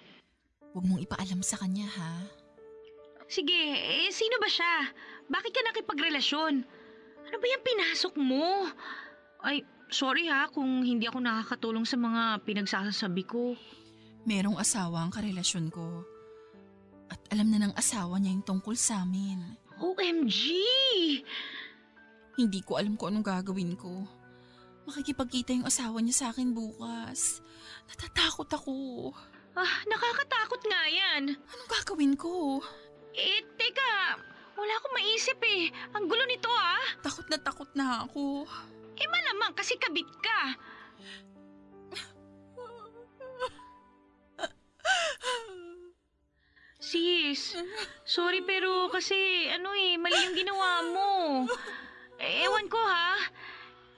Huwag 0.76 0.84
mong 0.84 1.00
ipaalam 1.08 1.40
sa 1.40 1.64
kanya 1.64 1.88
ha. 1.88 2.28
Sige, 3.32 3.56
eh, 3.80 4.12
sino 4.12 4.36
ba 4.36 4.52
siya? 4.52 4.92
Bakit 5.32 5.52
ka 5.56 5.62
nakipagrelasyon? 5.64 6.54
Ano 7.24 7.36
ba 7.40 7.46
yung 7.48 7.64
pinasok 7.64 8.20
mo? 8.20 8.68
Ay, 9.48 9.64
sorry 9.90 10.30
ha 10.30 10.48
kung 10.54 10.86
hindi 10.86 11.10
ako 11.10 11.20
nakakatulong 11.22 11.86
sa 11.86 11.98
mga 11.98 12.46
pinagsasabi 12.46 13.24
ko. 13.26 13.58
Merong 14.30 14.58
asawa 14.62 15.02
ang 15.04 15.12
karelasyon 15.12 15.74
ko. 15.74 16.06
At 17.10 17.18
alam 17.34 17.50
na 17.50 17.66
ng 17.66 17.74
asawa 17.74 18.22
niya 18.22 18.38
yung 18.38 18.46
tungkol 18.46 18.78
sa 18.78 19.02
amin. 19.02 19.58
OMG! 19.82 20.38
Hindi 22.38 22.60
ko 22.62 22.78
alam 22.78 22.94
kung 22.96 23.12
anong 23.12 23.26
gagawin 23.26 23.74
ko. 23.74 24.06
Makikipagkita 24.86 25.58
yung 25.58 25.68
asawa 25.68 26.00
niya 26.00 26.16
sa 26.16 26.28
akin 26.32 26.54
bukas. 26.54 27.42
Natatakot 27.90 28.50
ako. 28.54 28.74
Ah, 29.58 29.82
nakakatakot 29.90 30.62
nga 30.70 30.82
yan. 30.88 31.34
Anong 31.34 31.70
gagawin 31.70 32.14
ko? 32.14 32.62
Eh, 33.18 33.42
teka, 33.58 34.22
wala 34.54 34.74
akong 34.78 34.96
maisip 34.96 35.40
eh. 35.42 35.74
Ang 35.98 36.06
gulo 36.06 36.24
nito 36.30 36.48
ah. 36.54 36.80
Takot 37.02 37.26
na 37.28 37.38
takot 37.42 37.70
na 37.74 38.06
ako. 38.06 38.46
Malamang 39.10 39.54
kasi 39.58 39.76
kabit 39.82 40.10
ka. 40.22 40.42
Sis, 46.80 47.54
sorry 48.08 48.42
pero 48.42 48.88
kasi 48.90 49.46
ano 49.52 49.76
eh, 49.78 50.00
mali 50.00 50.18
yung 50.26 50.38
ginawa 50.38 50.70
mo. 50.90 51.12
Eh, 52.18 52.48
ewan 52.48 52.66
ko 52.72 52.80
ha, 52.82 53.20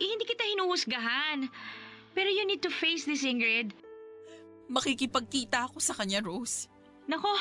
eh, 0.01 0.07
hindi 0.07 0.25
kita 0.25 0.43
hinuhusgahan. 0.43 1.47
Pero 2.11 2.27
you 2.27 2.43
need 2.43 2.59
to 2.59 2.73
face 2.73 3.07
this, 3.07 3.23
Ingrid. 3.23 3.71
Makikipagkita 4.67 5.71
ako 5.71 5.79
sa 5.79 5.95
kanya, 5.95 6.19
Rose. 6.19 6.67
Nako, 7.07 7.31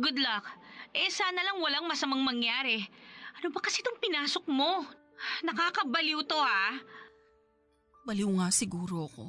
good 0.00 0.16
luck. 0.16 0.48
Eh, 0.96 1.12
sana 1.12 1.44
lang 1.44 1.60
walang 1.60 1.84
masamang 1.84 2.24
mangyari. 2.24 2.80
Ano 3.40 3.52
ba 3.52 3.60
kasi 3.60 3.84
itong 3.84 4.00
pinasok 4.00 4.48
mo? 4.48 4.82
Nakakabaliw 5.46 6.20
to 6.26 6.38
ha. 6.38 6.78
Baliw 8.06 8.30
nga 8.38 8.48
siguro 8.48 9.06
ako. 9.06 9.26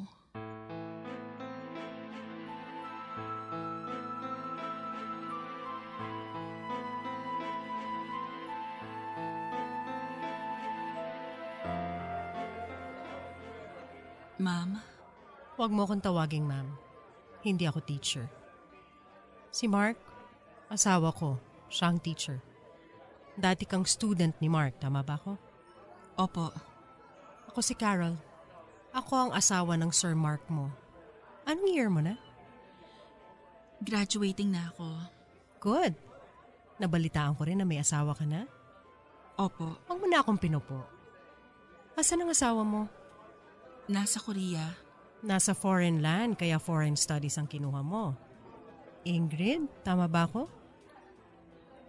Ma'am, 14.40 14.80
Huwag 15.60 15.76
mo 15.76 15.84
akong 15.84 16.00
tawaging 16.00 16.48
ma'am. 16.48 16.72
Hindi 17.44 17.68
ako 17.68 17.84
teacher. 17.84 18.32
Si 19.52 19.68
Mark, 19.68 20.00
asawa 20.72 21.12
ko. 21.12 21.36
Siya 21.68 21.92
ang 21.92 22.00
teacher. 22.00 22.40
Dati 23.36 23.68
kang 23.68 23.84
student 23.84 24.32
ni 24.40 24.48
Mark, 24.48 24.80
tama 24.80 25.04
ba 25.04 25.20
ako? 25.20 25.49
Opo, 26.20 26.52
Ako 27.50 27.60
si 27.64 27.74
Carol. 27.74 28.14
Ako 28.94 29.30
ang 29.30 29.32
asawa 29.34 29.74
ng 29.80 29.90
Sir 29.90 30.14
Mark 30.14 30.44
mo. 30.52 30.70
Anong 31.48 31.72
year 31.72 31.90
mo 31.90 32.04
na? 32.04 32.20
graduating 33.80 34.52
na 34.52 34.68
ako. 34.76 34.88
Good. 35.64 35.96
Nabalitaan 36.84 37.32
ko 37.40 37.48
rin 37.48 37.64
na 37.64 37.68
may 37.68 37.80
asawa 37.80 38.12
ka 38.12 38.28
na. 38.28 38.44
Opo, 39.40 39.80
Huwag 39.88 40.00
mo 40.04 40.08
na 40.12 40.20
akong 40.20 40.36
pinupo. 40.36 40.84
Asan 41.96 42.20
ang 42.24 42.32
asawa 42.32 42.64
mo? 42.68 42.92
nasa 43.90 44.22
Korea. 44.22 44.76
Nasa 45.26 45.58
foreign 45.58 46.04
land, 46.04 46.38
kaya 46.38 46.62
foreign 46.62 46.94
studies 46.94 47.40
ang 47.40 47.48
kinuha 47.50 47.82
mo. 47.82 48.14
Ingrid, 49.02 49.66
tama 49.82 50.06
ba 50.06 50.28
ako? 50.30 50.46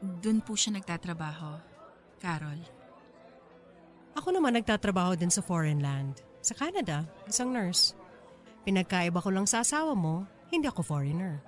Doon 0.01 0.41
po 0.41 0.57
siya 0.57 0.79
nagtatrabaho. 0.81 1.61
Carol. 2.17 2.80
Ako 4.21 4.37
naman 4.37 4.53
nagtatrabaho 4.53 5.17
din 5.17 5.33
sa 5.33 5.41
foreign 5.41 5.81
land. 5.81 6.21
Sa 6.45 6.53
Canada, 6.53 7.09
isang 7.25 7.57
nurse. 7.57 7.97
Pinagkaiba 8.69 9.17
ko 9.17 9.33
lang 9.33 9.49
sa 9.49 9.65
asawa 9.65 9.97
mo, 9.97 10.29
hindi 10.53 10.69
ako 10.69 10.85
foreigner. 10.85 11.41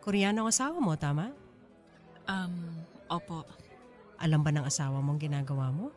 Koreano 0.00 0.48
ang 0.48 0.48
asawa 0.48 0.80
mo, 0.80 0.96
tama? 0.96 1.28
Um, 2.24 2.80
opo. 3.12 3.44
Alam 4.16 4.40
ba 4.40 4.48
ng 4.48 4.64
asawa 4.64 5.04
mong 5.04 5.20
ginagawa 5.20 5.68
mo? 5.68 5.92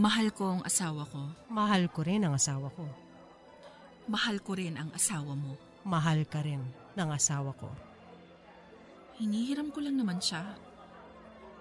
Mahal 0.00 0.32
ko 0.32 0.56
ang 0.56 0.62
asawa 0.64 1.04
ko. 1.04 1.20
Mahal 1.52 1.92
ko 1.92 2.00
rin 2.00 2.24
ang 2.24 2.32
asawa 2.32 2.72
ko. 2.72 2.88
Mahal 4.08 4.40
ko 4.40 4.56
rin 4.56 4.80
ang 4.80 4.88
asawa 4.96 5.36
mo. 5.36 5.60
Mahal 5.84 6.24
ka 6.24 6.40
rin 6.40 6.64
ng 6.96 7.10
asawa 7.12 7.52
ko. 7.60 7.68
Hinihiram 9.20 9.68
ko 9.68 9.84
lang 9.84 10.00
naman 10.00 10.16
siya. 10.16 10.56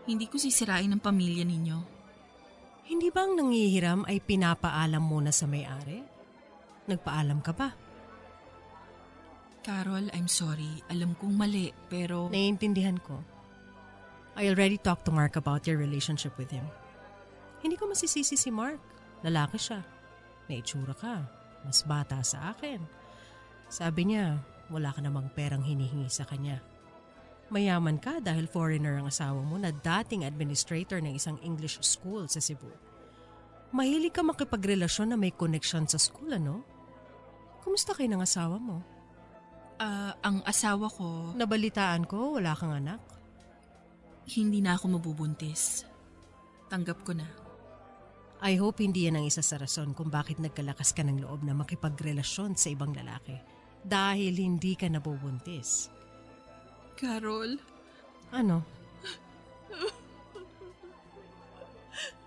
Hindi 0.08 0.32
ko 0.32 0.40
sisirain 0.40 0.96
ang 0.96 1.04
pamilya 1.04 1.44
ninyo. 1.44 1.99
Hindi 2.90 3.14
bang 3.14 3.38
nangihiram 3.38 4.02
ay 4.10 4.18
pinapaalam 4.18 5.06
muna 5.06 5.30
sa 5.30 5.46
may-ari? 5.46 6.02
Nagpaalam 6.90 7.38
ka 7.46 7.54
ba? 7.54 7.70
Carol, 9.62 10.10
I'm 10.10 10.26
sorry. 10.26 10.82
Alam 10.90 11.14
kong 11.14 11.38
mali, 11.38 11.70
pero... 11.86 12.34
Naiintindihan 12.34 12.98
ko. 12.98 13.22
I 14.34 14.50
already 14.50 14.82
talked 14.82 15.06
to 15.06 15.14
Mark 15.14 15.38
about 15.38 15.70
your 15.70 15.78
relationship 15.78 16.34
with 16.42 16.50
him. 16.50 16.66
Hindi 17.62 17.78
ko 17.78 17.94
masisisi 17.94 18.34
si 18.34 18.50
Mark. 18.50 18.82
Lalaki 19.22 19.62
siya. 19.62 19.86
May 20.50 20.66
itsura 20.66 20.98
ka. 20.98 21.30
Mas 21.62 21.86
bata 21.86 22.26
sa 22.26 22.58
akin. 22.58 22.82
Sabi 23.70 24.10
niya, 24.10 24.42
wala 24.74 24.90
ka 24.90 25.04
namang 25.04 25.30
perang 25.38 25.62
hinihingi 25.62 26.10
sa 26.10 26.26
kanya. 26.26 26.58
Mayaman 27.50 27.98
ka 27.98 28.22
dahil 28.22 28.46
foreigner 28.46 29.02
ang 29.02 29.10
asawa 29.10 29.42
mo 29.42 29.58
na 29.58 29.74
dating 29.74 30.22
administrator 30.22 31.02
ng 31.02 31.18
isang 31.18 31.42
English 31.42 31.82
school 31.82 32.30
sa 32.30 32.38
Cebu. 32.38 32.70
Mahilig 33.74 34.14
ka 34.14 34.22
makipagrelasyon 34.22 35.14
na 35.14 35.18
may 35.18 35.34
connection 35.34 35.90
sa 35.90 35.98
school, 35.98 36.30
ano? 36.30 36.62
Kumusta 37.66 37.98
kayo 37.98 38.10
ng 38.10 38.22
asawa 38.22 38.58
mo? 38.62 38.82
Ah, 39.82 40.14
ang 40.22 40.46
asawa 40.46 40.90
ko, 40.94 41.34
Nabalitaan 41.34 42.06
ko, 42.06 42.38
wala 42.38 42.54
kang 42.54 42.74
anak. 42.74 43.02
hindi 44.30 44.62
na 44.62 44.78
ako 44.78 45.02
mabubuntis. 45.02 45.90
Tanggap 46.70 47.02
ko 47.02 47.18
na. 47.18 47.26
I 48.46 48.62
hope 48.62 48.78
hindi 48.78 49.10
yan 49.10 49.18
ang 49.18 49.26
isa 49.26 49.42
sa 49.42 49.58
rason 49.58 49.98
kung 49.98 50.14
bakit 50.14 50.38
nagkalakas 50.38 50.94
ka 50.94 51.02
ng 51.02 51.26
loob 51.26 51.42
na 51.42 51.58
makipagrelasyon 51.58 52.54
sa 52.54 52.70
ibang 52.70 52.94
lalaki. 52.94 53.34
Dahil 53.82 54.38
hindi 54.38 54.78
ka 54.78 54.86
nabubuntis. 54.86 55.90
Carol, 57.00 57.56
Ano? 58.36 58.62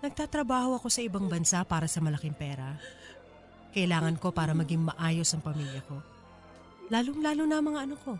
Nagtatrabaho 0.01 0.81
ako 0.81 0.89
sa 0.89 1.05
ibang 1.05 1.29
bansa 1.29 1.61
para 1.63 1.85
sa 1.85 2.01
malaking 2.01 2.33
pera. 2.33 2.75
Kailangan 3.71 4.17
ko 4.17 4.33
para 4.33 4.51
maging 4.51 4.89
maayos 4.89 5.31
ang 5.31 5.45
pamilya 5.45 5.79
ko. 5.85 6.01
Lalong-lalo 6.91 7.47
na 7.47 7.63
mga 7.63 7.79
ano 7.87 7.95
ko. 8.01 8.13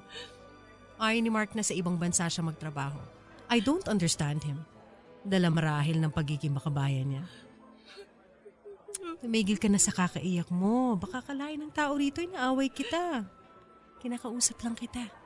Ayaw 1.02 1.20
ni 1.20 1.28
Mark 1.34 1.58
na 1.58 1.66
sa 1.66 1.76
ibang 1.76 1.98
bansa 2.00 2.30
siya 2.30 2.46
magtrabaho. 2.46 3.02
I 3.52 3.60
don't 3.60 3.90
understand 3.90 4.46
him. 4.46 4.64
Dala 5.26 5.52
marahil 5.52 6.00
ng 6.00 6.14
pagiging 6.14 6.56
makabayan 6.56 7.18
niya. 7.18 7.24
Tumigil 9.20 9.60
ka 9.60 9.68
na 9.68 9.82
sa 9.82 9.92
kakaiyak 9.92 10.48
mo. 10.54 10.96
Baka 10.96 11.20
kalain 11.34 11.60
ng 11.60 11.74
tao 11.74 11.98
rito 11.98 12.24
ay 12.24 12.30
naaway 12.32 12.70
kita. 12.72 13.28
Kinakausap 14.00 14.62
lang 14.64 14.78
kita. 14.78 15.23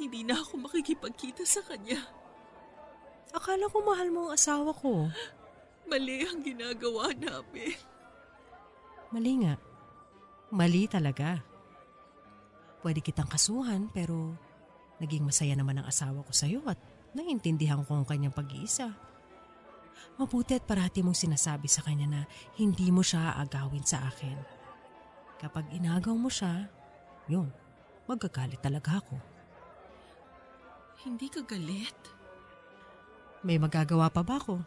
Hindi 0.00 0.24
na 0.24 0.40
ako 0.40 0.64
makikipagkita 0.64 1.44
sa 1.44 1.60
kanya. 1.68 2.00
Akala 3.36 3.68
ko 3.68 3.84
mahal 3.84 4.08
mo 4.08 4.20
ang 4.26 4.34
asawa 4.34 4.72
ko. 4.72 5.12
Mali 5.86 6.24
ang 6.24 6.40
ginagawa 6.40 7.12
namin. 7.12 7.76
Mali 9.12 9.32
nga. 9.44 9.54
Mali 10.50 10.88
talaga. 10.88 11.38
Pwede 12.80 13.04
kitang 13.04 13.28
kasuhan 13.28 13.92
pero 13.92 14.34
naging 14.98 15.28
masaya 15.28 15.52
naman 15.54 15.78
ang 15.78 15.86
asawa 15.86 16.24
ko 16.24 16.32
sa'yo 16.32 16.64
at 16.64 16.80
naiintindihan 17.12 17.84
ko 17.84 18.00
ang 18.00 18.06
kanyang 18.08 18.34
pag-iisa. 18.34 18.90
Mabuti 20.16 20.56
at 20.56 20.64
parati 20.64 21.04
mong 21.04 21.16
sinasabi 21.16 21.68
sa 21.68 21.84
kanya 21.84 22.08
na 22.08 22.20
hindi 22.56 22.88
mo 22.88 23.04
siya 23.04 23.36
aagawin 23.36 23.84
sa 23.84 24.08
akin. 24.08 24.36
Kapag 25.40 25.70
inagaw 25.76 26.12
mo 26.16 26.28
siya, 26.28 26.68
yun, 27.30 27.48
magagalit 28.04 28.60
talaga 28.60 29.00
ako. 29.00 29.29
Hindi 31.00 31.32
ka 31.32 31.40
galit? 31.48 31.96
May 33.40 33.56
magagawa 33.56 34.12
pa 34.12 34.20
ba 34.20 34.36
ako? 34.36 34.60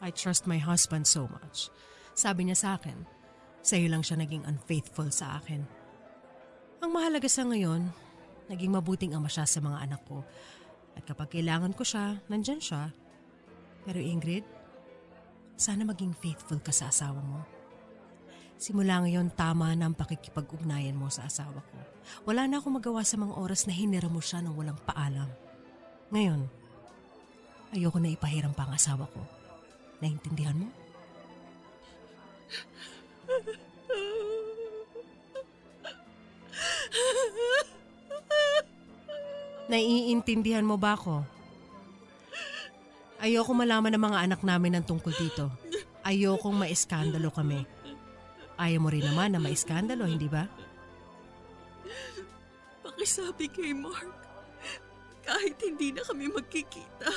I 0.00 0.08
trust 0.08 0.48
my 0.48 0.56
husband 0.56 1.04
so 1.04 1.28
much. 1.28 1.68
Sabi 2.16 2.48
niya 2.48 2.56
sa 2.56 2.68
akin, 2.80 3.04
sa'yo 3.60 3.92
lang 3.92 4.00
siya 4.00 4.16
naging 4.16 4.48
unfaithful 4.48 5.12
sa 5.12 5.36
akin. 5.36 5.60
Ang 6.80 6.90
mahalaga 6.90 7.28
sa 7.28 7.44
ngayon, 7.44 7.84
naging 8.48 8.72
mabuting 8.72 9.12
ama 9.12 9.28
siya 9.28 9.44
sa 9.44 9.60
mga 9.60 9.92
anak 9.92 10.00
ko. 10.08 10.24
At 10.96 11.04
kapag 11.04 11.36
kailangan 11.36 11.76
ko 11.76 11.84
siya, 11.84 12.16
nandyan 12.32 12.58
siya. 12.64 12.88
Pero 13.84 14.00
Ingrid, 14.00 14.48
sana 15.60 15.84
maging 15.84 16.16
faithful 16.16 16.64
ka 16.64 16.72
sa 16.72 16.88
asawa 16.88 17.20
mo. 17.20 17.44
Simula 18.62 19.02
ngayon, 19.02 19.34
tama 19.34 19.74
na 19.74 19.90
ang 19.90 19.96
pakikipag-ugnayan 19.98 20.94
mo 20.94 21.10
sa 21.10 21.26
asawa 21.26 21.66
ko. 21.66 21.76
Wala 22.30 22.46
na 22.46 22.62
akong 22.62 22.78
magawa 22.78 23.02
sa 23.02 23.18
mga 23.18 23.34
oras 23.34 23.66
na 23.66 23.74
hinira 23.74 24.06
mo 24.06 24.22
siya 24.22 24.38
ng 24.38 24.54
walang 24.54 24.78
paalam. 24.86 25.26
Ngayon, 26.14 26.46
ayoko 27.74 27.98
na 27.98 28.14
ipahiram 28.14 28.54
pa 28.54 28.70
ang 28.70 28.78
asawa 28.78 29.10
ko. 29.10 29.18
Naintindihan 29.98 30.54
mo? 30.54 30.70
Naiintindihan 39.66 40.62
mo 40.62 40.78
ba 40.78 40.94
ako? 40.94 41.26
Ayoko 43.18 43.50
malaman 43.58 43.90
ng 43.90 44.06
mga 44.06 44.18
anak 44.22 44.40
namin 44.46 44.78
ng 44.78 44.86
tungkol 44.86 45.10
dito. 45.18 45.50
Ayokong 46.06 46.54
maiskandalo 46.54 47.34
kami. 47.34 47.81
Ayaw 48.62 48.78
mo 48.78 48.94
rin 48.94 49.02
naman 49.02 49.34
na 49.34 49.42
maiskandalo, 49.42 50.06
hindi 50.06 50.30
ba? 50.30 50.46
Pakisabi 52.86 53.50
kay 53.50 53.74
Mark, 53.74 54.14
kahit 55.26 55.58
hindi 55.58 55.90
na 55.90 56.06
kami 56.06 56.30
magkikita, 56.30 57.10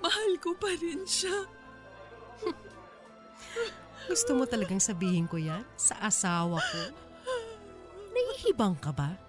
mahal 0.00 0.32
ko 0.40 0.56
pa 0.56 0.72
rin 0.80 1.04
siya. 1.04 1.44
Gusto 4.08 4.32
mo 4.32 4.48
talagang 4.48 4.80
sabihin 4.80 5.28
ko 5.28 5.36
yan 5.36 5.60
sa 5.76 6.00
asawa 6.00 6.56
ko? 6.56 6.82
Nahihibang 8.16 8.80
ka 8.80 8.96
ba? 8.96 9.25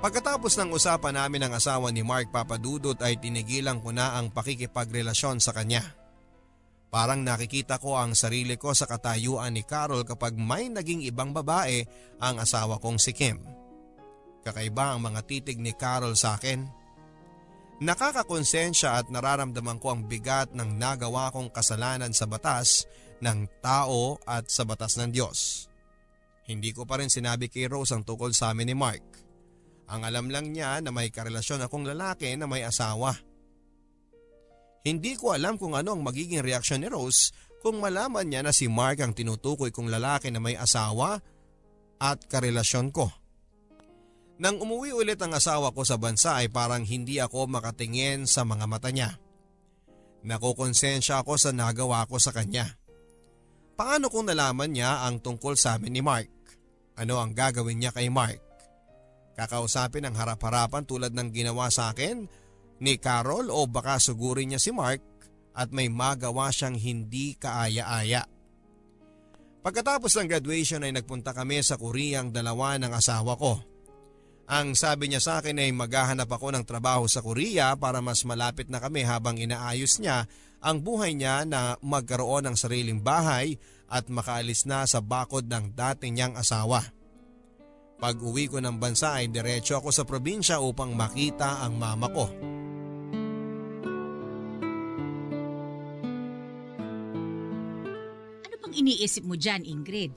Pagkatapos 0.00 0.56
ng 0.56 0.72
usapan 0.72 1.12
namin 1.12 1.44
ng 1.44 1.52
asawa 1.52 1.92
ni 1.92 2.00
Mark 2.00 2.32
Papadudot 2.32 2.96
ay 3.04 3.20
tinigilan 3.20 3.84
ko 3.84 3.92
na 3.92 4.16
ang 4.16 4.32
pakikipagrelasyon 4.32 5.44
sa 5.44 5.52
kanya. 5.52 5.84
Parang 6.88 7.20
nakikita 7.20 7.76
ko 7.76 8.00
ang 8.00 8.16
sarili 8.16 8.56
ko 8.56 8.72
sa 8.72 8.88
katayuan 8.88 9.52
ni 9.52 9.60
Carol 9.60 10.08
kapag 10.08 10.40
may 10.40 10.72
naging 10.72 11.04
ibang 11.04 11.36
babae 11.36 11.84
ang 12.16 12.40
asawa 12.40 12.80
kong 12.80 12.96
si 12.96 13.12
Kim. 13.12 13.44
Kakaiba 14.40 14.96
ang 14.96 15.04
mga 15.04 15.20
titig 15.28 15.60
ni 15.60 15.76
Carol 15.76 16.16
sa 16.16 16.40
akin. 16.40 16.64
Nakakakonsensya 17.84 19.04
at 19.04 19.06
nararamdaman 19.12 19.76
ko 19.76 19.92
ang 19.92 20.08
bigat 20.08 20.56
ng 20.56 20.80
nagawa 20.80 21.28
kong 21.28 21.52
kasalanan 21.52 22.16
sa 22.16 22.24
batas 22.24 22.88
ng 23.20 23.44
tao 23.60 24.16
at 24.24 24.48
sa 24.48 24.64
batas 24.64 24.96
ng 24.96 25.12
Diyos. 25.12 25.68
Hindi 26.48 26.72
ko 26.72 26.88
pa 26.88 27.04
rin 27.04 27.12
sinabi 27.12 27.52
kay 27.52 27.68
Rose 27.68 27.92
ang 27.92 28.00
tukol 28.00 28.32
sa 28.32 28.56
amin 28.56 28.72
ni 28.72 28.76
Mark. 28.76 29.29
Ang 29.90 30.06
alam 30.06 30.30
lang 30.30 30.54
niya 30.54 30.78
na 30.78 30.94
may 30.94 31.10
karelasyon 31.10 31.66
akong 31.66 31.82
lalaki 31.82 32.30
na 32.38 32.46
may 32.46 32.62
asawa. 32.62 33.10
Hindi 34.86 35.18
ko 35.18 35.34
alam 35.34 35.58
kung 35.58 35.74
ano 35.74 35.92
ang 35.98 36.02
magiging 36.06 36.40
reaksyon 36.40 36.86
ni 36.86 36.88
Rose 36.88 37.34
kung 37.60 37.82
malaman 37.82 38.24
niya 38.24 38.40
na 38.40 38.54
si 38.54 38.70
Mark 38.70 39.02
ang 39.02 39.12
tinutukoy 39.12 39.68
kong 39.74 39.92
lalaki 39.92 40.32
na 40.32 40.40
may 40.40 40.56
asawa 40.56 41.20
at 42.00 42.18
karelasyon 42.30 42.88
ko. 42.94 43.10
Nang 44.40 44.56
umuwi 44.56 44.96
ulit 44.96 45.20
ang 45.20 45.36
asawa 45.36 45.68
ko 45.76 45.84
sa 45.84 46.00
bansa 46.00 46.40
ay 46.40 46.48
parang 46.48 46.80
hindi 46.80 47.20
ako 47.20 47.44
makatingin 47.44 48.24
sa 48.24 48.48
mga 48.48 48.64
mata 48.64 48.88
niya. 48.88 49.20
Nakukonsensya 50.24 51.20
ako 51.20 51.36
sa 51.36 51.52
nagawa 51.52 52.08
ko 52.08 52.16
sa 52.16 52.32
kanya. 52.32 52.64
Paano 53.76 54.08
kung 54.08 54.24
nalaman 54.28 54.72
niya 54.72 55.04
ang 55.04 55.20
tungkol 55.20 55.60
sa 55.60 55.76
amin 55.76 55.92
ni 55.92 56.00
Mark? 56.00 56.28
Ano 56.96 57.20
ang 57.20 57.36
gagawin 57.36 57.84
niya 57.84 57.92
kay 57.92 58.08
Mark? 58.08 58.49
Kakausapin 59.40 60.04
ang 60.04 60.12
harap-harapan 60.20 60.84
tulad 60.84 61.16
ng 61.16 61.32
ginawa 61.32 61.72
sa 61.72 61.96
akin 61.96 62.28
ni 62.84 63.00
Carol 63.00 63.48
o 63.48 63.64
baka 63.64 63.96
sugurin 63.96 64.52
niya 64.52 64.60
si 64.60 64.68
Mark 64.68 65.00
at 65.56 65.72
may 65.72 65.88
magawa 65.88 66.52
siyang 66.52 66.76
hindi 66.76 67.40
kaaya-aya. 67.40 68.28
Pagkatapos 69.64 70.12
ng 70.20 70.28
graduation 70.28 70.84
ay 70.84 70.92
nagpunta 70.92 71.32
kami 71.32 71.64
sa 71.64 71.80
Korea 71.80 72.20
ang 72.20 72.36
dalawa 72.36 72.76
ng 72.76 72.92
asawa 72.92 73.32
ko. 73.40 73.64
Ang 74.44 74.76
sabi 74.76 75.08
niya 75.08 75.24
sa 75.24 75.32
akin 75.40 75.56
ay 75.56 75.72
maghahanap 75.72 76.28
ako 76.28 76.52
ng 76.52 76.64
trabaho 76.68 77.08
sa 77.08 77.24
Korea 77.24 77.72
para 77.80 78.04
mas 78.04 78.20
malapit 78.28 78.68
na 78.68 78.76
kami 78.76 79.08
habang 79.08 79.40
inaayos 79.40 80.04
niya 80.04 80.28
ang 80.60 80.84
buhay 80.84 81.16
niya 81.16 81.48
na 81.48 81.80
magkaroon 81.80 82.44
ng 82.44 82.56
sariling 82.60 83.00
bahay 83.00 83.56
at 83.88 84.04
makaalis 84.12 84.68
na 84.68 84.84
sa 84.84 85.00
bakod 85.00 85.48
ng 85.48 85.72
dati 85.72 86.12
niyang 86.12 86.36
asawa. 86.36 86.99
Pag 88.00 88.16
uwi 88.24 88.48
ko 88.48 88.56
ng 88.58 88.80
bansa 88.80 89.20
ay 89.20 89.28
diretso 89.28 89.76
ako 89.76 89.92
sa 89.92 90.08
probinsya 90.08 90.56
upang 90.56 90.96
makita 90.96 91.60
ang 91.60 91.76
mama 91.76 92.08
ko. 92.08 92.24
Ano 98.40 98.54
bang 98.56 98.74
iniisip 98.74 99.28
mo 99.28 99.36
dyan, 99.36 99.68
Ingrid? 99.68 100.16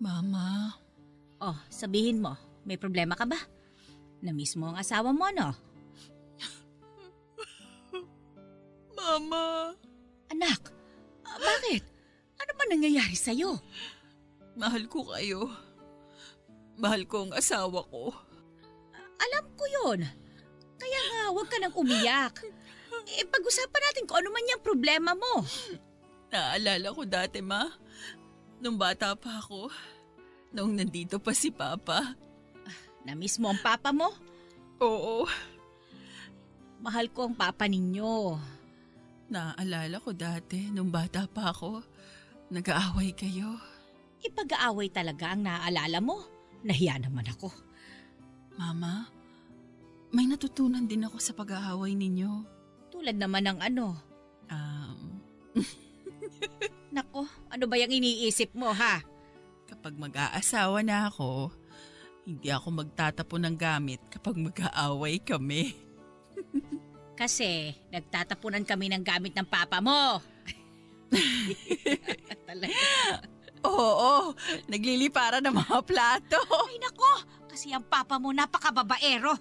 Mama, 0.00 0.72
Oh, 1.44 1.60
sabihin 1.68 2.24
mo, 2.24 2.40
may 2.64 2.80
problema 2.80 3.12
ka 3.12 3.28
ba? 3.28 3.36
Na-miss 4.24 4.56
mo 4.56 4.72
ang 4.72 4.80
asawa 4.80 5.12
mo, 5.12 5.28
no? 5.28 5.52
Mama, 8.96 9.76
Anak, 10.32 10.72
ah, 11.28 11.36
bakit? 11.36 11.84
Ano 12.40 12.52
ba 12.56 12.64
nangyayari 12.64 13.12
sa'yo? 13.12 13.60
mahal 14.54 14.86
ko 14.88 15.04
kayo. 15.12 15.50
Mahal 16.78 17.06
ko 17.06 17.28
ang 17.28 17.32
asawa 17.34 17.86
ko. 17.88 18.10
Alam 19.20 19.44
ko 19.54 19.64
yon. 19.66 20.00
Kaya 20.74 21.00
nga, 21.06 21.20
huwag 21.30 21.48
ka 21.48 21.56
nang 21.62 21.76
umiyak. 21.78 22.42
Eh, 23.14 23.26
pag-usapan 23.28 23.82
natin 23.84 24.04
kung 24.08 24.18
ano 24.24 24.32
man 24.32 24.50
yung 24.50 24.64
problema 24.64 25.12
mo. 25.12 25.44
Naalala 26.34 26.88
ko 26.90 27.02
dati, 27.06 27.38
ma. 27.44 27.68
Nung 28.58 28.80
bata 28.80 29.14
pa 29.14 29.38
ako. 29.38 29.70
Nung 30.50 30.74
nandito 30.74 31.20
pa 31.20 31.30
si 31.36 31.52
Papa. 31.52 32.16
Na-miss 33.04 33.36
mo 33.36 33.52
ang 33.52 33.60
papa 33.60 33.92
mo? 33.92 34.08
Oo. 34.80 35.28
Mahal 36.80 37.12
ko 37.12 37.28
ang 37.28 37.36
papa 37.36 37.68
ninyo. 37.68 38.40
Naalala 39.28 40.00
ko 40.00 40.16
dati, 40.16 40.72
nung 40.72 40.88
bata 40.88 41.28
pa 41.28 41.52
ako. 41.52 41.84
Nag-aaway 42.48 43.12
kayo. 43.12 43.60
Ipag-aaway 44.24 44.88
talaga 44.88 45.36
ang 45.36 45.44
naaalala 45.44 46.00
mo. 46.00 46.33
Nahiya 46.64 46.96
naman 46.98 47.28
ako. 47.28 47.52
Mama, 48.56 49.06
may 50.10 50.24
natutunan 50.24 50.88
din 50.88 51.04
ako 51.04 51.20
sa 51.20 51.36
pag-aaway 51.36 51.92
ninyo. 51.92 52.32
Tulad 52.88 53.20
naman 53.20 53.44
ng 53.44 53.58
ano. 53.60 53.94
Um, 54.48 55.20
Nako, 56.94 57.28
ano 57.52 57.64
ba 57.68 57.76
yung 57.76 57.92
iniisip 57.92 58.56
mo 58.56 58.72
ha? 58.72 59.14
kapag 59.74 59.96
mag-aasawa 59.96 60.80
na 60.84 61.08
ako, 61.10 61.52
hindi 62.24 62.48
ako 62.48 62.84
magtatapon 62.84 63.42
ng 63.50 63.56
gamit 63.58 64.00
kapag 64.08 64.36
mag-aaway 64.38 65.20
kami. 65.20 65.76
Kasi 67.20 67.76
nagtatapunan 67.92 68.64
kami 68.64 68.88
ng 68.90 69.04
gamit 69.04 69.36
ng 69.36 69.44
papa 69.44 69.84
mo. 69.84 70.22
Talaga. 72.48 73.33
Oo, 73.64 74.36
naglilipara 74.68 75.40
ng 75.40 75.54
mga 75.56 75.78
plato. 75.88 76.40
Ay 76.68 76.76
nako, 76.78 77.12
kasi 77.48 77.72
ang 77.72 77.84
papa 77.84 78.20
mo 78.20 78.30
napakababaero. 78.30 79.32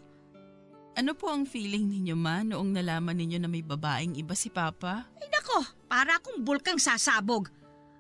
Ano 0.94 1.18
po 1.18 1.34
ang 1.34 1.50
feeling 1.50 1.90
ninyo 1.90 2.14
ma 2.14 2.46
noong 2.46 2.70
nalaman 2.70 3.18
ninyo 3.18 3.42
na 3.42 3.50
may 3.50 3.66
babaeng 3.66 4.14
iba 4.14 4.38
si 4.38 4.54
Papa? 4.54 5.10
Ay 5.18 5.28
nako, 5.34 5.66
para 5.90 6.22
akong 6.22 6.46
bulkang 6.46 6.78
sasabog. 6.78 7.50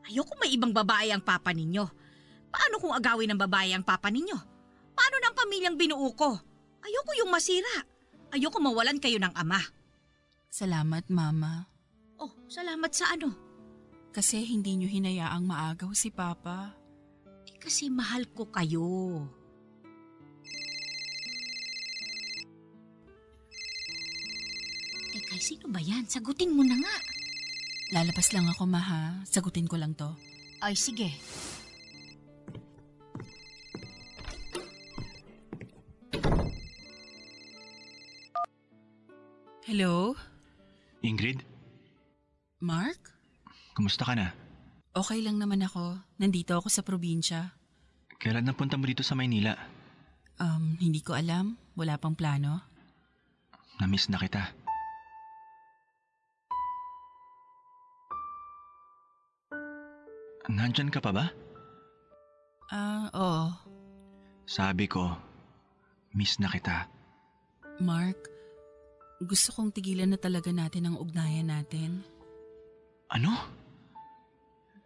Ayoko 0.06 0.38
may 0.38 0.54
ibang 0.54 0.76
babae 0.76 1.10
ang 1.10 1.24
papa 1.24 1.56
ninyo. 1.56 1.90
Paano 2.54 2.76
kung 2.78 2.94
agawin 2.94 3.34
ng 3.34 3.40
babae 3.40 3.74
ang 3.74 3.82
papa 3.82 4.14
ninyo? 4.14 4.38
Paano 4.94 5.16
ng 5.18 5.34
pamilyang 5.34 5.80
binuo 5.80 6.12
ko? 6.14 6.38
Ayoko 6.86 7.12
yung 7.18 7.32
masira. 7.34 7.82
Ayoko 8.30 8.62
mawalan 8.62 9.02
kayo 9.02 9.18
ng 9.18 9.34
ama. 9.34 9.58
Salamat, 10.54 11.10
Mama. 11.10 11.66
Oh, 12.22 12.30
salamat 12.46 12.94
sa 12.94 13.10
ano? 13.18 13.34
Kasi 14.14 14.46
hindi 14.46 14.78
nyo 14.78 14.86
hinayaang 14.86 15.42
maagaw 15.42 15.90
si 15.98 16.14
Papa. 16.14 16.70
Eh, 17.50 17.58
kasi 17.58 17.90
mahal 17.90 18.30
ko 18.30 18.46
kayo. 18.46 19.26
Teka, 25.18 25.36
sino 25.42 25.66
ba 25.74 25.82
yan? 25.82 26.06
Sagutin 26.06 26.54
mo 26.54 26.62
na 26.62 26.78
nga. 26.78 26.96
Lalabas 27.90 28.30
lang 28.38 28.46
ako, 28.46 28.70
Ma, 28.70 28.82
ha? 28.82 29.04
Sagutin 29.26 29.66
ko 29.66 29.82
lang 29.82 29.98
to. 29.98 30.14
Ay, 30.62 30.78
sige. 30.78 31.10
Hello? 39.66 40.14
Ingrid, 41.02 41.42
Mark? 42.62 43.13
Kumusta 43.74 44.06
ka 44.06 44.14
na? 44.14 44.32
Okay 44.94 45.26
lang 45.26 45.42
naman 45.42 45.66
ako. 45.66 45.98
Nandito 46.22 46.54
ako 46.54 46.70
sa 46.70 46.86
probinsya. 46.86 47.58
Kailan 48.22 48.46
napunta 48.46 48.78
mo 48.78 48.86
dito 48.86 49.02
sa 49.02 49.18
Maynila? 49.18 49.58
Um, 50.38 50.78
hindi 50.78 51.02
ko 51.02 51.18
alam. 51.18 51.58
Wala 51.74 51.98
pang 51.98 52.14
plano. 52.14 52.62
Namiss 53.82 54.08
na 54.14 54.22
kita. 54.22 54.54
Nandyan 60.54 60.94
ka 60.94 61.02
pa 61.02 61.10
ba? 61.10 61.26
Ah, 62.70 63.10
oo. 63.16 63.46
Sabi 64.46 64.86
ko, 64.86 65.10
miss 66.14 66.38
na 66.38 66.52
kita. 66.52 66.86
Mark, 67.82 68.30
gusto 69.24 69.56
kong 69.56 69.74
tigilan 69.74 70.12
na 70.12 70.20
talaga 70.20 70.52
natin 70.54 70.92
ang 70.92 70.96
ugnayan 71.00 71.50
natin. 71.50 72.04
Ano? 73.10 73.63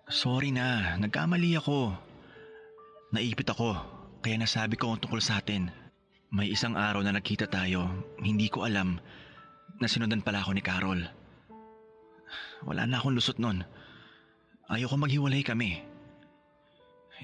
Sorry 0.08 0.55
na, 0.55 0.95
nagkamali 0.95 1.60
ako. 1.60 1.91
Naipit 3.12 3.51
ako, 3.51 3.76
kaya 4.24 4.39
nasabi 4.39 4.80
ko 4.80 4.95
ang 4.95 5.03
tungkol 5.03 5.20
sa 5.20 5.43
atin. 5.43 5.68
May 6.32 6.47
isang 6.47 6.80
araw 6.80 7.03
na 7.03 7.12
nagkita 7.12 7.51
tayo, 7.51 7.91
hindi 8.24 8.47
ko 8.47 8.64
alam 8.64 9.03
na 9.84 9.88
sinundan 9.88 10.24
pala 10.24 10.39
ako 10.39 10.55
ni 10.55 10.64
Carol. 10.64 11.03
Wala 12.64 12.88
na 12.88 13.03
akong 13.03 13.20
lusot 13.20 13.36
nun. 13.36 13.68
Ayoko 14.72 14.95
maghiwalay 14.95 15.43
kami. 15.43 15.84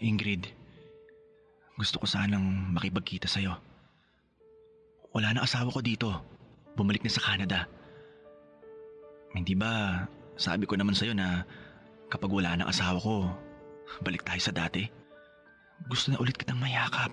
Ingrid, 0.04 0.52
gusto 1.80 2.04
ko 2.04 2.06
sanang 2.08 2.76
makipagkita 2.76 3.32
sa'yo. 3.32 3.56
Wala 5.16 5.32
na 5.32 5.48
asawa 5.48 5.72
ko 5.72 5.80
dito. 5.80 6.12
Bumalik 6.76 7.00
na 7.00 7.16
sa 7.16 7.24
Canada. 7.24 7.64
Hindi 9.32 9.56
ba 9.56 10.04
sabi 10.36 10.68
ko 10.68 10.76
naman 10.76 11.00
sa'yo 11.00 11.16
na 11.16 11.48
kapag 12.14 12.30
wala 12.30 12.54
ng 12.62 12.70
asawa 12.70 13.02
ko, 13.02 13.26
balik 14.06 14.22
tayo 14.22 14.38
sa 14.38 14.54
dati? 14.54 14.86
Gusto 15.90 16.14
na 16.14 16.22
ulit 16.22 16.38
kitang 16.38 16.62
mayakap. 16.62 17.10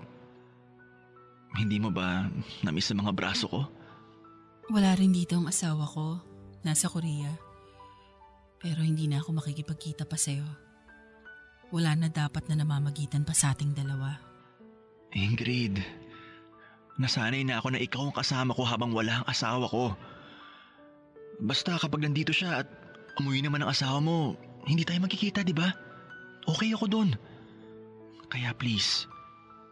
Hindi 1.57 1.81
mo 1.81 1.89
ba 1.89 2.29
namiss 2.61 2.93
ang 2.93 3.01
mga 3.01 3.17
braso 3.17 3.49
ko? 3.49 3.65
Wala 4.69 4.93
rin 4.95 5.17
dito 5.17 5.41
ang 5.41 5.49
asawa 5.49 5.89
ko. 5.89 6.21
Nasa 6.61 6.93
Korea. 6.93 7.33
Pero 8.61 8.85
hindi 8.85 9.09
na 9.09 9.25
ako 9.25 9.41
makikipagkita 9.41 10.05
pa 10.05 10.21
sa'yo. 10.21 10.45
Wala 11.73 11.97
na 11.97 12.13
dapat 12.13 12.45
na 12.53 12.61
namamagitan 12.61 13.25
pa 13.25 13.33
sa 13.33 13.57
ating 13.57 13.73
dalawa. 13.73 14.21
Ingrid, 15.17 15.81
nasanay 17.01 17.43
na 17.43 17.59
ako 17.59 17.73
na 17.73 17.81
ikaw 17.81 18.05
ang 18.05 18.15
kasama 18.15 18.53
ko 18.53 18.63
habang 18.69 18.93
wala 18.93 19.25
ang 19.25 19.27
asawa 19.27 19.65
ko. 19.67 19.97
Basta 21.41 21.81
kapag 21.81 22.05
nandito 22.05 22.31
siya 22.37 22.63
at 22.63 22.69
umuwi 23.17 23.41
naman 23.41 23.65
ang 23.65 23.73
asawa 23.73 23.99
mo, 23.99 24.37
hindi 24.67 24.83
tayo 24.85 25.01
magkikita, 25.05 25.45
di 25.45 25.55
ba? 25.57 25.69
Okay 26.45 26.73
ako 26.75 26.87
doon. 26.89 27.11
Kaya 28.31 28.55
please, 28.55 29.07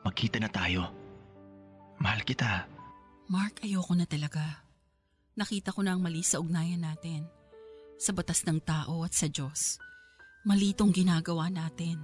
magkita 0.02 0.42
na 0.42 0.50
tayo. 0.50 0.90
Mahal 1.98 2.22
kita. 2.22 2.66
Mark, 3.28 3.60
ayoko 3.62 3.92
na 3.94 4.06
talaga. 4.08 4.64
Nakita 5.38 5.70
ko 5.70 5.84
na 5.84 5.94
ang 5.94 6.02
mali 6.02 6.24
sa 6.24 6.40
ugnayan 6.42 6.82
natin. 6.82 7.26
Sa 7.98 8.14
batas 8.14 8.46
ng 8.46 8.58
tao 8.62 9.02
at 9.06 9.14
sa 9.14 9.26
Diyos. 9.30 9.78
Mali 10.46 10.72
itong 10.72 10.94
ginagawa 10.94 11.50
natin. 11.50 11.98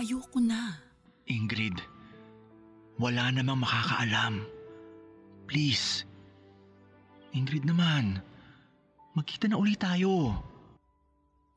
Ayoko 0.00 0.40
na. 0.40 0.80
Ingrid, 1.28 1.76
wala 2.96 3.30
namang 3.30 3.62
makakaalam. 3.62 4.42
Please. 5.46 6.02
Ingrid 7.30 7.62
naman, 7.62 8.18
magkita 9.14 9.46
na 9.46 9.60
ulit 9.60 9.78
tayo. 9.78 10.34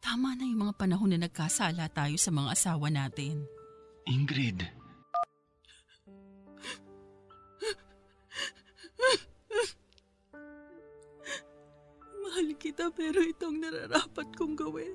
Tama 0.03 0.35
na 0.35 0.43
yung 0.43 0.67
mga 0.67 0.75
panahon 0.75 1.15
na 1.15 1.23
nagkasala 1.23 1.87
tayo 1.87 2.19
sa 2.19 2.27
mga 2.27 2.51
asawa 2.51 2.91
natin. 2.91 3.47
Ingrid. 4.03 4.67
Mahal 12.19 12.51
kita 12.59 12.91
pero 12.91 13.23
itong 13.23 13.63
nararapat 13.63 14.27
kong 14.35 14.59
gawin. 14.59 14.91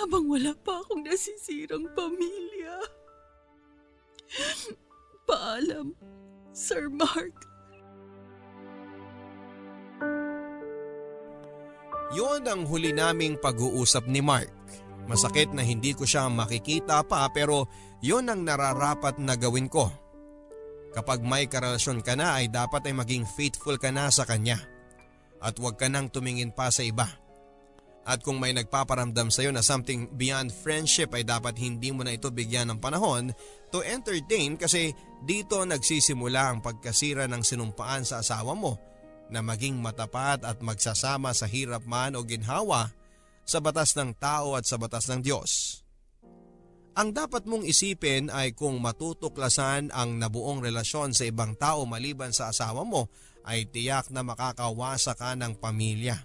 Habang 0.00 0.32
wala 0.32 0.56
pa 0.56 0.80
akong 0.80 1.04
nasisirang 1.04 1.84
pamilya. 1.92 2.80
Paalam, 5.28 5.92
Sir 6.56 6.88
Mark. 6.88 7.53
Yon 12.14 12.46
ang 12.46 12.62
huli 12.70 12.94
naming 12.94 13.34
pag-uusap 13.42 14.06
ni 14.06 14.22
Mark. 14.22 14.46
Masakit 15.10 15.50
na 15.50 15.66
hindi 15.66 15.98
ko 15.98 16.06
siya 16.06 16.30
makikita 16.30 17.02
pa 17.02 17.26
pero 17.34 17.66
yon 17.98 18.30
ang 18.30 18.46
nararapat 18.46 19.18
na 19.18 19.34
gawin 19.34 19.66
ko. 19.66 19.90
Kapag 20.94 21.26
may 21.26 21.50
karelasyon 21.50 22.06
ka 22.06 22.14
na 22.14 22.38
ay 22.38 22.46
dapat 22.54 22.86
ay 22.86 22.94
maging 22.94 23.26
faithful 23.26 23.74
ka 23.82 23.90
na 23.90 24.14
sa 24.14 24.22
kanya. 24.22 24.62
At 25.42 25.58
huwag 25.58 25.74
ka 25.74 25.90
nang 25.90 26.06
tumingin 26.06 26.54
pa 26.54 26.70
sa 26.70 26.86
iba. 26.86 27.04
At 28.06 28.22
kung 28.22 28.38
may 28.38 28.54
nagpaparamdam 28.54 29.34
sa 29.34 29.42
iyo 29.42 29.50
na 29.50 29.66
something 29.66 30.06
beyond 30.14 30.54
friendship 30.54 31.10
ay 31.18 31.26
dapat 31.26 31.58
hindi 31.58 31.90
mo 31.90 32.06
na 32.06 32.14
ito 32.14 32.30
bigyan 32.30 32.70
ng 32.70 32.78
panahon 32.78 33.34
to 33.74 33.82
entertain 33.82 34.54
kasi 34.54 34.94
dito 35.24 35.66
nagsisimula 35.66 36.52
ang 36.52 36.58
pagkasira 36.62 37.26
ng 37.26 37.42
sinumpaan 37.42 38.06
sa 38.06 38.22
asawa 38.22 38.54
mo 38.54 38.93
na 39.32 39.40
maging 39.40 39.80
matapat 39.80 40.44
at 40.44 40.60
magsasama 40.60 41.32
sa 41.32 41.48
hirap 41.48 41.84
man 41.88 42.16
o 42.18 42.24
ginhawa 42.24 42.92
sa 43.44 43.60
batas 43.60 43.92
ng 43.96 44.16
tao 44.16 44.56
at 44.56 44.64
sa 44.64 44.80
batas 44.80 45.08
ng 45.08 45.20
Diyos. 45.20 45.80
Ang 46.94 47.10
dapat 47.10 47.42
mong 47.50 47.66
isipin 47.66 48.30
ay 48.30 48.54
kung 48.54 48.78
matutuklasan 48.78 49.90
ang 49.90 50.14
nabuong 50.14 50.62
relasyon 50.62 51.10
sa 51.10 51.26
ibang 51.26 51.58
tao 51.58 51.82
maliban 51.90 52.30
sa 52.30 52.54
asawa 52.54 52.86
mo 52.86 53.10
ay 53.42 53.66
tiyak 53.66 54.14
na 54.14 54.22
makakawasa 54.22 55.18
ka 55.18 55.34
ng 55.34 55.58
pamilya. 55.58 56.16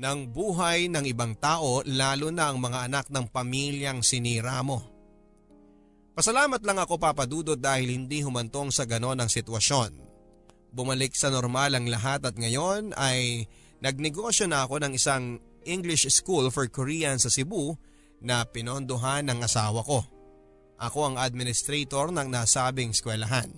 Ng 0.00 0.32
buhay 0.32 0.90
ng 0.90 1.06
ibang 1.06 1.38
tao 1.38 1.86
lalo 1.86 2.34
na 2.34 2.50
ang 2.50 2.58
mga 2.58 2.90
anak 2.90 3.06
ng 3.14 3.30
pamilyang 3.30 4.02
sinira 4.02 4.58
mo. 4.66 4.82
Pasalamat 6.18 6.60
lang 6.66 6.82
ako 6.82 6.98
papadudod 6.98 7.56
dahil 7.56 7.94
hindi 7.94 8.26
humantong 8.26 8.74
sa 8.74 8.84
ganon 8.90 9.22
ang 9.22 9.30
sitwasyon. 9.30 10.09
Bumalik 10.70 11.18
sa 11.18 11.34
normal 11.34 11.74
ang 11.74 11.90
lahat 11.90 12.22
at 12.22 12.38
ngayon 12.38 12.94
ay 12.94 13.50
nagnegosyo 13.82 14.46
na 14.46 14.62
ako 14.66 14.86
ng 14.86 14.92
isang 14.94 15.42
English 15.66 16.06
School 16.14 16.48
for 16.54 16.70
Korean 16.70 17.18
sa 17.18 17.26
Cebu 17.26 17.74
na 18.22 18.46
pinondohan 18.46 19.26
ng 19.26 19.42
asawa 19.42 19.82
ko. 19.82 20.06
Ako 20.80 21.12
ang 21.12 21.16
administrator 21.20 22.08
ng 22.14 22.28
nasabing 22.30 22.94
eskwelahan. 22.94 23.50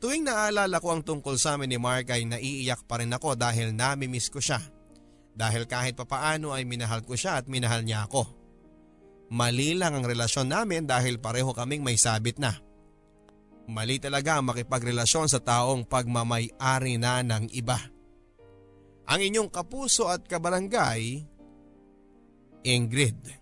Tuwing 0.00 0.24
naalala 0.24 0.80
ko 0.80 0.96
ang 0.96 1.04
tungkol 1.04 1.36
sa 1.36 1.56
amin 1.56 1.76
ni 1.76 1.78
Mark 1.80 2.08
ay 2.08 2.24
naiiyak 2.24 2.88
pa 2.88 3.00
rin 3.00 3.12
ako 3.12 3.36
dahil 3.36 3.76
namimiss 3.76 4.32
ko 4.32 4.40
siya. 4.40 4.60
Dahil 5.36 5.68
kahit 5.68 5.96
papaano 5.96 6.56
ay 6.56 6.64
minahal 6.64 7.04
ko 7.04 7.14
siya 7.16 7.40
at 7.40 7.46
minahal 7.48 7.84
niya 7.84 8.08
ako. 8.08 8.24
Mali 9.30 9.78
lang 9.78 9.94
ang 9.94 10.04
relasyon 10.04 10.50
namin 10.50 10.88
dahil 10.88 11.22
pareho 11.22 11.54
kaming 11.54 11.84
may 11.84 11.94
sabit 11.94 12.40
na. 12.40 12.56
Mali 13.70 14.02
talaga 14.02 14.42
makipagrelasyon 14.42 15.30
sa 15.30 15.38
taong 15.38 15.86
pagmamay-ari 15.86 16.98
na 16.98 17.22
ng 17.22 17.54
iba. 17.54 17.78
Ang 19.06 19.20
inyong 19.30 19.50
kapuso 19.50 20.10
at 20.10 20.26
kabarangay, 20.26 21.22
Ingrid. 22.66 23.39